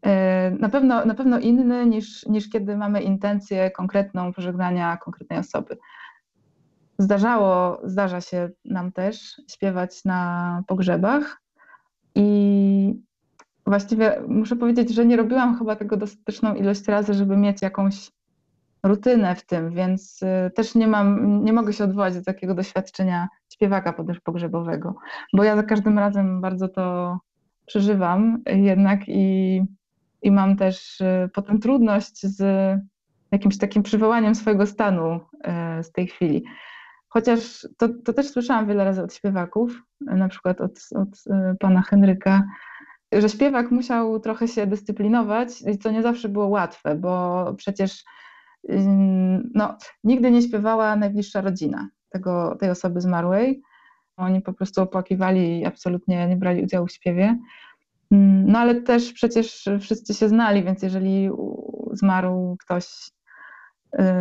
Y, 0.06 0.10
na 0.58 0.68
pewno, 0.68 1.04
na 1.04 1.14
pewno 1.14 1.38
inny 1.38 1.86
niż, 1.86 2.26
niż 2.26 2.50
kiedy 2.50 2.76
mamy 2.76 3.02
intencję 3.02 3.70
konkretną 3.70 4.32
pożegnania 4.32 4.96
konkretnej 4.96 5.38
osoby. 5.38 5.78
Zdarzało, 6.98 7.80
zdarza 7.84 8.20
się 8.20 8.50
nam 8.64 8.92
też 8.92 9.42
śpiewać 9.48 10.04
na 10.04 10.62
pogrzebach 10.66 11.42
i 12.14 12.94
właściwie 13.66 14.22
muszę 14.28 14.56
powiedzieć, 14.56 14.94
że 14.94 15.06
nie 15.06 15.16
robiłam 15.16 15.58
chyba 15.58 15.76
tego 15.76 15.96
dostateczną 15.96 16.54
ilość 16.54 16.88
razy, 16.88 17.14
żeby 17.14 17.36
mieć 17.36 17.62
jakąś 17.62 18.10
rutynę 18.82 19.34
w 19.34 19.46
tym, 19.46 19.70
więc 19.70 20.22
y, 20.22 20.50
też 20.50 20.74
nie 20.74 20.86
mam, 20.86 21.44
nie 21.44 21.52
mogę 21.52 21.72
się 21.72 21.84
odwołać 21.84 22.14
do 22.14 22.22
takiego 22.22 22.54
doświadczenia 22.54 23.28
śpiewaka 23.52 23.94
pogrzebowego, 24.24 24.94
bo 25.32 25.44
ja 25.44 25.56
za 25.56 25.62
każdym 25.62 25.98
razem 25.98 26.40
bardzo 26.40 26.68
to 26.68 27.18
przeżywam 27.66 28.42
jednak 28.46 29.00
i, 29.08 29.62
i 30.22 30.30
mam 30.30 30.56
też 30.56 31.00
y, 31.00 31.30
potem 31.34 31.60
trudność 31.60 32.26
z 32.26 32.40
jakimś 33.32 33.58
takim 33.58 33.82
przywołaniem 33.82 34.34
swojego 34.34 34.66
stanu 34.66 35.14
y, 35.80 35.82
z 35.82 35.92
tej 35.92 36.06
chwili. 36.06 36.44
Chociaż 37.12 37.68
to, 37.76 37.88
to 38.04 38.12
też 38.12 38.28
słyszałam 38.28 38.66
wiele 38.66 38.84
razy 38.84 39.02
od 39.02 39.14
śpiewaków, 39.14 39.82
na 40.00 40.28
przykład 40.28 40.60
od, 40.60 40.80
od 40.94 41.24
pana 41.60 41.82
Henryka, 41.82 42.42
że 43.12 43.28
śpiewak 43.28 43.70
musiał 43.70 44.20
trochę 44.20 44.48
się 44.48 44.66
dyscyplinować, 44.66 45.48
co 45.80 45.90
nie 45.90 46.02
zawsze 46.02 46.28
było 46.28 46.48
łatwe, 46.48 46.96
bo 46.96 47.44
przecież 47.56 48.04
no, 49.54 49.76
nigdy 50.04 50.30
nie 50.30 50.42
śpiewała 50.42 50.96
najbliższa 50.96 51.40
rodzina 51.40 51.88
tego, 52.10 52.56
tej 52.60 52.70
osoby 52.70 53.00
zmarłej. 53.00 53.62
Oni 54.16 54.40
po 54.40 54.52
prostu 54.52 54.82
opłakiwali 54.82 55.60
i 55.60 55.66
absolutnie 55.66 56.28
nie 56.28 56.36
brali 56.36 56.62
udziału 56.62 56.86
w 56.86 56.92
śpiewie. 56.92 57.38
No 58.46 58.58
ale 58.58 58.74
też 58.74 59.12
przecież 59.12 59.68
wszyscy 59.80 60.14
się 60.14 60.28
znali, 60.28 60.64
więc 60.64 60.82
jeżeli 60.82 61.30
zmarł 61.92 62.56
ktoś, 62.60 62.86
y, 62.86 63.19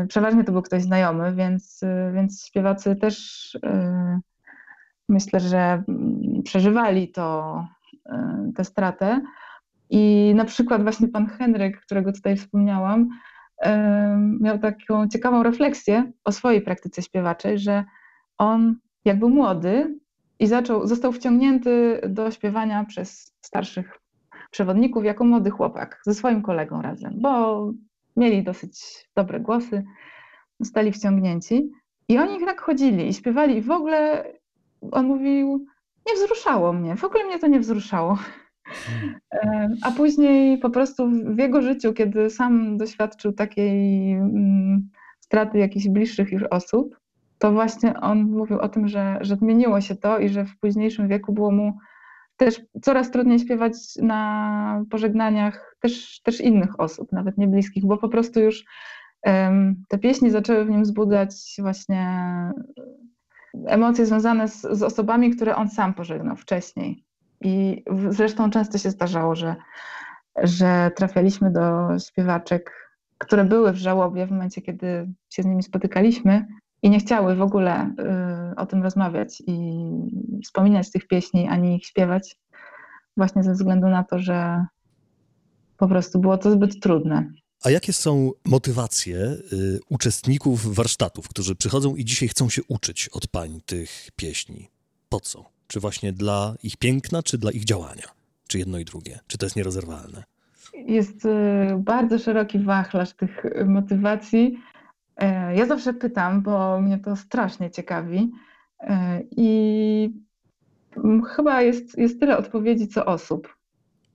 przeważnie 0.07 0.43
to 0.43 0.51
był 0.51 0.61
ktoś 0.61 0.84
znajomy, 0.84 1.36
więc, 1.36 1.84
y, 1.84 2.11
więc 2.13 2.45
śpiewacy 2.45 2.95
też 2.95 3.55
y, 3.55 3.59
myślę, 5.09 5.39
że 5.39 5.84
przeżywali 6.43 7.11
to, 7.11 7.67
tę 8.55 8.63
stratę. 8.63 9.22
I 9.89 10.34
na 10.36 10.45
przykład 10.45 10.84
właśnie 10.84 11.07
pan 11.07 11.28
Henryk, 11.28 11.82
którego 11.82 12.11
tutaj 12.11 12.38
wspomniałam, 12.38 13.09
miał 14.39 14.59
taką 14.59 15.07
ciekawą 15.07 15.43
refleksję 15.43 16.11
o 16.24 16.32
swojej 16.32 16.61
praktyce 16.61 17.01
śpiewaczej, 17.01 17.59
że 17.59 17.84
on 18.38 18.76
jak 19.05 19.20
był 19.20 19.30
młody 19.30 19.99
i 20.39 20.47
zaczął, 20.47 20.88
został 20.88 21.11
wciągnięty 21.11 22.01
do 22.09 22.32
śpiewania 22.32 22.86
przez 22.86 23.34
starszych 23.41 23.99
przewodników 24.51 25.05
jako 25.05 25.24
młody 25.26 25.49
chłopak 25.49 26.01
ze 26.05 26.13
swoim 26.13 26.41
kolegą 26.41 26.82
razem, 26.82 27.13
bo 27.17 27.72
mieli 28.20 28.43
dosyć 28.43 29.05
dobre 29.15 29.39
głosy, 29.39 29.84
zostali 30.59 30.91
wciągnięci 30.91 31.72
i 32.07 32.17
oni 32.17 32.45
tak 32.45 32.61
chodzili 32.61 33.07
i 33.07 33.13
śpiewali 33.13 33.57
i 33.57 33.61
w 33.61 33.72
ogóle 33.72 34.26
on 34.91 35.05
mówił, 35.05 35.65
nie 36.07 36.13
wzruszało 36.15 36.74
mnie, 36.74 36.95
w 36.95 37.03
ogóle 37.03 37.26
mnie 37.26 37.39
to 37.39 37.47
nie 37.47 37.59
wzruszało. 37.59 38.17
A 39.86 39.91
później 39.91 40.57
po 40.57 40.70
prostu 40.70 41.09
w 41.09 41.38
jego 41.38 41.61
życiu, 41.61 41.93
kiedy 41.93 42.30
sam 42.30 42.78
doświadczył 42.78 43.34
takiej 43.34 44.11
mm, 44.11 44.89
straty 45.20 45.57
jakichś 45.57 45.88
bliższych 45.88 46.32
już 46.32 46.43
osób, 46.43 46.99
to 47.38 47.51
właśnie 47.51 47.99
on 47.99 48.24
mówił 48.24 48.59
o 48.59 48.70
tym, 48.70 48.88
że, 48.88 49.17
że 49.22 49.36
zmieniło 49.36 49.82
się 49.82 49.95
to 49.95 50.20
i 50.20 50.30
że 50.30 50.45
w 50.45 50.57
późniejszym 50.59 51.07
wieku 51.07 51.34
było 51.34 51.51
mu 51.51 51.74
też 52.40 52.62
coraz 52.82 53.12
trudniej 53.12 53.40
śpiewać 53.40 53.74
na 54.02 54.84
pożegnaniach 54.90 55.76
też, 55.80 56.22
też 56.22 56.42
innych 56.42 56.80
osób, 56.80 57.12
nawet 57.12 57.38
nie 57.38 57.48
bliskich, 57.48 57.86
bo 57.86 57.98
po 57.98 58.10
prostu 58.10 58.40
już 58.40 58.66
um, 59.26 59.84
te 59.90 59.98
pieśni 59.98 60.32
zaczęły 60.32 60.66
w 60.66 60.70
nim 60.70 60.84
wzbudzać 60.84 61.56
właśnie 61.60 62.22
emocje 63.66 64.06
związane 64.06 64.48
z, 64.48 64.62
z 64.62 64.84
osobami, 64.84 65.36
które 65.36 65.56
on 65.56 65.70
sam 65.70 65.94
pożegnał 65.94 66.36
wcześniej. 66.36 67.04
I 67.42 67.84
zresztą 68.10 68.50
często 68.50 68.78
się 68.78 68.90
zdarzało, 68.90 69.36
że, 69.36 69.56
że 70.44 70.92
trafialiśmy 70.96 71.52
do 71.52 72.00
śpiewaczek, 72.08 72.92
które 73.18 73.44
były 73.44 73.72
w 73.72 73.78
żałobie 73.78 74.28
w 74.28 74.32
momencie, 74.32 74.62
kiedy 74.62 75.08
się 75.30 75.44
z 75.44 75.46
nimi 75.46 75.64
spotykaliśmy 75.64 76.46
i 76.82 76.90
nie 76.90 77.00
chciały 77.00 77.36
w 77.36 77.42
ogóle 77.42 77.94
y, 78.52 78.56
o 78.56 78.66
tym 78.66 78.84
rozmawiać 78.84 79.44
i 79.48 79.54
wspominać 80.44 80.92
tych 80.92 81.08
pieśni, 81.08 81.48
ani 81.48 81.76
ich 81.76 81.86
śpiewać, 81.86 82.38
właśnie 83.18 83.44
ze 83.44 83.54
względu 83.54 83.88
na 83.88 84.04
to, 84.04 84.20
że 84.20 84.66
po 85.78 85.88
prostu 85.88 86.20
było 86.20 86.38
to 86.38 86.52
zbyt 86.52 86.80
trudne. 86.80 87.32
A 87.64 87.70
jakie 87.70 87.94
są 87.94 88.32
motywacje 88.46 89.18
y, 89.18 89.80
uczestników 89.90 90.76
warsztatów, 90.76 91.30
którzy 91.30 91.56
przychodzą 91.56 91.96
i 91.96 92.06
dzisiaj 92.06 92.30
chcą 92.30 92.50
się 92.50 92.62
uczyć 92.68 93.10
od 93.10 93.28
pań 93.28 93.62
tych 93.66 94.10
pieśni? 94.16 94.70
Po 95.10 95.20
co? 95.20 95.46
Czy 95.68 95.80
właśnie 95.80 96.14
dla 96.14 96.56
ich 96.64 96.78
piękna, 96.78 97.24
czy 97.24 97.38
dla 97.38 97.52
ich 97.52 97.64
działania? 97.66 98.04
Czy 98.48 98.60
jedno 98.60 98.80
i 98.80 98.86
drugie? 98.86 99.20
Czy 99.28 99.38
to 99.38 99.46
jest 99.46 99.56
nierozerwalne? 99.56 100.24
Jest 100.74 101.26
y, 101.26 101.30
bardzo 101.78 102.20
szeroki 102.20 102.60
wachlarz 102.60 103.14
tych 103.14 103.44
motywacji. 103.66 104.58
E, 105.20 105.55
ja 105.55 105.65
zawsze 105.65 105.93
pytam, 105.93 106.41
bo 106.41 106.82
mnie 106.82 106.99
to 106.99 107.15
strasznie 107.15 107.72
ciekawi. 107.72 108.32
E, 108.80 109.22
I 109.32 110.24
chyba 111.36 111.61
jest, 111.61 111.97
jest 111.97 112.20
tyle 112.20 112.38
odpowiedzi, 112.38 112.88
co 112.88 113.05
osób. 113.05 113.55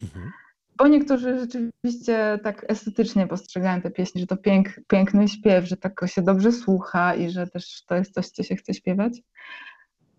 Mhm. 0.03 0.33
Bo 0.77 0.89
niektórzy 0.89 1.39
rzeczywiście 1.39 2.39
tak 2.43 2.65
estetycznie 2.69 3.27
postrzegają 3.27 3.81
te 3.81 3.91
pieśni, 3.91 4.21
że 4.21 4.27
to 4.27 4.37
pięk, 4.37 4.69
piękny 4.89 5.29
śpiew, 5.29 5.65
że 5.65 5.77
tak 5.77 6.01
się 6.07 6.23
dobrze 6.23 6.53
słucha 6.53 7.15
i 7.15 7.31
że 7.31 7.47
też 7.47 7.85
to 7.85 7.95
jest 7.95 8.15
coś, 8.15 8.29
co 8.29 8.43
się 8.43 8.57
chce 8.57 8.75
śpiewać 8.75 9.21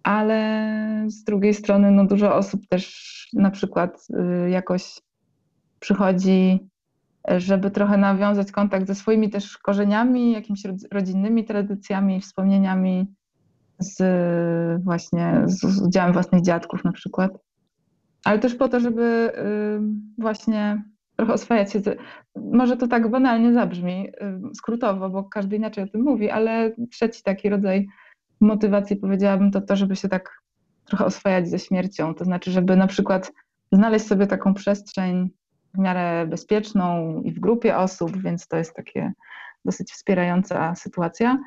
ale 0.05 1.05
z 1.07 1.23
drugiej 1.23 1.53
strony 1.53 1.91
no, 1.91 2.05
dużo 2.05 2.35
osób 2.35 2.61
też 2.69 3.27
na 3.33 3.51
przykład 3.51 4.07
y, 4.45 4.49
jakoś 4.49 5.01
przychodzi, 5.79 6.69
żeby 7.37 7.71
trochę 7.71 7.97
nawiązać 7.97 8.51
kontakt 8.51 8.87
ze 8.87 8.95
swoimi 8.95 9.29
też 9.29 9.57
korzeniami, 9.57 10.31
jakimiś 10.31 10.63
rodzinnymi 10.91 11.45
tradycjami, 11.45 12.21
wspomnieniami 12.21 13.07
z 13.79 14.03
właśnie 14.83 15.43
z 15.45 15.81
udziałem 15.81 16.13
własnych 16.13 16.41
dziadków 16.41 16.83
na 16.83 16.91
przykład. 16.91 17.31
Ale 18.25 18.39
też 18.39 18.55
po 18.55 18.69
to, 18.69 18.79
żeby 18.79 19.31
y, 19.37 20.21
właśnie 20.21 20.83
trochę 21.15 21.33
oswajać 21.33 21.71
się. 21.71 21.79
Z... 21.79 21.99
Może 22.35 22.77
to 22.77 22.87
tak 22.87 23.11
banalnie 23.11 23.53
zabrzmi, 23.53 24.07
y, 24.07 24.55
skrótowo, 24.55 25.09
bo 25.09 25.23
każdy 25.23 25.55
inaczej 25.55 25.83
o 25.83 25.87
tym 25.87 26.01
mówi, 26.01 26.29
ale 26.29 26.75
trzeci 26.91 27.23
taki 27.23 27.49
rodzaj 27.49 27.87
motywacji 28.41 28.95
powiedziałabym 28.95 29.51
to 29.51 29.61
to, 29.61 29.75
żeby 29.75 29.95
się 29.95 30.09
tak 30.09 30.41
trochę 30.85 31.05
oswajać 31.05 31.49
ze 31.49 31.59
śmiercią. 31.59 32.15
To 32.15 32.25
znaczy, 32.25 32.51
żeby 32.51 32.75
na 32.75 32.87
przykład 32.87 33.31
znaleźć 33.71 34.07
sobie 34.07 34.27
taką 34.27 34.53
przestrzeń 34.53 35.29
w 35.75 35.77
miarę 35.77 36.27
bezpieczną 36.27 37.21
i 37.21 37.31
w 37.31 37.39
grupie 37.39 37.77
osób, 37.77 38.17
więc 38.17 38.47
to 38.47 38.57
jest 38.57 38.75
takie 38.75 39.13
dosyć 39.65 39.91
wspierająca 39.91 40.75
sytuacja. 40.75 41.37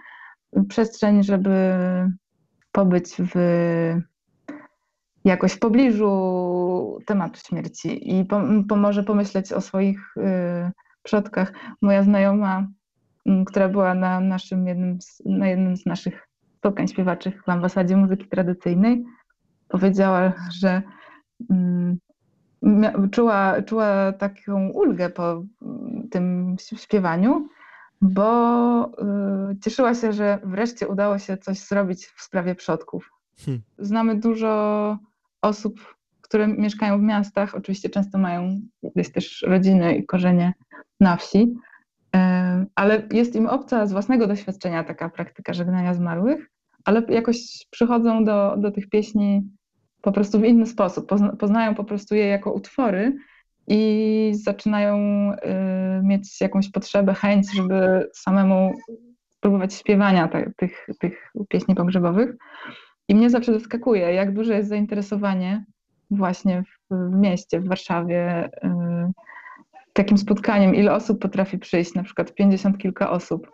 Przestrzeń, 0.68 1.22
żeby 1.22 1.74
pobyć 2.72 3.16
w 3.34 3.34
jakoś 5.24 5.52
w 5.52 5.58
pobliżu 5.58 6.98
tematu 7.06 7.40
śmierci 7.46 8.18
i 8.18 8.24
pomoże 8.68 9.02
pomyśleć 9.02 9.52
o 9.52 9.60
swoich 9.60 10.16
y, 10.16 10.20
przodkach. 11.02 11.52
Moja 11.82 12.02
znajoma, 12.02 12.66
mm, 13.26 13.44
która 13.44 13.68
była 13.68 13.94
na, 13.94 14.20
naszym 14.20 14.66
jednym 14.66 15.00
z, 15.00 15.22
na 15.24 15.48
jednym 15.48 15.76
z 15.76 15.86
naszych 15.86 16.28
spotkań 16.58 16.88
śpiewaczych 16.88 17.42
w 17.44 17.48
ambasadzie 17.48 17.96
muzyki 17.96 18.28
tradycyjnej, 18.28 19.04
powiedziała, 19.68 20.32
że 20.60 20.82
mm, 21.50 21.98
czuła, 23.12 23.62
czuła 23.62 24.12
taką 24.12 24.68
ulgę 24.68 25.10
po 25.10 25.44
mm, 25.62 26.08
tym 26.10 26.56
śpiewaniu, 26.76 27.48
bo 28.00 28.84
y, 29.52 29.58
cieszyła 29.60 29.94
się, 29.94 30.12
że 30.12 30.38
wreszcie 30.44 30.88
udało 30.88 31.18
się 31.18 31.36
coś 31.36 31.58
zrobić 31.58 32.06
w 32.06 32.22
sprawie 32.22 32.54
przodków. 32.54 33.10
Hmm. 33.38 33.62
Znamy 33.78 34.16
dużo 34.16 34.98
osób, 35.42 35.96
które 36.20 36.48
mieszkają 36.48 36.98
w 36.98 37.02
miastach, 37.02 37.54
oczywiście 37.54 37.90
często 37.90 38.18
mają 38.18 38.60
gdzieś 38.94 39.12
też 39.12 39.42
rodziny 39.42 39.96
i 39.96 40.06
korzenie 40.06 40.54
na 41.00 41.16
wsi, 41.16 41.54
y, 42.16 42.18
ale 42.74 43.02
jest 43.12 43.36
im 43.36 43.46
obca 43.46 43.86
z 43.86 43.92
własnego 43.92 44.26
doświadczenia 44.26 44.84
taka 44.84 45.08
praktyka 45.10 45.52
żegnania 45.52 45.94
zmarłych, 45.94 46.50
ale 46.84 47.02
jakoś 47.08 47.66
przychodzą 47.70 48.24
do, 48.24 48.56
do 48.58 48.70
tych 48.70 48.88
pieśni 48.88 49.57
po 50.02 50.12
prostu 50.12 50.40
w 50.40 50.44
inny 50.44 50.66
sposób. 50.66 51.06
Pozna, 51.06 51.36
poznają 51.36 51.74
po 51.74 51.84
prostu 51.84 52.14
je 52.14 52.26
jako 52.26 52.52
utwory 52.52 53.16
i 53.66 54.32
zaczynają 54.34 54.96
y, 55.32 55.36
mieć 56.02 56.40
jakąś 56.40 56.70
potrzebę, 56.70 57.14
chęć, 57.14 57.46
żeby 57.56 58.08
samemu 58.14 58.72
spróbować 59.28 59.74
śpiewania 59.74 60.28
tych, 60.56 60.86
tych 61.00 61.32
pieśni 61.48 61.74
pogrzebowych. 61.74 62.36
I 63.08 63.14
mnie 63.14 63.30
zawsze 63.30 63.52
zaskakuje, 63.52 64.12
jak 64.12 64.34
duże 64.34 64.56
jest 64.56 64.68
zainteresowanie 64.68 65.64
właśnie 66.10 66.62
w, 66.62 66.94
w 66.94 67.14
mieście, 67.14 67.60
w 67.60 67.68
Warszawie 67.68 68.46
y, 68.46 68.68
takim 69.92 70.18
spotkaniem, 70.18 70.74
ile 70.74 70.94
osób 70.94 71.22
potrafi 71.22 71.58
przyjść, 71.58 71.94
na 71.94 72.02
przykład 72.02 72.34
pięćdziesiąt 72.34 72.78
kilka 72.78 73.10
osób. 73.10 73.48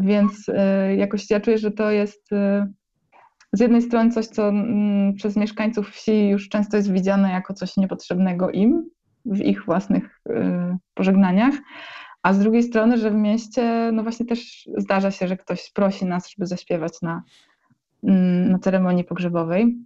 Więc 0.00 0.48
y, 0.48 0.96
jakoś 0.96 1.30
ja 1.30 1.40
czuję, 1.40 1.58
że 1.58 1.70
to 1.70 1.90
jest 1.90 2.32
y, 2.32 2.66
z 3.52 3.60
jednej 3.60 3.82
strony 3.82 4.10
coś, 4.10 4.26
co 4.26 4.48
mm, 4.48 5.14
przez 5.14 5.36
mieszkańców 5.36 5.90
wsi 5.90 6.28
już 6.28 6.48
często 6.48 6.76
jest 6.76 6.92
widziane 6.92 7.30
jako 7.30 7.54
coś 7.54 7.76
niepotrzebnego 7.76 8.50
im 8.50 8.90
w 9.24 9.40
ich 9.40 9.64
własnych 9.64 10.20
y, 10.30 10.32
pożegnaniach, 10.94 11.54
a 12.22 12.32
z 12.32 12.38
drugiej 12.38 12.62
strony, 12.62 12.98
że 12.98 13.10
w 13.10 13.14
mieście, 13.14 13.90
no 13.92 14.02
właśnie 14.02 14.26
też 14.26 14.68
zdarza 14.76 15.10
się, 15.10 15.28
że 15.28 15.36
ktoś 15.36 15.72
prosi 15.72 16.06
nas, 16.06 16.30
żeby 16.30 16.46
zaśpiewać 16.46 16.92
na, 17.02 17.22
mm, 18.02 18.50
na 18.50 18.58
ceremonii 18.58 19.04
pogrzebowej 19.04 19.78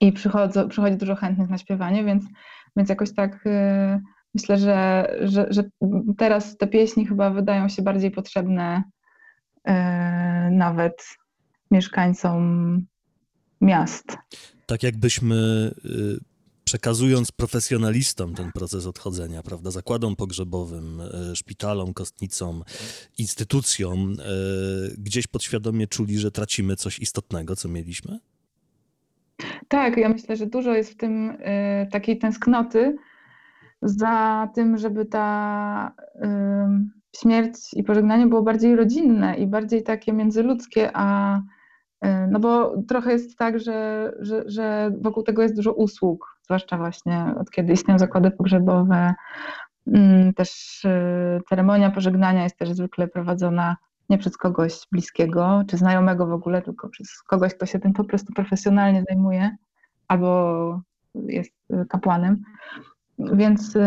i 0.00 0.12
przychodzą, 0.12 0.68
przychodzi 0.68 0.96
dużo 0.96 1.16
chętnych 1.16 1.50
na 1.50 1.58
śpiewanie, 1.58 2.04
więc, 2.04 2.24
więc 2.76 2.88
jakoś 2.88 3.14
tak 3.14 3.44
myślę, 4.34 4.58
że, 4.58 5.08
że, 5.22 5.46
że 5.50 5.62
teraz 6.18 6.56
te 6.56 6.66
pieśni 6.66 7.06
chyba 7.06 7.30
wydają 7.30 7.68
się 7.68 7.82
bardziej 7.82 8.10
potrzebne 8.10 8.82
nawet 10.50 11.16
mieszkańcom 11.70 12.86
miast. 13.60 14.16
Tak 14.66 14.82
jakbyśmy 14.82 15.34
y, 15.84 16.18
przekazując 16.64 17.32
profesjonalistom 17.32 18.34
ten 18.34 18.52
proces 18.52 18.86
odchodzenia, 18.86 19.42
prawda, 19.42 19.70
zakładom 19.70 20.16
pogrzebowym, 20.16 21.00
y, 21.00 21.36
szpitalom, 21.36 21.94
kostnicom, 21.94 22.62
instytucjom, 23.18 24.12
y, 24.12 24.94
gdzieś 24.98 25.26
podświadomie 25.26 25.86
czuli, 25.86 26.18
że 26.18 26.30
tracimy 26.30 26.76
coś 26.76 26.98
istotnego, 26.98 27.56
co 27.56 27.68
mieliśmy? 27.68 28.18
Tak, 29.68 29.96
ja 29.96 30.08
myślę, 30.08 30.36
że 30.36 30.46
dużo 30.46 30.74
jest 30.74 30.92
w 30.92 30.96
tym 30.96 31.38
takiej 31.90 32.18
tęsknoty 32.18 32.96
za 33.82 34.48
tym, 34.54 34.78
żeby 34.78 35.04
ta 35.04 35.92
śmierć 37.20 37.74
i 37.74 37.84
pożegnanie 37.84 38.26
było 38.26 38.42
bardziej 38.42 38.76
rodzinne 38.76 39.36
i 39.36 39.46
bardziej 39.46 39.82
takie 39.82 40.12
międzyludzkie, 40.12 40.90
a 40.94 41.40
no 42.30 42.40
bo 42.40 42.74
trochę 42.88 43.12
jest 43.12 43.38
tak, 43.38 43.60
że, 43.60 44.12
że, 44.18 44.42
że 44.46 44.90
wokół 45.00 45.22
tego 45.22 45.42
jest 45.42 45.56
dużo 45.56 45.72
usług, 45.72 46.38
zwłaszcza 46.42 46.76
właśnie 46.76 47.34
od 47.40 47.50
kiedy 47.50 47.72
istnieją 47.72 47.98
zakłady 47.98 48.30
pogrzebowe. 48.30 49.14
Mm, 49.86 50.34
też 50.34 50.80
e, 50.84 51.40
ceremonia 51.48 51.90
pożegnania 51.90 52.44
jest 52.44 52.58
też 52.58 52.72
zwykle 52.72 53.08
prowadzona 53.08 53.76
nie 54.10 54.18
przez 54.18 54.36
kogoś 54.36 54.80
bliskiego 54.92 55.62
czy 55.68 55.76
znajomego 55.76 56.26
w 56.26 56.32
ogóle, 56.32 56.62
tylko 56.62 56.88
przez 56.88 57.22
kogoś, 57.22 57.54
kto 57.54 57.66
się 57.66 57.78
tym 57.78 57.92
po 57.92 58.04
prostu 58.04 58.32
profesjonalnie 58.32 59.04
zajmuje 59.08 59.56
albo 60.08 60.80
jest 61.14 61.52
kapłanem. 61.88 62.42
Więc 63.18 63.76
y, 63.76 63.80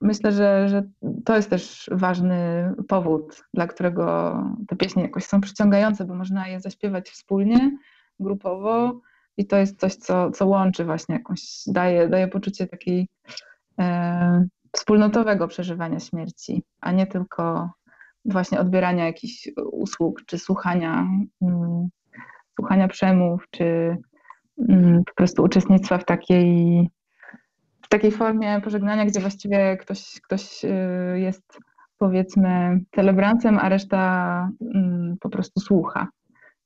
myślę, 0.00 0.32
że, 0.32 0.68
że 0.68 0.82
to 1.24 1.36
jest 1.36 1.50
też 1.50 1.90
ważny 1.92 2.72
powód, 2.88 3.44
dla 3.54 3.66
którego 3.66 4.34
te 4.68 4.76
pieśni 4.76 5.02
jakoś 5.02 5.24
są 5.24 5.40
przyciągające, 5.40 6.04
bo 6.04 6.14
można 6.14 6.48
je 6.48 6.60
zaśpiewać 6.60 7.10
wspólnie, 7.10 7.78
grupowo 8.20 9.00
i 9.36 9.46
to 9.46 9.56
jest 9.56 9.80
coś, 9.80 9.94
co, 9.94 10.30
co 10.30 10.46
łączy 10.46 10.84
właśnie 10.84 11.14
jakąś, 11.14 11.42
daje, 11.66 12.08
daje 12.08 12.28
poczucie 12.28 12.66
takiej 12.66 13.08
e, 13.78 14.46
wspólnotowego 14.72 15.48
przeżywania 15.48 16.00
śmierci, 16.00 16.62
a 16.80 16.92
nie 16.92 17.06
tylko 17.06 17.70
właśnie 18.24 18.60
odbierania 18.60 19.04
jakichś 19.04 19.48
usług, 19.72 20.22
czy 20.26 20.38
słuchania, 20.38 21.06
mm, 21.42 21.88
słuchania 22.54 22.88
przemów, 22.88 23.44
czy 23.50 23.96
mm, 24.68 25.04
po 25.04 25.14
prostu 25.14 25.42
uczestnictwa 25.42 25.98
w 25.98 26.04
takiej 26.04 26.88
takiej 27.92 28.12
formie 28.12 28.60
pożegnania, 28.64 29.06
gdzie 29.06 29.20
właściwie 29.20 29.76
ktoś, 29.76 30.20
ktoś 30.20 30.64
y, 30.64 30.68
jest 31.20 31.58
powiedzmy 31.98 32.80
celebrancem, 32.94 33.58
a 33.58 33.68
reszta 33.68 34.50
mm, 34.74 35.16
po 35.20 35.30
prostu 35.30 35.60
słucha. 35.60 36.08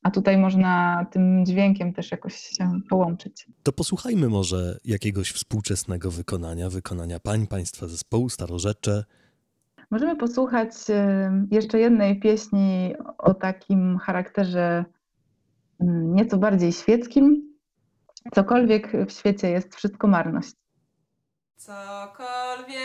A 0.02 0.10
tutaj 0.10 0.38
można 0.38 1.06
tym 1.10 1.46
dźwiękiem 1.46 1.92
też 1.92 2.10
jakoś 2.10 2.34
się 2.34 2.80
połączyć. 2.88 3.46
To 3.62 3.72
posłuchajmy 3.72 4.28
może 4.28 4.78
jakiegoś 4.84 5.30
współczesnego 5.30 6.10
wykonania, 6.10 6.70
wykonania 6.70 7.20
pań, 7.20 7.46
państwa 7.46 7.88
zespołu, 7.88 8.28
starorzecze. 8.28 9.04
Możemy 9.90 10.16
posłuchać 10.16 10.70
y, 10.90 10.94
jeszcze 11.50 11.78
jednej 11.78 12.20
pieśni 12.20 12.94
o 13.18 13.34
takim 13.34 13.98
charakterze 13.98 14.84
mm, 15.80 16.14
nieco 16.14 16.38
bardziej 16.38 16.72
świeckim. 16.72 17.56
Cokolwiek 18.34 18.92
w 19.06 19.12
świecie 19.12 19.50
jest, 19.50 19.74
wszystko 19.74 20.06
marność. 20.06 20.65
Cokolwiek 21.58 22.75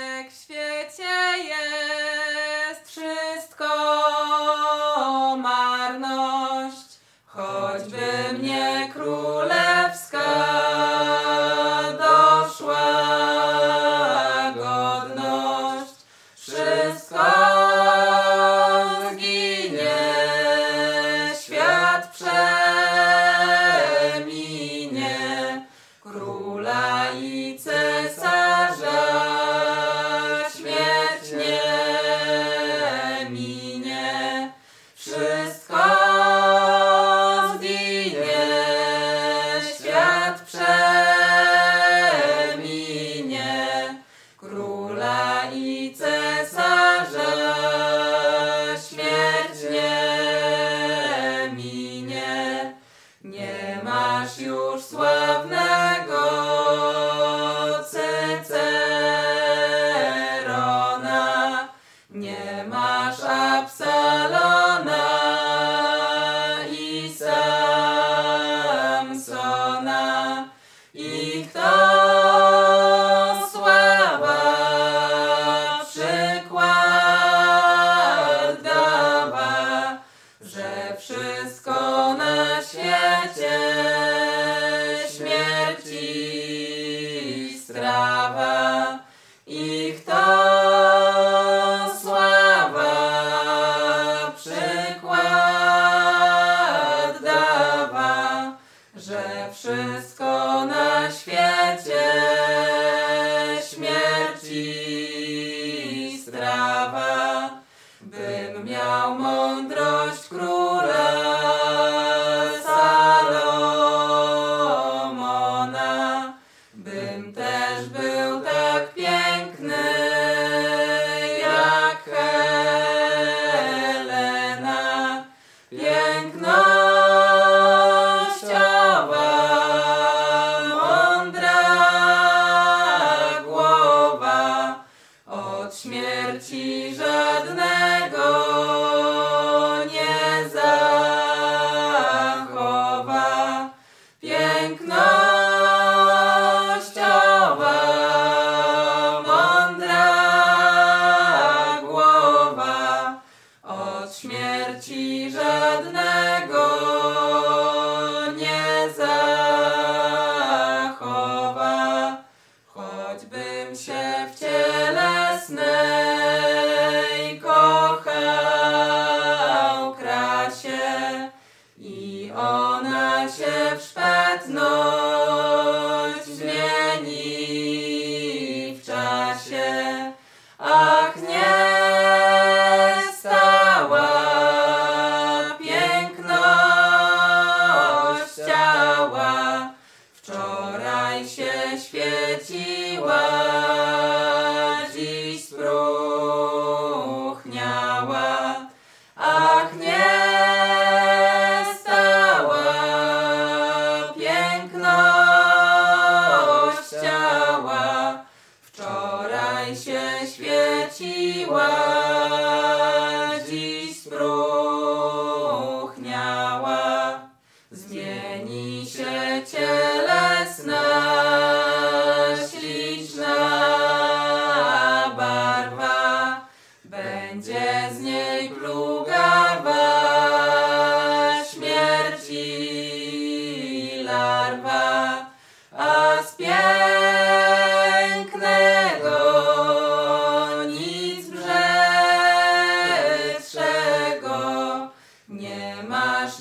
masz 246.02 246.40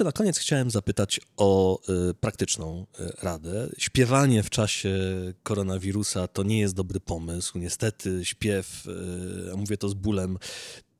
Jeszcze 0.00 0.08
na 0.08 0.12
koniec 0.12 0.38
chciałem 0.38 0.70
zapytać 0.70 1.20
o 1.36 1.80
y, 2.10 2.14
praktyczną 2.14 2.86
y, 3.00 3.12
radę. 3.22 3.68
Śpiewanie 3.78 4.42
w 4.42 4.50
czasie 4.50 4.98
koronawirusa 5.42 6.28
to 6.28 6.42
nie 6.42 6.60
jest 6.60 6.74
dobry 6.74 7.00
pomysł. 7.00 7.58
Niestety 7.58 8.24
śpiew, 8.24 8.86
y, 9.52 9.56
mówię 9.56 9.76
to 9.76 9.88
z 9.88 9.94
bólem, 9.94 10.38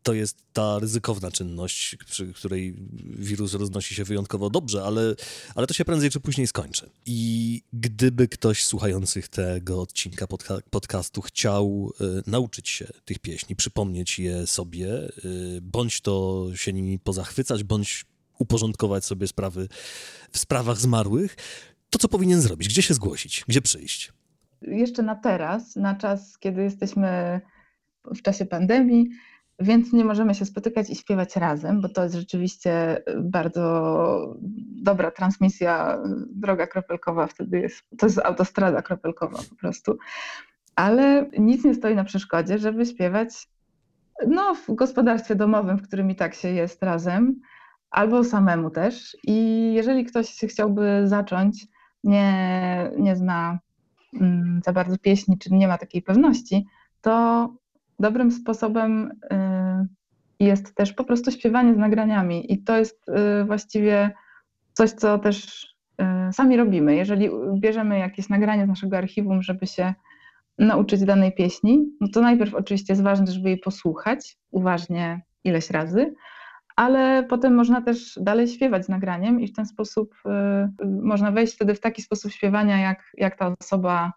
to 0.03 0.13
jest 0.13 0.37
ta 0.53 0.79
ryzykowna 0.79 1.31
czynność, 1.31 1.97
przy 2.07 2.33
której 2.33 2.75
wirus 3.03 3.55
roznosi 3.55 3.95
się 3.95 4.05
wyjątkowo 4.05 4.51
dobrze, 4.51 4.83
ale, 4.83 5.15
ale 5.55 5.67
to 5.67 5.75
się 5.75 5.85
prędzej 5.85 6.11
czy 6.11 6.21
później 6.21 6.47
skończy. 6.47 6.91
I 7.07 7.63
gdyby 7.73 8.29
ktoś 8.29 8.65
słuchających 8.65 9.29
tego 9.29 9.81
odcinka 9.81 10.27
podca- 10.27 10.63
podcastu 10.71 11.23
chciał 11.23 11.93
y, 12.01 12.31
nauczyć 12.31 12.69
się 12.69 12.87
tych 13.05 13.19
pieśni, 13.19 13.57
przypomnieć 13.57 14.19
je 14.19 14.47
sobie, 14.47 15.09
y, 15.25 15.59
bądź 15.63 16.01
to 16.01 16.47
się 16.55 16.73
nimi 16.73 16.99
pozachwycać, 16.99 17.65
bądź 17.65 18.10
uporządkować 18.41 19.05
sobie 19.05 19.27
sprawy 19.27 19.69
w 20.31 20.39
sprawach 20.39 20.77
zmarłych, 20.77 21.37
to 21.91 21.99
co 21.99 22.09
powinien 22.09 22.41
zrobić? 22.41 22.69
Gdzie 22.69 22.83
się 22.83 22.95
zgłosić? 22.95 23.45
Gdzie 23.49 23.63
przyjść? 23.63 24.13
Jeszcze 24.63 25.03
na 25.03 25.15
teraz, 25.15 25.77
na 25.77 25.95
czas, 25.95 26.39
kiedy 26.39 26.63
jesteśmy 26.63 27.41
w 28.05 28.23
czasie 28.23 28.47
pandemii, 28.47 29.11
więc 29.61 29.93
nie 29.93 30.05
możemy 30.05 30.35
się 30.35 30.45
spotykać 30.45 30.91
i 30.91 30.97
śpiewać 30.97 31.37
razem, 31.37 31.81
bo 31.81 31.89
to 31.89 32.03
jest 32.03 32.15
rzeczywiście 32.15 33.03
bardzo 33.21 34.35
dobra 34.83 35.11
transmisja, 35.11 35.99
droga 36.31 36.67
kropelkowa 36.67 37.27
wtedy 37.27 37.61
jest, 37.61 37.83
to 37.99 38.07
jest 38.07 38.19
autostrada 38.19 38.83
kropelkowa 38.83 39.39
po 39.51 39.57
prostu. 39.57 39.99
Ale 40.75 41.31
nic 41.39 41.65
nie 41.65 41.75
stoi 41.75 41.95
na 41.95 42.05
przeszkodzie, 42.05 42.59
żeby 42.59 42.87
śpiewać 42.87 43.49
no, 44.27 44.55
w 44.55 44.75
gospodarstwie 44.75 45.35
domowym, 45.35 45.79
w 45.79 45.83
którym 45.83 46.11
i 46.11 46.15
tak 46.15 46.35
się 46.35 46.49
jest 46.49 46.83
razem, 46.83 47.41
albo 47.91 48.25
samemu 48.25 48.71
też. 48.71 49.17
I 49.25 49.71
jeżeli 49.75 50.05
ktoś 50.05 50.37
chciałby 50.49 51.03
zacząć, 51.05 51.67
nie, 52.05 52.91
nie 52.99 53.17
zna 53.17 53.59
mm, 54.21 54.61
za 54.65 54.73
bardzo 54.73 54.99
pieśni, 54.99 55.39
czy 55.39 55.55
nie 55.55 55.69
ma 55.69 55.79
takiej 55.79 56.03
pewności, 56.03 56.67
to 57.01 57.49
dobrym 57.99 58.31
sposobem 58.31 59.11
y, 59.33 60.45
jest 60.45 60.75
też 60.75 60.93
po 60.93 61.05
prostu 61.05 61.31
śpiewanie 61.31 61.75
z 61.75 61.79
nagraniami. 61.79 62.53
I 62.53 62.63
to 62.63 62.77
jest 62.77 63.09
y, 63.09 63.45
właściwie 63.45 64.11
coś, 64.73 64.91
co 64.91 65.19
też 65.19 65.65
y, 66.03 66.33
sami 66.33 66.57
robimy. 66.57 66.97
Jeżeli 66.97 67.31
bierzemy 67.61 67.99
jakieś 67.99 68.29
nagranie 68.29 68.65
z 68.65 68.69
naszego 68.69 68.99
archiwum, 68.99 69.43
żeby 69.43 69.67
się 69.67 69.95
nauczyć 70.59 71.05
danej 71.05 71.35
pieśni, 71.35 71.93
no 72.01 72.09
to 72.15 72.21
najpierw 72.21 72.55
oczywiście 72.55 72.93
jest 72.93 73.03
ważne, 73.03 73.27
żeby 73.27 73.49
jej 73.49 73.59
posłuchać 73.59 74.39
uważnie 74.51 75.23
ileś 75.45 75.71
razy, 75.71 76.15
ale 76.77 77.25
potem 77.29 77.55
można 77.55 77.83
też 77.83 78.19
dalej 78.21 78.49
śpiewać 78.49 78.85
z 78.85 78.89
nagraniem 78.89 79.41
i 79.41 79.49
w 79.49 79.53
ten 79.53 79.67
sposób 79.67 80.15
y, 80.81 80.87
można 80.87 81.31
wejść 81.31 81.55
wtedy 81.55 81.75
w 81.75 81.81
taki 81.81 82.03
sposób 82.03 82.33
śpiewania, 82.33 82.81
jak, 82.81 83.13
jak 83.17 83.39
ta 83.39 83.55
osoba 83.61 84.13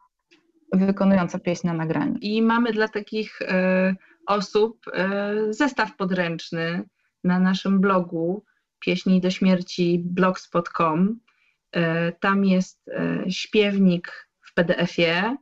wykonująca 0.74 1.40
pieśń 1.40 1.68
na 1.68 1.74
nagraniu. 1.74 2.18
I 2.22 2.42
mamy 2.42 2.74
dla 2.74 2.88
takich 2.88 3.42
e, 3.42 3.96
osób 4.28 4.86
e, 4.94 5.34
zestaw 5.50 5.96
podręczny 5.96 6.84
na 7.24 7.40
naszym 7.40 7.80
blogu 7.80 8.44
pieśni 8.80 9.22
do 9.22 9.32
śmierci 9.32 10.02
blogspot.com. 10.06 11.20
Tam 12.20 12.46
jest 12.46 12.90
śpiewnik 13.30 14.30
w 14.42 14.54
PDF-ie 14.54 15.38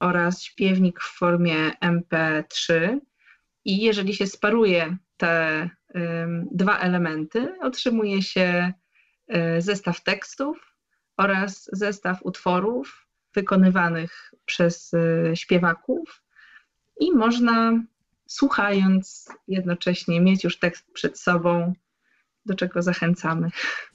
oraz 0.00 0.42
śpiewnik 0.42 1.00
w 1.00 1.18
formie 1.18 1.70
MP3. 1.84 2.98
I 3.64 3.82
jeżeli 3.82 4.14
się 4.14 4.26
sparuje 4.26 4.96
te 5.16 5.70
dwa 6.52 6.78
elementy, 6.78 7.58
otrzymuje 7.60 8.22
się 8.22 8.72
e, 9.28 9.62
zestaw 9.62 10.02
tekstów 10.02 10.76
oraz 11.16 11.70
zestaw 11.72 12.22
utworów 12.22 13.06
wykonywanych 13.34 14.32
przez 14.44 14.94
e, 14.94 15.36
śpiewaków 15.36 16.22
i 17.00 17.12
można 17.12 17.82
słuchając 18.26 19.28
jednocześnie 19.48 20.20
mieć 20.20 20.44
już 20.44 20.58
tekst 20.58 20.92
przed 20.92 21.18
sobą, 21.18 21.72
do 22.46 22.54
czego 22.54 22.82
zachęcamy. 22.82 23.50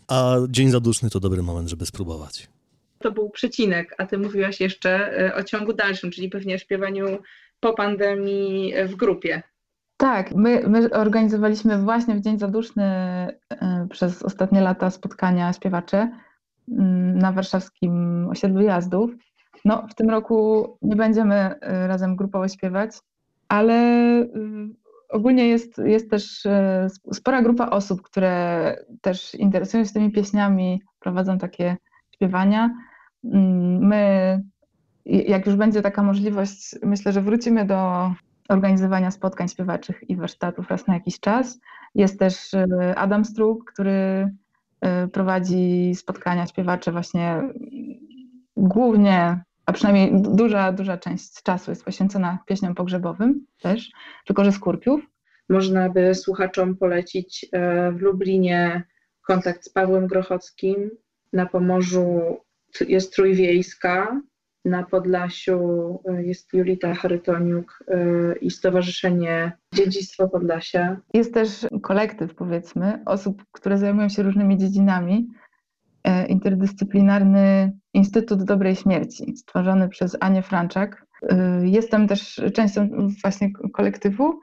A 0.07 0.35
Dzień 0.49 0.69
Zaduszny 0.69 1.09
to 1.09 1.19
dobry 1.19 1.43
moment, 1.43 1.69
żeby 1.69 1.85
spróbować. 1.85 2.47
To 2.99 3.11
był 3.11 3.29
przecinek, 3.29 3.95
a 3.97 4.05
ty 4.05 4.17
mówiłaś 4.17 4.59
jeszcze 4.59 5.19
e, 5.19 5.35
o 5.35 5.43
ciągu 5.43 5.73
dalszym, 5.73 6.11
czyli 6.11 6.29
pewnie 6.29 6.55
o 6.55 6.57
śpiewaniu 6.57 7.19
po 7.59 7.73
pandemii 7.73 8.73
w 8.85 8.95
grupie. 8.95 9.43
Tak, 9.99 10.35
my, 10.35 10.63
my 10.67 10.89
organizowaliśmy 10.89 11.77
właśnie 11.77 12.15
w 12.15 12.21
Dzień 12.21 12.39
Zaduszny 12.39 12.83
e, 12.83 13.87
przez 13.89 14.23
ostatnie 14.23 14.61
lata 14.61 14.89
spotkania 14.89 15.53
śpiewaczy 15.53 15.97
mm, 16.71 17.17
na 17.17 17.31
warszawskim 17.31 18.27
osiedlu 18.29 18.61
jazdów. 18.61 19.11
No, 19.65 19.87
w 19.89 19.95
tym 19.95 20.09
roku 20.09 20.67
nie 20.81 20.95
będziemy 20.95 21.35
e, 21.35 21.87
razem 21.87 22.15
grupowo 22.15 22.47
śpiewać, 22.47 22.91
ale 23.47 23.73
y, 24.21 24.27
ogólnie 25.09 25.47
jest, 25.47 25.77
jest 25.77 26.09
też 26.09 26.45
sp- 26.95 27.13
spora 27.13 27.41
grupa 27.41 27.69
osób, 27.69 28.01
które 28.01 28.75
też 29.01 29.35
interesują 29.35 29.85
się 29.85 29.93
tymi 29.93 30.11
pieśniami, 30.11 30.81
prowadzą 30.99 31.37
takie 31.37 31.77
śpiewania. 32.15 32.75
Mm, 33.23 33.87
My, 33.87 34.43
jak 35.05 35.45
już 35.45 35.55
będzie 35.55 35.81
taka 35.81 36.03
możliwość, 36.03 36.75
myślę, 36.83 37.11
że 37.11 37.21
wrócimy 37.21 37.65
do 37.65 38.11
organizowania 38.49 39.11
spotkań 39.11 39.47
śpiewaczych 39.47 40.09
i 40.09 40.15
warsztatów 40.15 40.69
raz 40.69 40.87
na 40.87 40.93
jakiś 40.93 41.19
czas. 41.19 41.59
Jest 41.95 42.19
też 42.19 42.53
e, 42.53 42.95
Adam 42.95 43.25
Struk, 43.25 43.71
który 43.71 44.29
e, 44.81 45.07
prowadzi 45.07 45.95
spotkania 45.95 46.47
śpiewacze 46.47 46.91
właśnie 46.91 47.31
mm, 47.31 47.53
głównie, 48.57 49.43
a 49.65 49.73
przynajmniej 49.73 50.21
du- 50.21 50.35
duża, 50.35 50.71
duża 50.71 50.97
część 50.97 51.43
czasu 51.43 51.71
jest 51.71 51.85
poświęcona 51.85 52.39
pieśniom 52.45 52.75
pogrzebowym 52.75 53.45
też, 53.61 53.91
tylko 54.25 54.45
że 54.45 54.51
z 54.51 54.59
kurpiów. 54.59 55.01
Można 55.49 55.89
by 55.89 56.15
słuchaczom 56.15 56.77
polecić 56.77 57.45
e, 57.51 57.91
w 57.91 58.01
Lublinie 58.01 58.83
kontakt 59.27 59.65
z 59.65 59.69
Pawłem 59.69 60.07
Grochockim, 60.07 60.89
na 61.33 61.45
Pomorzu 61.45 62.37
jest 62.87 63.15
Trójwiejska, 63.15 64.21
na 64.69 64.83
Podlasiu 64.83 65.59
e, 66.05 66.23
jest 66.23 66.53
Julita 66.53 66.93
Charytoniuk 66.93 67.83
e, 67.87 68.35
i 68.37 68.51
Stowarzyszenie 68.51 69.51
Dziedzictwo 69.73 70.29
Podlasia. 70.29 70.97
Jest 71.13 71.33
też 71.33 71.67
kolektyw, 71.81 72.35
powiedzmy, 72.35 73.01
osób, 73.05 73.43
które 73.51 73.77
zajmują 73.77 74.09
się 74.09 74.23
różnymi 74.23 74.57
dziedzinami. 74.57 75.27
E, 76.03 76.25
Interdyscyplinarny 76.25 77.77
Instytut 77.93 78.43
Dobrej 78.43 78.75
Śmierci, 78.75 79.37
stworzony 79.37 79.89
przez 79.89 80.17
Anię 80.19 80.41
Franczak. 80.41 81.05
Jestem 81.61 82.07
też 82.07 82.41
częścią 82.53 82.89
właśnie 83.21 83.53
kolektywu, 83.73 84.39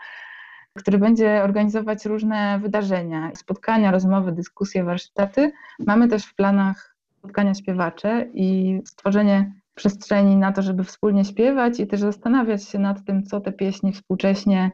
który 0.78 0.98
będzie 0.98 1.42
organizować 1.42 2.06
różne 2.06 2.58
wydarzenia, 2.62 3.30
spotkania, 3.34 3.90
rozmowy, 3.90 4.32
dyskusje, 4.32 4.84
warsztaty. 4.84 5.52
Mamy 5.78 6.08
też 6.08 6.24
w 6.24 6.34
planach 6.34 6.96
spotkania 7.18 7.54
śpiewacze 7.54 8.26
i 8.34 8.80
stworzenie 8.84 9.52
przestrzeni 9.76 10.36
na 10.36 10.52
to, 10.52 10.62
żeby 10.62 10.84
wspólnie 10.84 11.24
śpiewać 11.24 11.80
i 11.80 11.86
też 11.86 12.00
zastanawiać 12.00 12.64
się 12.64 12.78
nad 12.78 13.04
tym, 13.04 13.22
co 13.22 13.40
te 13.40 13.52
pieśni 13.52 13.92
współcześnie 13.92 14.70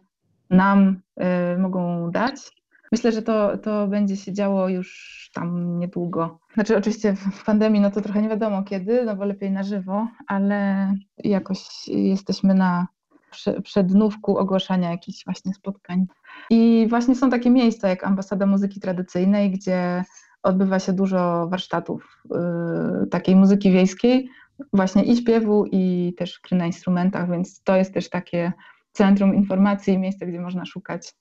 nam 0.51 1.01
y, 1.55 1.59
mogą 1.59 2.11
dać. 2.11 2.63
Myślę, 2.93 3.13
że 3.13 3.23
to, 3.23 3.59
to 3.59 3.89
będzie 3.89 4.17
się 4.17 4.33
działo 4.33 4.69
już 4.69 5.31
tam 5.35 5.79
niedługo. 5.79 6.39
Znaczy, 6.55 6.77
oczywiście 6.77 7.15
w 7.15 7.45
pandemii, 7.45 7.81
no 7.81 7.91
to 7.91 8.01
trochę 8.01 8.23
nie 8.23 8.29
wiadomo 8.29 8.63
kiedy, 8.63 9.05
no 9.05 9.17
bo 9.17 9.25
lepiej 9.25 9.51
na 9.51 9.63
żywo, 9.63 10.09
ale 10.27 10.93
jakoś 11.25 11.89
jesteśmy 11.89 12.55
na 12.55 12.87
prze- 13.31 13.63
przednówku 13.63 14.39
ogłaszania 14.39 14.91
jakichś 14.91 15.25
właśnie 15.25 15.55
spotkań. 15.55 16.07
I 16.51 16.87
właśnie 16.91 17.15
są 17.15 17.31
takie 17.31 17.51
miejsca 17.51 17.89
jak 17.89 18.05
Ambasada 18.05 18.47
Muzyki 18.47 18.81
Tradycyjnej, 18.81 19.51
gdzie 19.51 20.05
odbywa 20.43 20.79
się 20.79 20.93
dużo 20.93 21.49
warsztatów 21.49 22.23
y, 23.05 23.07
takiej 23.07 23.37
muzyki 23.37 23.71
wiejskiej, 23.73 24.29
właśnie 24.73 25.05
i 25.05 25.17
śpiewu, 25.17 25.67
i 25.73 26.15
też 26.19 26.41
gry 26.49 26.59
na 26.59 26.67
instrumentach, 26.67 27.31
więc 27.31 27.63
to 27.63 27.77
jest 27.77 27.95
też 27.95 28.11
takie 28.11 28.53
centrum 28.93 29.35
informacji, 29.35 29.99
miejsce, 29.99 30.27
gdzie 30.27 30.41
można 30.41 30.65
szukać, 30.65 31.15